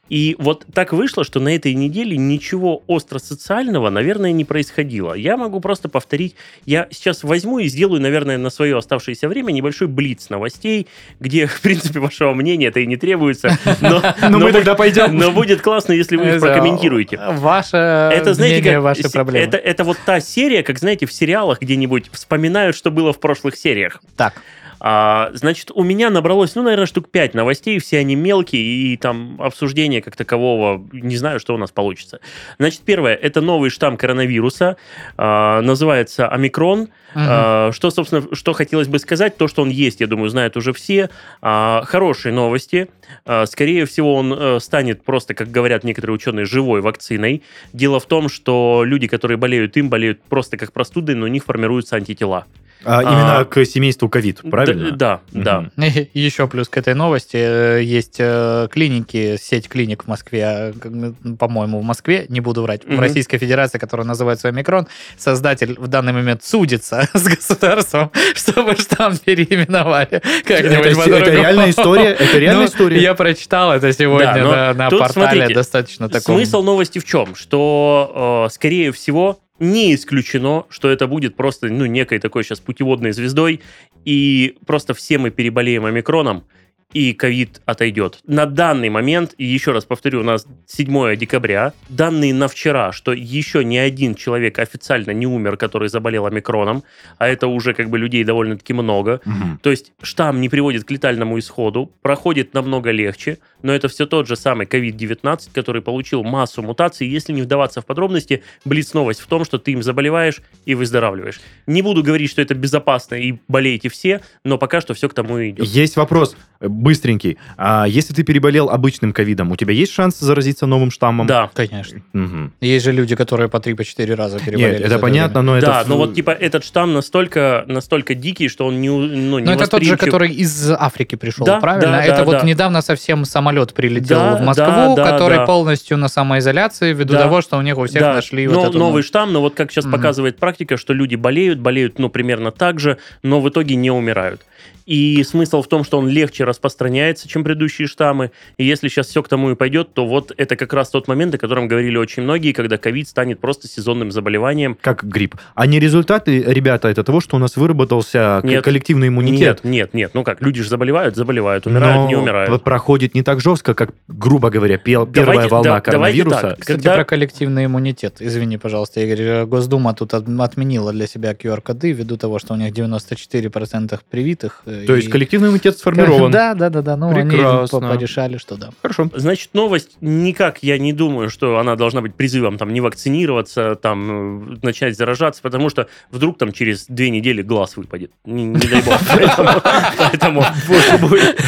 И 0.10 0.36
вот 0.40 0.66
так 0.74 0.94
вышло, 0.94 1.24
что 1.24 1.40
на 1.40 1.56
этой 1.56 1.74
неделе 1.74 2.18
ничего 2.18 2.84
остро-социального, 2.88 3.90
наверное, 3.90 4.32
не 4.32 4.44
происходило. 4.44 5.14
Я 5.14 5.38
могу 5.38 5.60
просто 5.60 5.88
повторить, 5.90 6.36
я 6.66 6.88
сейчас 6.92 7.24
возьму 7.24 7.60
и 7.60 7.68
сделаю, 7.68 8.02
наверное, 8.02 8.38
на 8.38 8.50
свое 8.50 8.78
оставшееся 8.78 9.28
время 9.28 9.52
небольшой 9.52 9.88
блиц 9.88 10.30
новостей, 10.30 10.88
где, 11.20 11.46
в 11.48 11.62
принципе, 11.62 12.00
вашего 12.00 12.34
мнения 12.34 12.68
это 12.68 12.80
и 12.80 12.88
не 12.88 12.98
требуется. 12.98 13.58
Но, 13.82 14.02
Но 14.30 14.40
мы 14.40 14.52
тогда 14.52 14.76
пойдем. 14.76 15.18
Но 15.18 15.32
будет 15.32 15.62
классно, 15.62 15.94
если 15.94 16.18
вы 16.18 16.36
их 16.36 16.42
прокомментируете. 16.42 17.20
Ваше 17.30 17.78
Это, 17.78 18.34
знаете, 18.34 18.56
мнение, 18.56 18.74
как, 18.74 18.84
ваши 18.84 19.10
проблемы. 19.10 19.46
это, 19.46 19.58
это 19.58 19.84
вот 19.84 19.98
та 20.06 20.20
серия, 20.20 20.64
как, 20.64 20.80
знаете, 20.80 21.06
в 21.06 21.14
сериалах 21.14 21.62
где-нибудь 21.62 22.10
вспоминают, 22.12 22.76
что 22.76 22.92
было 22.92 23.14
в 23.14 23.20
прошлых 23.20 23.56
сериях. 23.56 24.02
Так, 24.16 24.42
А, 24.80 25.32
значит, 25.34 25.72
у 25.74 25.84
меня 25.84 26.10
набралось, 26.10 26.56
ну, 26.56 26.64
наверное, 26.64 26.86
штук 26.86 27.10
5 27.10 27.34
новостей, 27.34 27.80
все 27.80 28.00
они 28.00 28.16
мелкие, 28.16 28.62
и 28.62 28.98
там 28.98 29.42
обсуждение 29.42 30.02
как 30.02 30.16
такового, 30.16 30.88
не 30.92 31.18
знаю, 31.18 31.40
что 31.40 31.54
у 31.54 31.58
нас 31.58 31.72
получится. 31.72 32.20
Значит, 32.58 32.82
первое, 32.86 33.16
это 33.16 33.42
новый 33.42 33.70
штамм 33.70 33.98
коронавируса, 33.98 34.78
а, 35.18 35.62
называется 35.62 36.28
омикрон. 36.28 36.90
А, 37.16 37.72
Что, 37.72 37.90
собственно, 37.90 38.24
что 38.34 38.54
хотелось 38.54 38.88
бы 38.88 39.00
сказать, 39.00 39.38
то, 39.38 39.48
что 39.48 39.64
он 39.64 39.70
есть, 39.70 40.00
я 40.00 40.08
думаю, 40.08 40.30
знают 40.30 40.58
уже 40.58 40.74
все. 40.74 41.10
А, 41.42 41.84
Хорошие 41.86 42.34
новости. 42.34 42.90
А, 43.26 43.46
Скорее 43.46 43.86
всего, 43.86 44.16
он 44.16 44.34
э, 44.34 44.60
станет 44.60 45.04
просто, 45.04 45.34
как 45.34 45.50
говорят 45.50 45.84
некоторые 45.84 46.16
ученые, 46.16 46.46
живой 46.46 46.82
вакциной. 46.82 47.42
Дело 47.74 48.00
в 48.00 48.06
том, 48.06 48.30
что 48.30 48.84
люди, 48.86 49.08
которые 49.08 49.38
болеют 49.38 49.76
им, 49.78 49.90
болеют 49.90 50.22
просто 50.22 50.58
как 50.58 50.72
простудой, 50.72 51.16
но 51.16 51.26
у 51.26 51.30
них 51.30 51.44
формируются 51.46 51.96
антитела. 51.96 52.46
А, 52.86 53.02
именно 53.02 53.40
А, 53.40 53.46
к 53.46 53.66
семейству 53.66 54.08
ковид, 54.10 54.40
правильно? 54.50 54.92
Да, 54.92 55.20
да. 55.32 55.66
Да. 55.76 55.86
И 55.88 56.08
Еще 56.14 56.48
плюс 56.48 56.70
к 56.70 56.78
этой 56.78 56.94
новости 56.94 57.36
э, 57.38 57.82
есть 57.84 58.16
э, 58.20 58.68
клиники, 58.72 59.36
сеть 59.42 59.68
клиник 59.68 60.04
в 60.06 60.08
Москве, 60.08 60.44
а, 60.46 60.74
м, 60.86 61.38
по-моему, 61.38 61.80
в 61.80 61.84
Москве, 61.84 62.26
не 62.30 62.40
буду 62.40 62.62
врать, 62.64 62.86
в 62.86 62.90
Мгм. 62.90 63.02
Российской 63.02 63.38
Федерации, 63.38 63.80
которая 63.80 64.08
называется 64.08 64.48
Омикрон, 64.48 64.88
создатель 65.18 65.76
в 65.78 65.88
данный 65.88 66.14
момент 66.14 66.44
судится 66.44 67.10
с 67.14 67.24
государством, 67.24 68.12
чтобы 68.36 68.76
штамм 68.78 69.18
переименовали 69.18 70.22
как-нибудь 70.46 70.86
Это, 70.88 70.96
по-другому. 70.96 71.16
это 71.18 71.32
реальная 71.32 71.70
история, 71.72 72.12
это 72.14 72.38
реальная 72.40 72.62
Ну, 72.64 72.68
история. 72.68 73.02
Я 73.02 73.14
прочитал 73.14 73.74
это 73.74 73.92
сегодня 73.92 74.34
Да, 74.34 74.74
но 74.74 74.84
на, 74.84 74.90
портале 74.90 75.12
смотрите, 75.12 75.54
достаточно 75.54 76.08
таком. 76.10 76.36
Смысл 76.38 76.64
новости 76.64 77.00
в 77.00 77.04
чем? 77.06 77.36
Что, 77.36 78.46
э, 78.48 78.54
скорее 78.54 78.92
всего, 78.92 79.40
не 79.60 79.94
исключено, 79.96 80.66
что 80.70 80.90
это 80.90 81.08
будет 81.08 81.36
просто, 81.36 81.68
ну, 81.68 81.86
некой 81.86 82.20
такой 82.20 82.44
сейчас 82.44 82.60
путеводной 82.60 83.12
звездой, 83.12 83.62
и 84.06 84.58
просто 84.66 84.94
все 84.94 85.18
мы 85.18 85.30
переболеем 85.30 85.86
омикроном, 85.86 86.46
и 86.94 87.14
ковид 87.14 87.62
отойдет. 87.66 88.20
На 88.26 88.46
данный 88.48 88.90
момент, 88.90 89.36
и 89.38 89.46
еще 89.46 89.72
раз 89.74 89.86
повторю, 89.86 90.22
у 90.22 90.24
нас 90.24 90.48
7 90.66 91.16
декабря, 91.16 91.74
данные 91.88 92.34
на 92.34 92.48
вчера, 92.48 92.92
что 92.92 93.14
еще 93.14 93.64
ни 93.64 93.78
один 93.78 94.16
человек 94.16 94.58
официально 94.58 95.12
не 95.12 95.28
умер, 95.28 95.58
который 95.58 95.90
заболел 95.90 96.26
омикроном, 96.26 96.84
а 97.20 97.28
это 97.28 97.48
уже 97.48 97.74
как 97.74 97.90
бы 97.90 98.00
людей 98.00 98.24
довольно-таки 98.24 98.74
много, 98.74 99.22
Мгм. 99.26 99.60
то 99.62 99.70
есть 99.70 99.92
штамм 100.02 100.42
не 100.42 100.50
приводит 100.50 100.84
к 100.84 100.92
летальному 100.92 101.38
исходу, 101.38 101.92
проходит 102.02 102.54
намного 102.56 102.90
легче, 102.90 103.38
но 103.62 103.74
это 103.74 103.88
все 103.88 104.08
тот 104.08 104.28
же 104.28 104.36
самый 104.36 104.66
COVID-19, 104.66 105.50
который 105.54 105.82
получил 105.84 106.24
массу 106.24 106.64
мутаций. 106.64 107.08
Если 107.08 107.34
не 107.34 107.42
вдаваться 107.44 107.82
в 107.82 107.86
подробности, 107.86 108.44
блиц 108.66 108.94
новость 108.94 109.20
в 109.20 109.28
том, 109.28 109.46
что 109.46 109.60
ты 109.60 109.74
им 109.74 109.84
заболеваешь 109.84 110.42
и 110.66 110.74
выздоравливаешь. 110.76 111.40
Не 111.68 111.82
буду 111.82 112.02
говорить, 112.02 112.32
что 112.32 112.42
это 112.42 112.56
безопасно 112.56 113.16
и 113.16 113.36
болеете 113.48 113.90
все, 113.90 114.22
но 114.44 114.58
пока 114.58 114.82
что 114.82 114.94
все 114.94 115.08
к 115.10 115.14
тому 115.14 115.38
и 115.38 115.50
идет. 115.52 115.66
Есть 115.68 115.98
вопрос, 115.98 116.36
быстренький. 116.80 117.38
А 117.58 117.86
если 117.88 118.14
ты 118.14 118.24
переболел 118.24 118.70
обычным 118.70 119.14
ковидом, 119.14 119.52
у 119.52 119.56
тебя 119.56 119.74
есть 119.74 119.94
шанс 119.94 120.20
заразиться 120.20 120.66
новым 120.66 120.92
штаммом? 120.92 121.28
Да, 121.28 121.50
Конечно. 121.54 122.02
Мгм. 122.14 122.54
Есть 122.62 122.86
же 122.86 122.92
люди, 122.92 123.16
которые 123.16 123.50
по 123.50 123.58
3-4 123.58 124.16
раза 124.16 124.40
переболели. 124.40 124.74
Нет, 124.74 124.82
это 124.82 125.00
понятно, 125.00 125.42
но 125.42 125.58
это... 125.58 125.68
да, 125.68 125.84
но 125.86 125.98
вот 125.98 126.16
типа 126.16 126.32
этот 126.32 126.64
штамм 126.64 126.94
настолько, 126.94 127.66
настолько 127.68 128.16
дикий, 128.16 128.48
что 128.48 128.66
он 128.66 128.82
не, 128.82 128.90
ну, 128.90 129.40
не 129.40 129.46
Но 129.46 129.54
это 129.54 129.68
тот 129.68 129.84
же, 129.84 129.98
который 129.98 130.32
из 130.32 130.72
Африки 130.72 131.16
пришел, 131.16 131.46
Да, 131.46 131.60
правильно? 131.60 131.92
да, 131.98 132.04
это 132.04 132.18
да, 132.18 132.24
вот 132.24 132.40
да. 132.40 132.42
недавно 132.46 132.82
совсем 132.82 133.26
самолет 133.26 133.74
прилетел 133.74 134.20
Да, 134.20 134.36
в 134.38 134.42
Москву, 134.42 134.96
да, 134.96 134.96
да, 134.96 135.12
который 135.12 135.38
да. 135.38 135.46
полностью 135.46 135.98
на 135.98 136.08
самоизоляции, 136.08 136.94
ввиду 136.94 137.14
Да. 137.14 137.24
того, 137.24 137.42
что 137.42 137.58
у 137.58 137.62
них 137.62 137.78
у 137.78 137.86
всех 137.86 138.02
Да, 138.02 138.14
нашли 138.14 138.48
но- 138.48 138.60
вот 138.60 138.70
эту... 138.70 138.80
новый 138.80 139.04
штамм, 139.04 139.34
но 139.34 139.42
вот 139.42 139.56
как 139.56 139.72
сейчас 139.72 139.86
Мгм. 139.86 139.94
показывает 139.94 140.38
практика, 140.38 140.78
что 140.78 140.94
люди 140.94 141.16
болеют, 141.16 141.60
болеют, 141.60 142.00
ну, 142.00 142.10
примерно 142.10 142.52
так 142.52 142.80
же, 142.80 142.98
но 143.24 143.42
в 143.42 143.50
итоге 143.50 143.76
не 143.76 143.92
умирают. 143.92 144.42
И 144.86 145.24
смысл 145.24 145.62
в 145.62 145.68
том, 145.68 145.84
что 145.84 146.00
он 146.00 146.08
легче 146.10 146.44
распространяется, 146.46 147.28
чем 147.28 147.44
предыдущие 147.44 147.88
штаммы. 147.88 148.32
И 148.58 148.64
если 148.66 148.88
сейчас 148.88 149.08
все 149.08 149.22
к 149.22 149.28
тому 149.28 149.52
и 149.52 149.56
пойдет, 149.56 149.94
то 149.94 150.08
вот 150.08 150.32
это 150.36 150.56
как 150.56 150.74
раз 150.74 150.90
тот 150.90 151.08
момент, 151.08 151.36
о 151.36 151.38
котором 151.38 151.68
говорили 151.68 151.96
очень 151.98 152.24
многие, 152.24 152.54
когда 152.54 152.78
ковид 152.78 153.08
станет 153.08 153.40
просто 153.40 153.68
сезонным 153.68 154.12
заболеванием. 154.12 154.78
Как 154.82 155.04
грипп. 155.04 155.36
А 155.54 155.68
не 155.68 155.80
результаты, 155.80 156.42
ребята, 156.42 156.88
это 156.88 157.04
того, 157.04 157.22
что 157.22 157.36
у 157.36 157.40
нас 157.40 157.56
выработался 157.56 158.42
Нет. 158.44 158.64
коллективный 158.64 159.10
иммунитет. 159.10 159.64
Нет, 159.64 159.64
нет, 159.64 159.94
нет. 159.94 160.12
Ну 160.16 160.24
как, 160.24 160.42
люди 160.42 160.62
же 160.64 160.70
заболевают, 160.70 161.16
заболевают, 161.16 161.68
умирают, 161.68 161.96
но 162.04 162.08
не 162.08 162.16
умирают. 162.16 162.64
проходит 162.64 163.14
не 163.14 163.22
так 163.22 163.42
жестко, 163.42 163.74
как, 163.76 163.92
грубо 164.08 164.50
говоря, 164.50 164.78
пел- 164.78 165.06
первая 165.06 165.36
Давайте- 165.38 165.52
волна 165.52 165.70
да, 165.76 165.82
коронавируса. 165.82 166.42
так. 166.42 166.60
Кстати, 166.60 166.78
Когда- 166.78 166.96
про 166.96 167.06
коллективный 167.06 167.66
иммунитет. 167.66 168.18
Извини, 168.20 168.58
пожалуйста, 168.58 169.02
Игорь. 169.02 169.46
Госдума 169.46 169.94
тут 169.94 170.14
от- 170.14 170.28
отменила 170.40 170.92
для 170.92 171.06
себя 171.08 171.34
QR-коды 171.34 171.92
ввиду 171.92 172.18
того, 172.18 172.40
что 172.40 172.54
у 172.54 172.58
них 172.58 172.74
94% 172.74 174.00
привитых. 174.10 174.59
Э, 174.66 174.84
То 174.88 174.96
есть 174.96 175.08
и- 175.08 175.12
коллективный 175.12 175.48
иммунитет 175.50 175.78
сформирован. 175.78 176.32
Да, 176.32 176.54
да, 176.54 176.70
да, 176.70 176.82
да. 176.82 176.96
Ну, 176.98 177.10
они 177.10 177.30
Прекрасно. 177.30 177.80
по- 177.80 177.88
порешали, 177.88 178.38
что 178.38 178.56
да. 178.58 178.70
Хорошо. 178.82 179.10
Значит, 179.16 179.50
новость 179.54 179.98
никак, 180.02 180.64
я 180.64 180.78
не 180.78 180.94
думаю, 180.94 181.30
что 181.30 181.58
она 181.60 181.76
должна 181.76 182.02
быть 182.02 182.16
призывом 182.16 182.58
там 182.58 182.74
не 182.74 182.82
вакцинироваться, 182.82 183.76
там 183.76 184.54
э, 184.54 184.58
начать 184.64 184.98
заражаться, 184.98 185.42
потому 185.42 185.70
что 185.70 185.88
вдруг 186.12 186.38
там 186.38 186.52
через 186.52 186.86
две 186.88 187.10
недели 187.10 187.42
глаз 187.42 187.78
выпадет. 187.78 188.12
Не, 188.26 188.46
не 188.46 188.60
дай 188.60 188.82
бог. 188.82 189.00
Поэтому- 189.98 190.44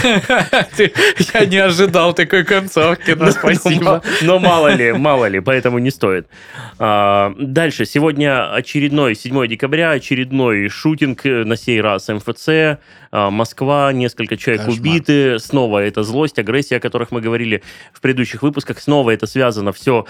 Я 1.33 1.45
не 1.45 1.57
ожидал 1.57 2.13
такой 2.13 2.43
концовки, 2.43 3.11
но 3.11 3.31
спасибо. 3.31 4.01
Но 4.21 4.39
мало 4.39 4.73
ли, 4.73 4.91
мало 4.93 5.25
ли, 5.27 5.39
поэтому 5.39 5.79
не 5.79 5.91
стоит. 5.91 6.27
А, 6.79 7.33
Дальше. 7.39 7.85
Сегодня 7.85 8.53
очередной, 8.53 9.15
7 9.15 9.47
декабря, 9.47 9.91
очередной 9.91 10.69
шутинг, 10.69 11.25
э, 11.25 11.43
на 11.43 11.55
сей 11.55 11.81
раз 11.81 12.07
МФЦ, 12.07 12.79
Москва, 13.11 13.91
несколько 13.93 14.37
человек 14.37 14.65
Кошмар. 14.65 14.79
убиты. 14.79 15.39
Снова 15.39 15.79
это 15.79 16.03
злость, 16.03 16.39
агрессия, 16.39 16.77
о 16.77 16.79
которых 16.79 17.11
мы 17.11 17.21
говорили 17.21 17.61
в 17.93 18.01
предыдущих 18.01 18.41
выпусках. 18.43 18.79
Снова 18.79 19.11
это 19.11 19.27
связано, 19.27 19.71
все, 19.73 20.05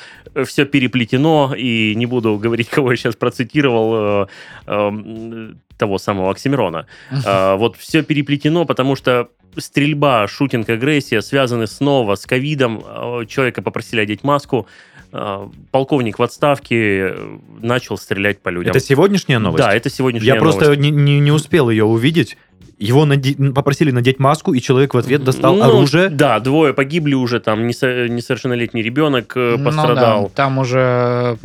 все 0.46 0.66
переплетено. 0.66 1.54
И 1.58 1.94
не 1.96 2.06
буду 2.06 2.38
говорить, 2.38 2.70
кого 2.70 2.92
я 2.92 2.98
сейчас 2.98 3.16
процитировал, 3.16 4.26
э, 4.26 4.28
э, 4.68 5.54
того 5.78 5.98
самого 5.98 6.32
Оксимирона. 6.32 6.86
А, 7.26 7.56
Вот 7.56 7.76
все 7.78 8.04
переплетено, 8.04 8.66
потому 8.66 8.96
что 8.96 9.30
стрельба, 9.58 10.28
шутинг, 10.28 10.70
агрессия 10.70 11.22
связаны 11.22 11.68
снова 11.68 12.16
с 12.16 12.26
ковидом. 12.26 12.84
А, 12.86 13.26
Человека 13.26 13.62
попросили 13.62 14.00
одеть 14.02 14.24
маску. 14.24 14.68
А, 15.12 15.50
Полковник 15.72 16.20
в 16.20 16.24
отставке 16.24 16.76
э, 17.10 17.38
начал 17.62 17.98
стрелять 17.98 18.42
по 18.42 18.50
людям. 18.50 18.70
Это 18.72 18.80
сегодняшняя 18.80 19.40
новость? 19.40 19.64
Да, 19.64 19.74
это 19.74 19.90
сегодняшняя 19.90 20.36
Я 20.36 20.40
просто 20.40 20.66
новость. 20.66 20.82
не, 20.82 20.92
не- 20.92 21.20
не 21.20 21.32
успел 21.32 21.70
ее 21.70 21.84
увидеть. 21.86 22.38
Его 22.80 23.06
наде- 23.06 23.54
попросили 23.54 23.92
надеть 23.92 24.20
маску, 24.20 24.54
и 24.54 24.60
человек 24.60 24.94
в 24.94 24.98
ответ 24.98 25.24
достал 25.24 25.56
Ну, 25.56 25.64
оружие. 25.64 26.10
Да, 26.10 26.40
двое 26.40 26.74
погибли 26.74 27.14
уже, 27.14 27.40
там 27.40 27.68
несо- 27.68 28.08
несовершеннолетний 28.10 28.82
ребенок 28.82 29.34
э, 29.36 29.56
Ну 29.58 29.66
пострадал. 29.66 30.24
да, 30.24 30.30
там 30.36 30.58
уже, 30.58 31.38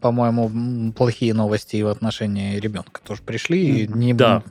по-моему, 0.00 0.92
плохие 0.92 1.34
новости 1.34 1.82
в 1.82 1.88
отношении 1.88 2.58
ребенка 2.58 3.00
тоже 3.06 3.20
пришли. 3.24 3.88
Не, 3.92 4.14
Да. 4.14 4.42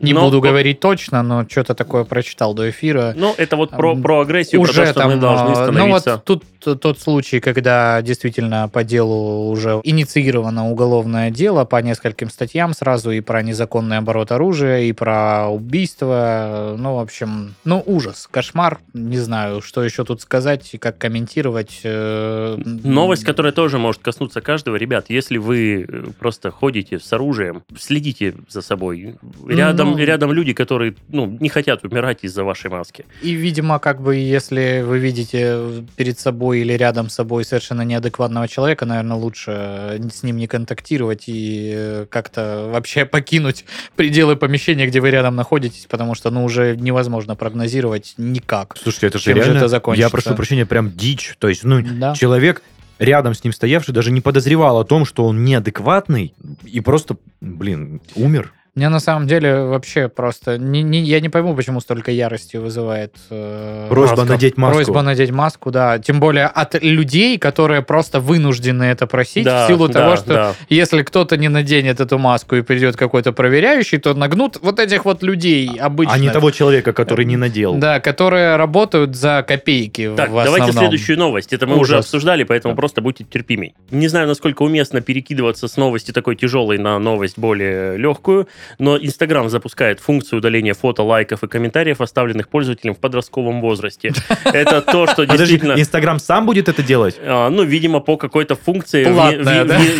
не 0.00 0.12
Но- 0.12 0.20
буду 0.24 0.40
говорить 0.40 0.80
точно, 0.80 1.22
но 1.22 1.46
что-то 1.48 1.74
такое 1.74 2.04
прочитал 2.04 2.54
до 2.54 2.68
эфира. 2.70 3.14
Ну, 3.16 3.34
это 3.36 3.56
вот 3.56 3.70
про, 3.70 3.96
про 3.96 4.20
агрессию, 4.20 4.60
про 4.62 4.66
то, 4.72 4.72
уже 4.72 4.84
что 4.90 4.94
там, 5.00 5.10
мы 5.12 5.16
должны 5.16 5.50
а, 5.52 5.54
становиться... 5.54 5.80
ну 5.80 5.88
вот 5.88 6.24
тут 6.24 6.80
тот 6.80 6.98
случай, 6.98 7.40
когда 7.40 8.02
действительно 8.02 8.68
по 8.68 8.84
делу 8.84 9.48
уже 9.50 9.80
инициировано 9.84 10.68
уголовное 10.70 11.30
дело 11.30 11.64
по 11.64 11.76
нескольким 11.80 12.30
статьям 12.30 12.74
сразу 12.74 13.10
и 13.10 13.20
про 13.20 13.42
незаконный 13.42 13.98
оборот 13.98 14.32
оружия, 14.32 14.80
и 14.80 14.92
про 14.92 15.48
убийства. 15.58 16.74
Ну, 16.78 16.96
в 16.96 16.98
общем, 17.00 17.54
ну, 17.64 17.82
ужас, 17.84 18.28
кошмар. 18.30 18.78
Не 18.94 19.18
знаю, 19.18 19.60
что 19.60 19.82
еще 19.84 20.04
тут 20.04 20.20
сказать 20.20 20.74
и 20.74 20.78
как 20.78 20.98
комментировать. 20.98 21.80
Э, 21.84 22.56
Новость, 22.64 23.24
которая 23.24 23.52
тоже 23.52 23.78
может 23.78 24.02
коснуться 24.02 24.40
каждого. 24.40 24.76
Ребят, 24.76 25.06
если 25.08 25.38
вы 25.38 25.84
э, 25.88 26.04
просто 26.18 26.50
ходите 26.50 26.98
с 26.98 27.12
оружием, 27.12 27.62
следите 27.78 28.34
за 28.48 28.62
собой. 28.62 29.16
Рядом, 29.46 29.92
Ну. 29.92 29.98
рядом 29.98 30.32
люди, 30.32 30.52
которые 30.52 30.94
ну, 31.08 31.36
не 31.40 31.48
хотят 31.48 31.84
умирать 31.84 32.20
из-за 32.22 32.44
вашей 32.44 32.70
маски. 32.70 33.04
И, 33.22 33.32
видимо, 33.32 33.78
как 33.78 34.00
бы, 34.00 34.16
если 34.16 34.82
вы 34.86 34.98
видите 34.98 35.84
перед 35.96 36.18
собой 36.18 36.60
или 36.60 36.72
рядом 36.72 37.08
с 37.10 37.14
собой 37.14 37.44
совершенно 37.44 37.82
неадекватного 37.82 38.48
человека, 38.48 38.86
наверное, 38.86 39.16
лучше 39.16 40.00
с 40.12 40.22
ним 40.22 40.36
не 40.36 40.46
контактировать 40.46 41.24
и 41.26 41.72
э, 41.74 42.06
как-то 42.08 42.68
вообще 42.72 43.04
покинуть 43.18 43.64
пределы 43.96 44.36
помещения, 44.36 44.86
где 44.86 45.00
вы 45.00 45.10
рядом 45.10 45.34
находитесь, 45.36 45.47
потому 45.88 46.14
что, 46.14 46.30
ну, 46.30 46.44
уже 46.44 46.76
невозможно 46.76 47.36
прогнозировать 47.36 48.14
никак. 48.16 48.76
Слушайте, 48.80 49.06
это 49.08 49.18
же 49.18 49.24
Чем 49.24 49.36
же 49.36 49.42
реально... 49.42 49.58
это 49.58 49.68
закончится? 49.68 50.06
Я 50.06 50.10
прошу 50.10 50.34
прощения, 50.34 50.66
прям 50.66 50.92
дичь. 50.92 51.36
То 51.38 51.48
есть, 51.48 51.64
ну, 51.64 51.80
Да. 51.82 52.14
человек 52.14 52.62
рядом 52.98 53.34
с 53.34 53.44
ним 53.44 53.52
стоявший 53.52 53.94
даже 53.94 54.10
не 54.10 54.20
подозревал 54.20 54.78
о 54.78 54.84
том, 54.84 55.04
что 55.04 55.24
он 55.24 55.44
неадекватный 55.44 56.34
и 56.64 56.80
просто, 56.80 57.16
блин, 57.40 58.00
умер. 58.14 58.52
Мне 58.78 58.90
на 58.90 59.00
самом 59.00 59.26
деле 59.26 59.64
вообще 59.64 60.06
просто... 60.08 60.56
не- 60.56 60.84
не- 60.84 61.00
я 61.00 61.18
не 61.18 61.28
пойму, 61.28 61.52
почему 61.56 61.80
столько 61.80 62.12
ярости 62.12 62.58
вызывает... 62.58 63.12
э, 63.28 63.86
Просьба 63.88 64.18
маска. 64.18 64.32
надеть 64.32 64.56
маску. 64.56 64.76
Просьба 64.76 65.02
надеть 65.02 65.30
маску, 65.32 65.70
да. 65.72 65.98
Тем 65.98 66.20
более 66.20 66.46
от 66.46 66.80
людей, 66.80 67.38
которые 67.38 67.82
просто 67.82 68.20
вынуждены 68.20 68.84
это 68.84 69.08
просить 69.08 69.44
Да, 69.44 69.64
в 69.64 69.66
силу 69.66 69.88
да, 69.88 69.94
того, 69.94 70.16
что 70.16 70.26
да. 70.32 70.54
если 70.68 71.02
кто-то 71.02 71.36
не 71.36 71.48
наденет 71.48 71.98
эту 71.98 72.18
маску 72.18 72.54
и 72.54 72.62
придет 72.62 72.94
какой-то 72.96 73.32
проверяющий, 73.32 73.98
то 73.98 74.14
нагнут 74.14 74.58
вот 74.62 74.78
этих 74.78 75.04
вот 75.04 75.24
людей 75.24 75.68
обычно. 75.76 76.14
А 76.14 76.18
не 76.20 76.30
того 76.30 76.52
человека, 76.52 76.92
который 76.92 77.24
не 77.24 77.36
надел. 77.36 77.74
Да, 77.74 77.98
которые 77.98 78.54
работают 78.54 79.16
за 79.16 79.44
копейки 79.44 80.12
Так, 80.16 80.30
в 80.30 80.44
давайте 80.44 80.70
следующую 80.70 81.18
новость. 81.18 81.52
Это 81.52 81.66
мы 81.66 81.78
уже 81.78 81.94
Ужас. 81.94 82.04
обсуждали, 82.04 82.44
поэтому 82.44 82.76
просто 82.76 83.00
будьте 83.00 83.24
терпимей. 83.24 83.74
Не 83.90 84.06
знаю, 84.06 84.28
насколько 84.28 84.62
уместно 84.62 85.00
перекидываться 85.00 85.66
с 85.66 85.76
новости 85.76 86.12
такой 86.12 86.36
тяжелой 86.36 86.78
на 86.78 86.96
новость 87.00 87.36
более 87.40 87.96
легкую, 87.96 88.46
но 88.78 88.96
Инстаграм 88.96 89.48
запускает 89.48 90.00
функцию 90.00 90.38
удаления 90.38 90.74
фото, 90.74 91.02
лайков 91.02 91.42
и 91.42 91.48
комментариев, 91.48 92.00
оставленных 92.00 92.48
пользователем 92.48 92.94
в 92.94 92.98
подростковом 92.98 93.60
возрасте. 93.60 94.12
Это 94.44 94.80
то, 94.80 95.06
что 95.06 95.24
действительно... 95.24 95.72
Инстаграм 95.72 96.18
сам 96.18 96.46
будет 96.46 96.68
это 96.68 96.82
делать? 96.82 97.16
А, 97.20 97.50
Ну, 97.50 97.62
видимо, 97.64 98.00
по 98.00 98.16
какой-то 98.16 98.54
функции 98.56 99.04
в, 99.04 99.16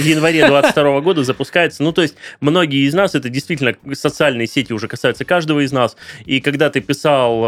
январе 0.05 0.47
22 0.47 1.01
года 1.01 1.25
запускается. 1.25 1.83
Ну, 1.83 1.93
то 1.93 2.03
есть, 2.03 2.15
многие 2.41 2.87
из 2.87 2.95
нас, 2.95 3.15
это 3.15 3.29
действительно 3.29 3.75
социальные 3.93 4.47
сети 4.47 4.73
уже 4.73 4.89
касаются 4.89 5.25
каждого 5.25 5.61
из 5.65 5.73
нас. 5.73 5.97
И 6.25 6.41
когда 6.41 6.71
ты 6.71 6.81
писал 6.81 7.43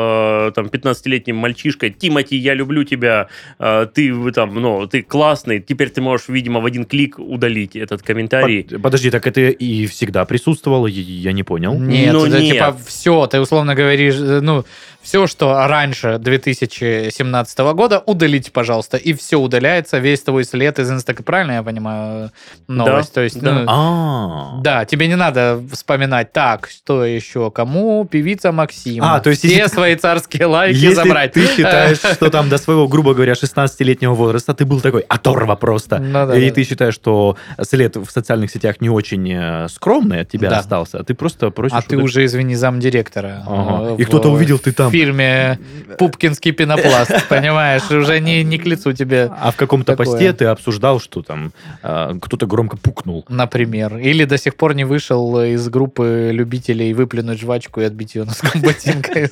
э, 0.48 0.52
там 0.54 0.66
15-летним 0.66 1.36
мальчишкой, 1.36 1.90
Тимати, 1.90 2.36
я 2.36 2.54
люблю 2.54 2.84
тебя, 2.84 3.28
э, 3.58 3.86
ты 3.92 4.32
там, 4.32 4.54
ну, 4.54 4.86
ты 4.86 5.02
классный, 5.02 5.60
теперь 5.60 5.90
ты 5.90 6.00
можешь, 6.00 6.28
видимо, 6.28 6.60
в 6.60 6.66
один 6.66 6.84
клик 6.84 7.18
удалить 7.18 7.76
этот 7.76 8.02
комментарий. 8.02 8.64
Под- 8.64 8.82
Подожди, 8.82 9.10
так 9.10 9.26
это 9.26 9.40
и 9.40 9.86
всегда 9.86 10.24
присутствовало? 10.24 10.86
Я- 11.00 11.32
не 11.32 11.42
понял. 11.42 11.74
Нет, 11.74 12.12
Ну, 12.12 12.26
это 12.26 12.40
нет. 12.40 12.54
типа 12.54 12.76
все, 12.86 13.26
ты 13.26 13.40
условно 13.40 13.74
говоришь, 13.74 14.16
э, 14.16 14.40
ну, 14.40 14.64
все, 15.02 15.26
что 15.26 15.66
раньше 15.66 16.18
2017 16.18 17.58
года, 17.74 18.02
удалите, 18.06 18.50
пожалуйста, 18.50 18.96
и 18.96 19.12
все 19.12 19.36
удаляется, 19.38 19.98
весь 19.98 20.22
твой 20.22 20.44
след 20.44 20.78
из 20.78 20.90
Инстаграма. 20.90 21.24
Правильно 21.24 21.52
я 21.52 21.62
понимаю 21.62 22.30
новость? 22.68 23.12
То 23.12 23.20
есть, 23.22 23.40
да. 23.40 23.52
ну, 23.52 23.64
А, 23.68 24.60
Да, 24.62 24.84
тебе 24.84 25.06
не 25.08 25.16
надо 25.16 25.60
вспоминать, 25.72 26.32
так, 26.32 26.68
что 26.68 27.04
еще, 27.04 27.50
кому, 27.50 28.04
певица 28.04 28.52
Максим. 28.52 29.02
А, 29.04 29.20
то 29.20 29.30
есть 29.30 29.42
Все 29.44 29.56
если- 29.56 29.74
свои 29.74 29.96
царские 29.96 30.46
лайки 30.46 30.76
Если 30.76 30.94
забрать. 30.94 31.32
ты 31.32 31.46
считаешь, 31.46 31.98
что 32.12 32.30
там 32.30 32.48
до 32.48 32.58
своего, 32.58 32.86
грубо 32.88 33.14
говоря, 33.14 33.32
16-летнего 33.32 34.14
возраста 34.14 34.54
ты 34.54 34.64
был 34.64 34.80
такой 34.80 35.00
оторва 35.08 35.56
просто, 35.56 35.98
Ну 35.98 36.12
да, 36.26 36.36
и 36.36 36.48
да, 36.48 36.54
ты 36.54 36.64
считаешь, 36.64 36.94
что 36.94 37.36
след 37.62 37.96
в 37.96 38.10
социальных 38.10 38.50
сетях 38.50 38.80
не 38.80 38.88
очень 38.90 39.30
э, 39.32 39.68
скромный 39.68 40.20
от 40.20 40.28
тебя 40.28 40.50
Да. 40.50 40.58
остался, 40.58 40.98
а 40.98 41.04
ты 41.04 41.14
просто 41.14 41.50
просишь... 41.50 41.76
А 41.76 41.82
ты 41.82 41.96
уже, 41.96 42.24
извини, 42.24 42.54
замдиректора. 42.54 43.42
Ага. 43.46 43.94
э, 43.94 43.96
И 43.98 44.04
в 44.04 44.08
кто-то 44.08 44.28
увидел, 44.30 44.58
ты 44.58 44.72
там. 44.72 44.89
В 44.90 44.92
фильме 44.92 45.58
«Пупкинский 45.98 46.52
пенопласт», 46.52 47.12
понимаешь? 47.28 47.90
Уже 47.90 48.20
не, 48.20 48.42
не 48.44 48.58
к 48.58 48.66
лицу 48.66 48.92
тебе, 48.92 49.30
А 49.40 49.50
в 49.50 49.56
каком-то 49.56 49.96
Такое. 49.96 50.06
посте 50.06 50.32
ты 50.32 50.44
обсуждал, 50.46 51.00
что 51.00 51.22
там 51.22 51.52
э, 51.82 52.14
кто-то 52.20 52.46
громко 52.46 52.76
пукнул. 52.76 53.24
например. 53.28 53.96
Или 53.98 54.24
до 54.24 54.38
сих 54.38 54.54
пор 54.56 54.74
не 54.74 54.84
вышел 54.84 55.40
из 55.42 55.68
группы 55.68 56.30
любителей 56.32 56.92
выплюнуть 56.92 57.40
жвачку 57.40 57.80
и 57.80 57.84
отбить 57.84 58.14
ее 58.14 58.24
носком 58.24 58.60
ботинка. 58.60 59.28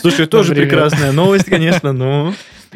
Слушай, 0.00 0.26
тоже 0.26 0.50
Например. 0.50 0.68
прекрасная 0.70 1.12
новость, 1.12 1.44
конечно, 1.46 1.92
но... 1.92 2.34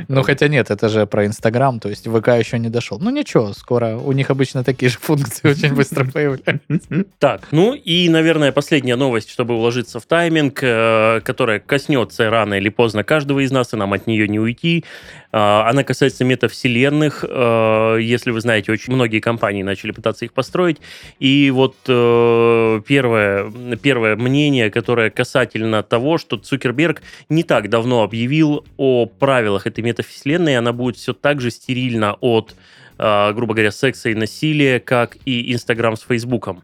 Ну, 0.08 0.22
хотя 0.22 0.48
нет, 0.48 0.70
это 0.70 0.88
же 0.88 1.06
про 1.06 1.26
Инстаграм, 1.26 1.80
то 1.80 1.88
есть 1.88 2.06
ВК 2.06 2.28
еще 2.28 2.58
не 2.58 2.68
дошел. 2.68 2.98
Ну, 2.98 3.10
ничего, 3.10 3.52
скоро 3.52 3.96
у 3.96 4.12
них 4.12 4.30
обычно 4.30 4.64
такие 4.64 4.90
же 4.90 4.98
функции 4.98 5.48
очень 5.50 5.74
быстро 5.74 6.04
появляются. 6.12 6.60
Так, 7.18 7.48
ну 7.50 7.74
и, 7.74 8.08
наверное, 8.08 8.52
последняя 8.52 8.96
новость, 8.96 9.30
чтобы 9.30 9.54
уложиться 9.54 10.00
в 10.00 10.06
тайминг, 10.06 10.58
э, 10.62 11.20
которая 11.24 11.60
коснется 11.60 12.28
рано 12.30 12.54
или 12.54 12.68
поздно 12.68 13.04
каждого 13.04 13.44
из 13.44 13.50
нас, 13.50 13.72
и 13.72 13.76
нам 13.76 13.92
от 13.92 14.06
нее 14.06 14.28
не 14.28 14.38
уйти. 14.38 14.84
Э, 15.36 15.68
Она 15.68 15.84
касается 15.84 16.24
метавселенных. 16.24 17.24
Э, 17.28 17.98
Если 18.00 18.30
вы 18.30 18.40
знаете, 18.40 18.72
очень 18.72 18.94
многие 18.94 19.20
компании 19.20 19.62
начали 19.62 19.90
пытаться 19.90 20.24
их 20.24 20.32
построить. 20.32 20.78
И 21.18 21.50
вот 21.50 21.76
э, 21.88 22.80
первое, 22.86 23.52
первое 23.82 24.16
мнение, 24.16 24.70
которое 24.70 25.10
касательно 25.10 25.82
того, 25.82 26.16
что 26.16 26.38
Цукерберг 26.38 27.02
не 27.28 27.42
так 27.42 27.68
давно 27.68 28.02
объявил 28.02 28.64
о 28.78 29.06
правилах 29.06 29.66
этой 29.66 29.84
метавселенной, 29.84 30.56
она 30.56 30.72
будет 30.72 30.96
все 30.96 31.12
так 31.12 31.40
же 31.40 31.50
стерильна 31.50 32.14
от 32.20 32.54
э, 32.98 33.32
грубо 33.34 33.52
говоря, 33.52 33.72
секса 33.72 34.08
и 34.08 34.14
насилия, 34.14 34.80
как 34.80 35.18
и 35.26 35.52
Инстаграм 35.52 35.96
с 35.96 36.02
Фейсбуком. 36.02 36.62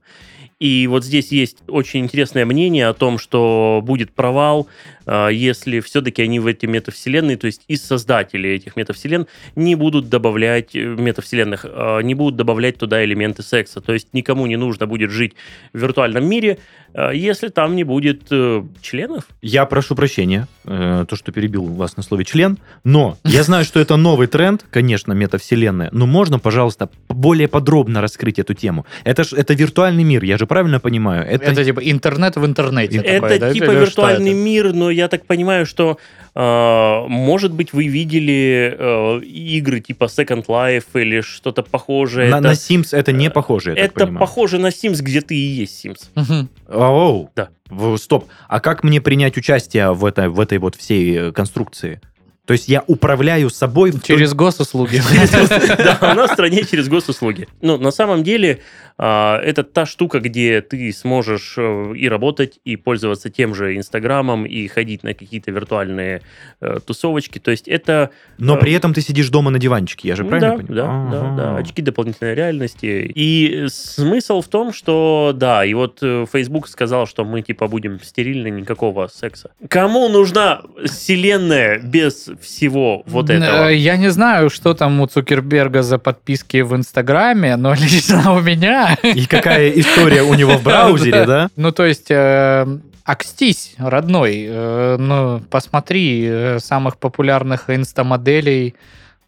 И 0.62 0.86
вот 0.86 1.04
здесь 1.04 1.32
есть 1.32 1.58
очень 1.66 2.04
интересное 2.04 2.46
мнение 2.46 2.86
о 2.86 2.94
том, 2.94 3.18
что 3.18 3.80
будет 3.82 4.12
провал, 4.12 4.68
если 5.06 5.80
все-таки 5.80 6.22
они 6.22 6.40
в 6.40 6.46
эти 6.46 6.66
метавселенные, 6.66 7.36
то 7.36 7.46
есть 7.46 7.62
из 7.68 7.82
создателей 7.84 8.54
этих 8.54 8.76
метавселен, 8.76 9.26
не 9.56 9.74
будут 9.74 10.08
добавлять, 10.08 10.74
э, 10.74 10.78
метавселенных, 10.78 11.64
э, 11.64 12.02
не 12.02 12.14
будут 12.14 12.36
добавлять 12.36 12.78
туда 12.78 13.04
элементы 13.04 13.42
секса. 13.42 13.80
То 13.80 13.92
есть 13.92 14.08
никому 14.12 14.46
не 14.46 14.56
нужно 14.56 14.86
будет 14.86 15.10
жить 15.10 15.34
в 15.72 15.78
виртуальном 15.78 16.24
мире, 16.28 16.58
э, 16.94 17.10
если 17.14 17.48
там 17.48 17.76
не 17.76 17.84
будет 17.84 18.22
э, 18.30 18.62
членов. 18.80 19.24
Я 19.40 19.66
прошу 19.66 19.94
прощения, 19.94 20.46
э, 20.64 21.04
то, 21.08 21.16
что 21.16 21.32
перебил 21.32 21.64
вас 21.64 21.96
на 21.96 22.02
слове 22.02 22.24
член, 22.24 22.58
но 22.84 23.18
я 23.24 23.42
знаю, 23.42 23.64
что 23.64 23.80
это 23.80 23.96
новый 23.96 24.26
тренд, 24.26 24.64
конечно, 24.70 25.12
метавселенная, 25.12 25.88
но 25.92 26.06
можно, 26.06 26.38
пожалуйста, 26.38 26.88
более 27.08 27.48
подробно 27.48 28.00
раскрыть 28.00 28.38
эту 28.38 28.54
тему? 28.54 28.86
Это 29.04 29.24
ж 29.24 29.32
это 29.32 29.54
виртуальный 29.54 30.04
мир, 30.04 30.24
я 30.24 30.38
же 30.38 30.46
правильно 30.46 30.80
понимаю? 30.80 31.26
Это, 31.26 31.50
Это 31.50 31.64
типа 31.64 31.80
интернет 31.80 32.36
в 32.36 32.46
интернете. 32.46 32.98
Это 32.98 33.14
такое, 33.14 33.38
да? 33.38 33.52
типа 33.52 33.64
Или 33.64 33.70
что 33.72 33.80
виртуальный 33.80 34.32
это? 34.32 34.40
мир, 34.40 34.72
но 34.72 34.90
я 34.92 35.08
так 35.08 35.26
понимаю, 35.26 35.66
что 35.66 35.98
э, 36.34 37.04
может 37.08 37.52
быть 37.52 37.72
вы 37.72 37.86
видели 37.86 38.74
э, 38.78 39.20
игры 39.24 39.80
типа 39.80 40.04
Second 40.04 40.46
Life 40.46 40.84
или 40.94 41.20
что-то 41.20 41.62
похожее. 41.62 42.28
на, 42.30 42.38
это 42.38 42.48
на 42.48 42.52
Sims 42.52 42.96
это 42.96 43.12
не 43.12 43.30
похоже, 43.30 43.74
я 43.76 43.84
это 43.84 44.06
похоже 44.06 44.58
на 44.58 44.68
Sims, 44.68 45.02
где 45.02 45.20
ты 45.20 45.34
и 45.34 45.38
есть 45.38 45.84
Sims. 45.84 46.00
Мгм. 46.14 46.48
Оу. 46.68 47.30
Да. 47.34 47.48
Стоп. 47.96 48.28
А 48.48 48.60
как 48.60 48.84
мне 48.84 49.00
принять 49.00 49.36
участие 49.36 49.92
в 49.92 50.04
этой, 50.04 50.28
в 50.28 50.38
этой 50.40 50.58
вот 50.58 50.76
всей 50.76 51.16
э, 51.28 51.32
конструкции? 51.32 52.00
То 52.44 52.54
есть 52.54 52.68
я 52.68 52.82
управляю 52.88 53.50
собой 53.50 53.92
в 53.92 54.00
той- 54.00 54.16
Через 54.16 54.34
госуслуги. 54.34 55.00
Да, 55.78 55.96
она 56.00 56.26
в 56.26 56.32
стране 56.32 56.64
через 56.64 56.88
госуслуги. 56.88 57.46
Ну, 57.60 57.78
на 57.78 57.92
самом 57.92 58.24
деле, 58.24 58.60
это 59.04 59.64
та 59.64 59.84
штука, 59.84 60.20
где 60.20 60.60
ты 60.60 60.92
сможешь 60.92 61.54
э, 61.56 61.94
и 61.96 62.08
работать, 62.08 62.60
и 62.64 62.76
пользоваться 62.76 63.30
тем 63.30 63.52
же 63.52 63.76
Инстаграмом, 63.76 64.44
и 64.44 64.68
ходить 64.68 65.02
на 65.02 65.12
какие-то 65.12 65.50
виртуальные 65.50 66.22
э, 66.60 66.78
тусовочки. 66.86 67.40
То 67.40 67.50
есть 67.50 67.66
это 67.66 68.10
Но 68.38 68.56
э, 68.56 68.60
при 68.60 68.72
этом 68.72 68.94
ты 68.94 69.00
сидишь 69.00 69.28
дома 69.28 69.50
на 69.50 69.58
диванчике, 69.58 70.08
я 70.08 70.14
же 70.14 70.24
правильно 70.24 70.56
да, 70.56 70.62
понимаю? 70.62 71.10
Да, 71.10 71.20
да, 71.20 71.36
да. 71.36 71.50
Ага. 71.50 71.58
Очки 71.58 71.82
дополнительной 71.82 72.34
реальности. 72.34 73.10
И 73.12 73.66
смысл 73.68 74.40
в 74.40 74.46
том, 74.46 74.72
что 74.72 75.32
да, 75.34 75.64
и 75.64 75.74
вот 75.74 75.98
Facebook 76.00 76.68
сказал, 76.68 77.06
что 77.06 77.24
мы 77.24 77.42
типа 77.42 77.66
будем 77.66 78.00
стерильны, 78.00 78.50
никакого 78.50 79.08
секса. 79.08 79.50
Кому 79.68 80.08
нужна 80.10 80.62
вселенная 80.84 81.80
без 81.80 82.30
всего 82.40 83.02
вот 83.06 83.30
этого? 83.30 83.68
Я 83.68 83.96
не 83.96 84.10
знаю, 84.10 84.48
что 84.48 84.74
там 84.74 85.00
у 85.00 85.06
Цукерберга 85.06 85.82
за 85.82 85.98
подписки 85.98 86.58
в 86.58 86.76
Инстаграме, 86.76 87.56
но 87.56 87.74
лично 87.74 88.32
у 88.32 88.40
меня... 88.40 88.91
И 89.02 89.26
какая 89.26 89.70
история 89.70 90.22
у 90.22 90.34
него 90.34 90.56
в 90.56 90.62
браузере, 90.62 91.24
да? 91.24 91.50
Ну, 91.56 91.72
то 91.72 91.84
есть, 91.84 92.10
э, 92.10 92.66
акстись, 93.04 93.74
родной. 93.78 94.46
Э, 94.48 94.96
ну, 94.98 95.40
посмотри 95.50 96.24
э, 96.26 96.58
самых 96.60 96.96
популярных 96.98 97.68
инстамоделей. 97.68 98.74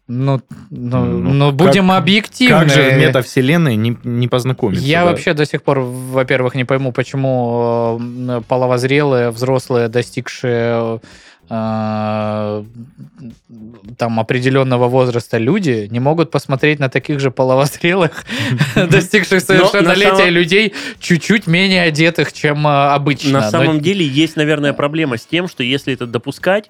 Ну, 0.07 0.39
ну, 0.69 1.05
Ну, 1.05 1.33
ну, 1.33 1.47
как- 1.47 1.55
будем 1.55 1.91
объективны. 1.91 2.59
Как 2.59 2.69
же 2.69 2.91
в 2.91 2.97
метавселенной 2.97 3.75
не, 3.75 3.97
не 4.03 4.27
познакомиться? 4.27 4.85
Я 4.85 4.99
да? 4.99 5.05
вообще 5.11 5.33
до 5.33 5.45
сих 5.47 5.63
пор, 5.63 5.79
во-первых, 5.79 6.53
не 6.53 6.63
пойму, 6.63 6.91
почему 6.91 7.99
э, 8.29 8.41
половозрелые, 8.47 9.31
взрослые, 9.31 9.87
достигшие 9.87 10.73
э, 10.75 10.99
там 11.47 12.65
определенного 14.19 14.87
возраста 14.87 15.37
люди 15.37 15.87
не 15.91 15.99
могут 15.99 16.31
посмотреть 16.31 16.79
на 16.79 16.89
таких 16.89 17.19
же 17.19 17.31
половозрелых, 17.31 18.25
достигших 18.75 19.41
совершеннолетия 19.41 20.29
людей, 20.29 20.73
чуть-чуть 20.99 21.47
менее 21.47 21.83
одетых, 21.83 22.33
чем 22.33 22.65
э, 22.67 22.69
обычно. 22.69 23.31
На 23.31 23.41
Но- 23.41 23.51
самом 23.51 23.79
деле 23.79 24.05
есть, 24.05 24.35
наверное, 24.35 24.73
проблема 24.73 25.17
с 25.17 25.25
тем, 25.25 25.47
что 25.47 25.63
если 25.63 25.93
это 25.93 26.07
допускать, 26.07 26.69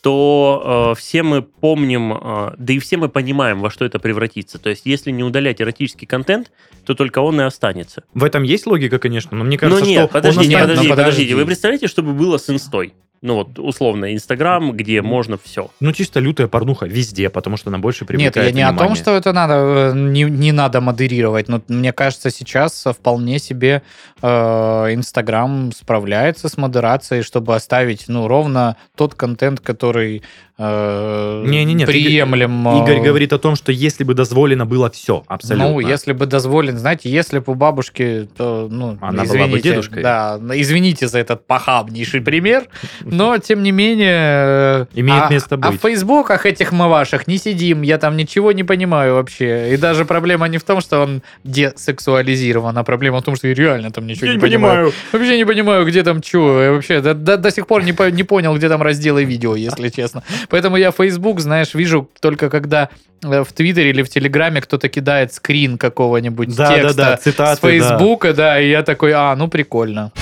то 0.00 0.92
э, 0.92 0.98
все 1.00 1.22
мы 1.22 1.42
помним, 1.42 2.12
э, 2.12 2.54
да 2.58 2.72
и 2.74 2.78
все 2.78 2.98
мы 2.98 3.08
понимаем, 3.08 3.60
во 3.60 3.70
что 3.70 3.84
это 3.86 3.98
превратится. 3.98 4.58
То 4.58 4.68
есть, 4.70 4.82
если 4.84 5.10
не 5.10 5.24
удалять 5.24 5.62
эротический 5.62 6.06
контент, 6.06 6.52
то 6.84 6.94
только 6.94 7.20
он 7.20 7.40
и 7.40 7.44
останется. 7.44 8.04
В 8.12 8.22
этом 8.22 8.42
есть 8.42 8.66
логика, 8.66 8.98
конечно, 8.98 9.36
но 9.36 9.44
мне 9.44 9.56
кажется, 9.56 9.82
ну 9.82 9.88
нет, 9.90 9.96
что 9.96 10.04
он 10.04 10.12
подождите, 10.12 10.48
Нет, 10.48 10.60
ну 10.60 10.66
подождите, 10.66 10.90
подожди. 10.90 11.02
подождите. 11.02 11.34
Вы 11.36 11.46
представляете, 11.46 11.86
что 11.88 12.02
бы 12.02 12.12
было 12.12 12.36
с 12.36 12.50
инстой? 12.50 12.92
Ну 13.24 13.36
вот, 13.36 13.58
условно, 13.58 14.12
Инстаграм, 14.12 14.72
где 14.72 15.00
можно 15.00 15.38
все. 15.42 15.70
Ну, 15.80 15.92
чисто 15.92 16.20
лютая 16.20 16.46
порнуха 16.46 16.84
везде, 16.84 17.30
потому 17.30 17.56
что 17.56 17.70
она 17.70 17.78
больше 17.78 18.00
Нет, 18.00 18.08
привлекает 18.08 18.48
я 18.48 18.52
не 18.52 18.60
о 18.60 18.66
том, 18.66 18.76
внимание. 18.76 18.96
что 19.02 19.16
это 19.16 19.32
надо, 19.32 19.54
э, 19.54 19.92
не, 19.94 20.24
не 20.24 20.52
надо 20.52 20.82
модерировать, 20.82 21.48
но 21.48 21.62
мне 21.68 21.94
кажется, 21.94 22.28
сейчас 22.28 22.84
вполне 22.84 23.38
себе 23.38 23.82
э, 24.20 24.28
Инстаграм 24.28 25.72
справляется 25.72 26.50
с 26.50 26.58
модерацией, 26.58 27.22
чтобы 27.22 27.54
оставить, 27.54 28.08
ну, 28.08 28.28
ровно 28.28 28.76
тот 28.94 29.14
контент, 29.14 29.60
который 29.60 30.22
э, 30.58 31.44
Не-не-не, 31.46 31.86
приемлем. 31.86 32.68
э, 32.68 32.78
Игорь 32.82 33.00
говорит 33.00 33.32
о 33.32 33.38
том, 33.38 33.56
что 33.56 33.72
если 33.72 34.04
бы 34.04 34.14
дозволено 34.14 34.66
было 34.66 34.90
все, 34.90 35.24
абсолютно. 35.26 35.70
Ну, 35.70 35.80
если 35.80 36.12
бы 36.12 36.26
дозволен, 36.26 36.78
знаете, 36.78 37.10
если 37.10 37.38
бы 37.40 37.52
у 37.52 37.54
бабушки, 37.54 38.28
то, 38.36 38.68
ну, 38.70 38.96
Она 39.00 39.24
была 39.24 39.32
бы 39.32 39.58
извините, 39.58 39.68
дедушкой. 39.70 40.02
Да, 40.02 40.38
извините 40.54 41.08
за 41.08 41.18
этот 41.18 41.46
похабнейший 41.46 42.20
пример, 42.20 42.64
но, 43.02 43.38
тем 43.38 43.62
не 43.62 43.72
менее... 43.72 44.14
э, 44.16 44.86
Имеет 44.94 45.22
а- 45.24 45.28
место 45.30 45.54
А 45.60 45.70
быть. 45.70 45.78
в 45.78 45.82
фейсбуках 45.82 46.46
этих 46.46 46.72
мы 46.72 46.88
ваших 46.88 47.26
не 47.26 47.38
сидим, 47.38 47.82
я 47.82 47.98
там 47.98 48.16
ничего 48.16 48.52
не 48.52 48.64
понимаю 48.64 49.14
вообще. 49.14 49.74
И 49.74 49.76
даже 49.76 50.04
проблема 50.04 50.46
не 50.48 50.58
в 50.58 50.64
том, 50.64 50.80
что 50.80 51.00
он 51.02 51.22
десексуализирован, 51.44 52.76
а 52.78 52.84
проблема 52.84 53.20
в 53.20 53.22
том, 53.22 53.36
что 53.36 53.48
я 53.48 53.54
реально 53.54 53.90
там 53.90 54.06
ничего 54.06 54.32
не, 54.32 54.38
понимаю. 54.38 54.92
Вообще 55.12 55.36
не 55.36 55.44
понимаю, 55.44 55.84
где 55.86 56.02
там 56.02 56.22
что. 56.22 56.62
Я 56.62 56.72
вообще 56.72 57.00
до, 57.00 57.14
до- 57.14 57.36
до 57.36 57.50
сих 57.50 57.66
пор 57.66 57.82
не, 57.84 57.92
по- 57.92 58.10
не 58.10 58.22
понял, 58.22 58.56
где 58.56 58.68
там 58.68 58.82
разделы 58.82 59.24
видео, 59.24 59.54
если 59.56 59.88
честно. 59.88 60.22
Поэтому 60.48 60.76
я 60.76 60.90
Facebook, 60.90 61.40
знаешь, 61.40 61.74
вижу 61.74 62.10
только 62.20 62.50
когда 62.50 62.88
э, 63.22 63.42
в 63.42 63.52
Твиттере 63.52 63.90
или 63.90 64.02
в 64.02 64.08
Телеграме 64.08 64.60
кто-то 64.60 64.88
кидает 64.88 65.32
скрин 65.32 65.78
какого-нибудь 65.78 66.54
Да, 66.56 66.68
да, 66.68 66.74
текста 66.74 66.96
да, 66.96 67.16
цитаты, 67.16 67.56
с 67.56 67.60
Фейсбука, 67.60 68.32
да. 68.32 68.60
и 68.60 68.70
я 68.70 68.82
такой, 68.82 69.12
а, 69.12 69.34
ну 69.36 69.48
прикольно. 69.48 70.12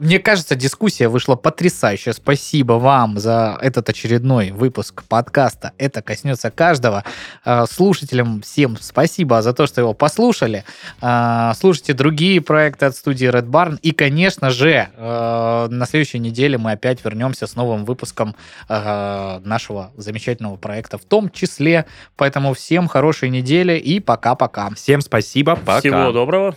Мне 0.00 0.18
кажется, 0.18 0.54
дискуссия 0.54 1.08
вышла 1.08 1.36
потрясающая. 1.36 2.14
Спасибо 2.14 2.72
вам 2.74 3.18
за 3.18 3.58
этот 3.60 3.90
очередной 3.90 4.50
выпуск 4.50 5.02
подкаста. 5.06 5.72
Это 5.76 6.00
коснется 6.00 6.50
каждого. 6.50 7.04
Э, 7.44 7.66
Слушателям 7.70 8.40
всем 8.40 8.78
спасибо 8.80 9.42
за 9.42 9.52
то, 9.52 9.66
что 9.66 9.82
его 9.82 9.92
послушали. 9.92 10.64
Э, 11.02 11.52
Слушайте 11.54 11.92
другие 11.92 12.40
проекты 12.40 12.86
от 12.86 12.96
студии 12.96 13.28
Red 13.28 13.50
Barn. 13.50 13.78
И, 13.82 13.92
конечно 13.92 14.48
же, 14.48 14.88
э, 14.96 15.68
на 15.70 15.84
следующей 15.84 16.18
неделе 16.18 16.56
мы 16.56 16.72
опять 16.72 17.04
вернемся 17.04 17.46
с 17.46 17.54
новым 17.54 17.84
выпуском 17.84 18.34
нашего 18.68 19.92
замечательного 19.96 20.56
проекта 20.56 20.96
в 20.96 21.04
том 21.04 21.28
числе. 21.28 21.84
Поэтому 22.16 22.54
всем 22.54 22.88
хорошей 22.88 23.28
недели 23.28 23.76
и 23.76 24.00
пока-пока. 24.00 24.70
Всем 24.74 25.02
спасибо, 25.02 25.56
пока. 25.56 25.80
Всего 25.80 26.12
доброго. 26.12 26.56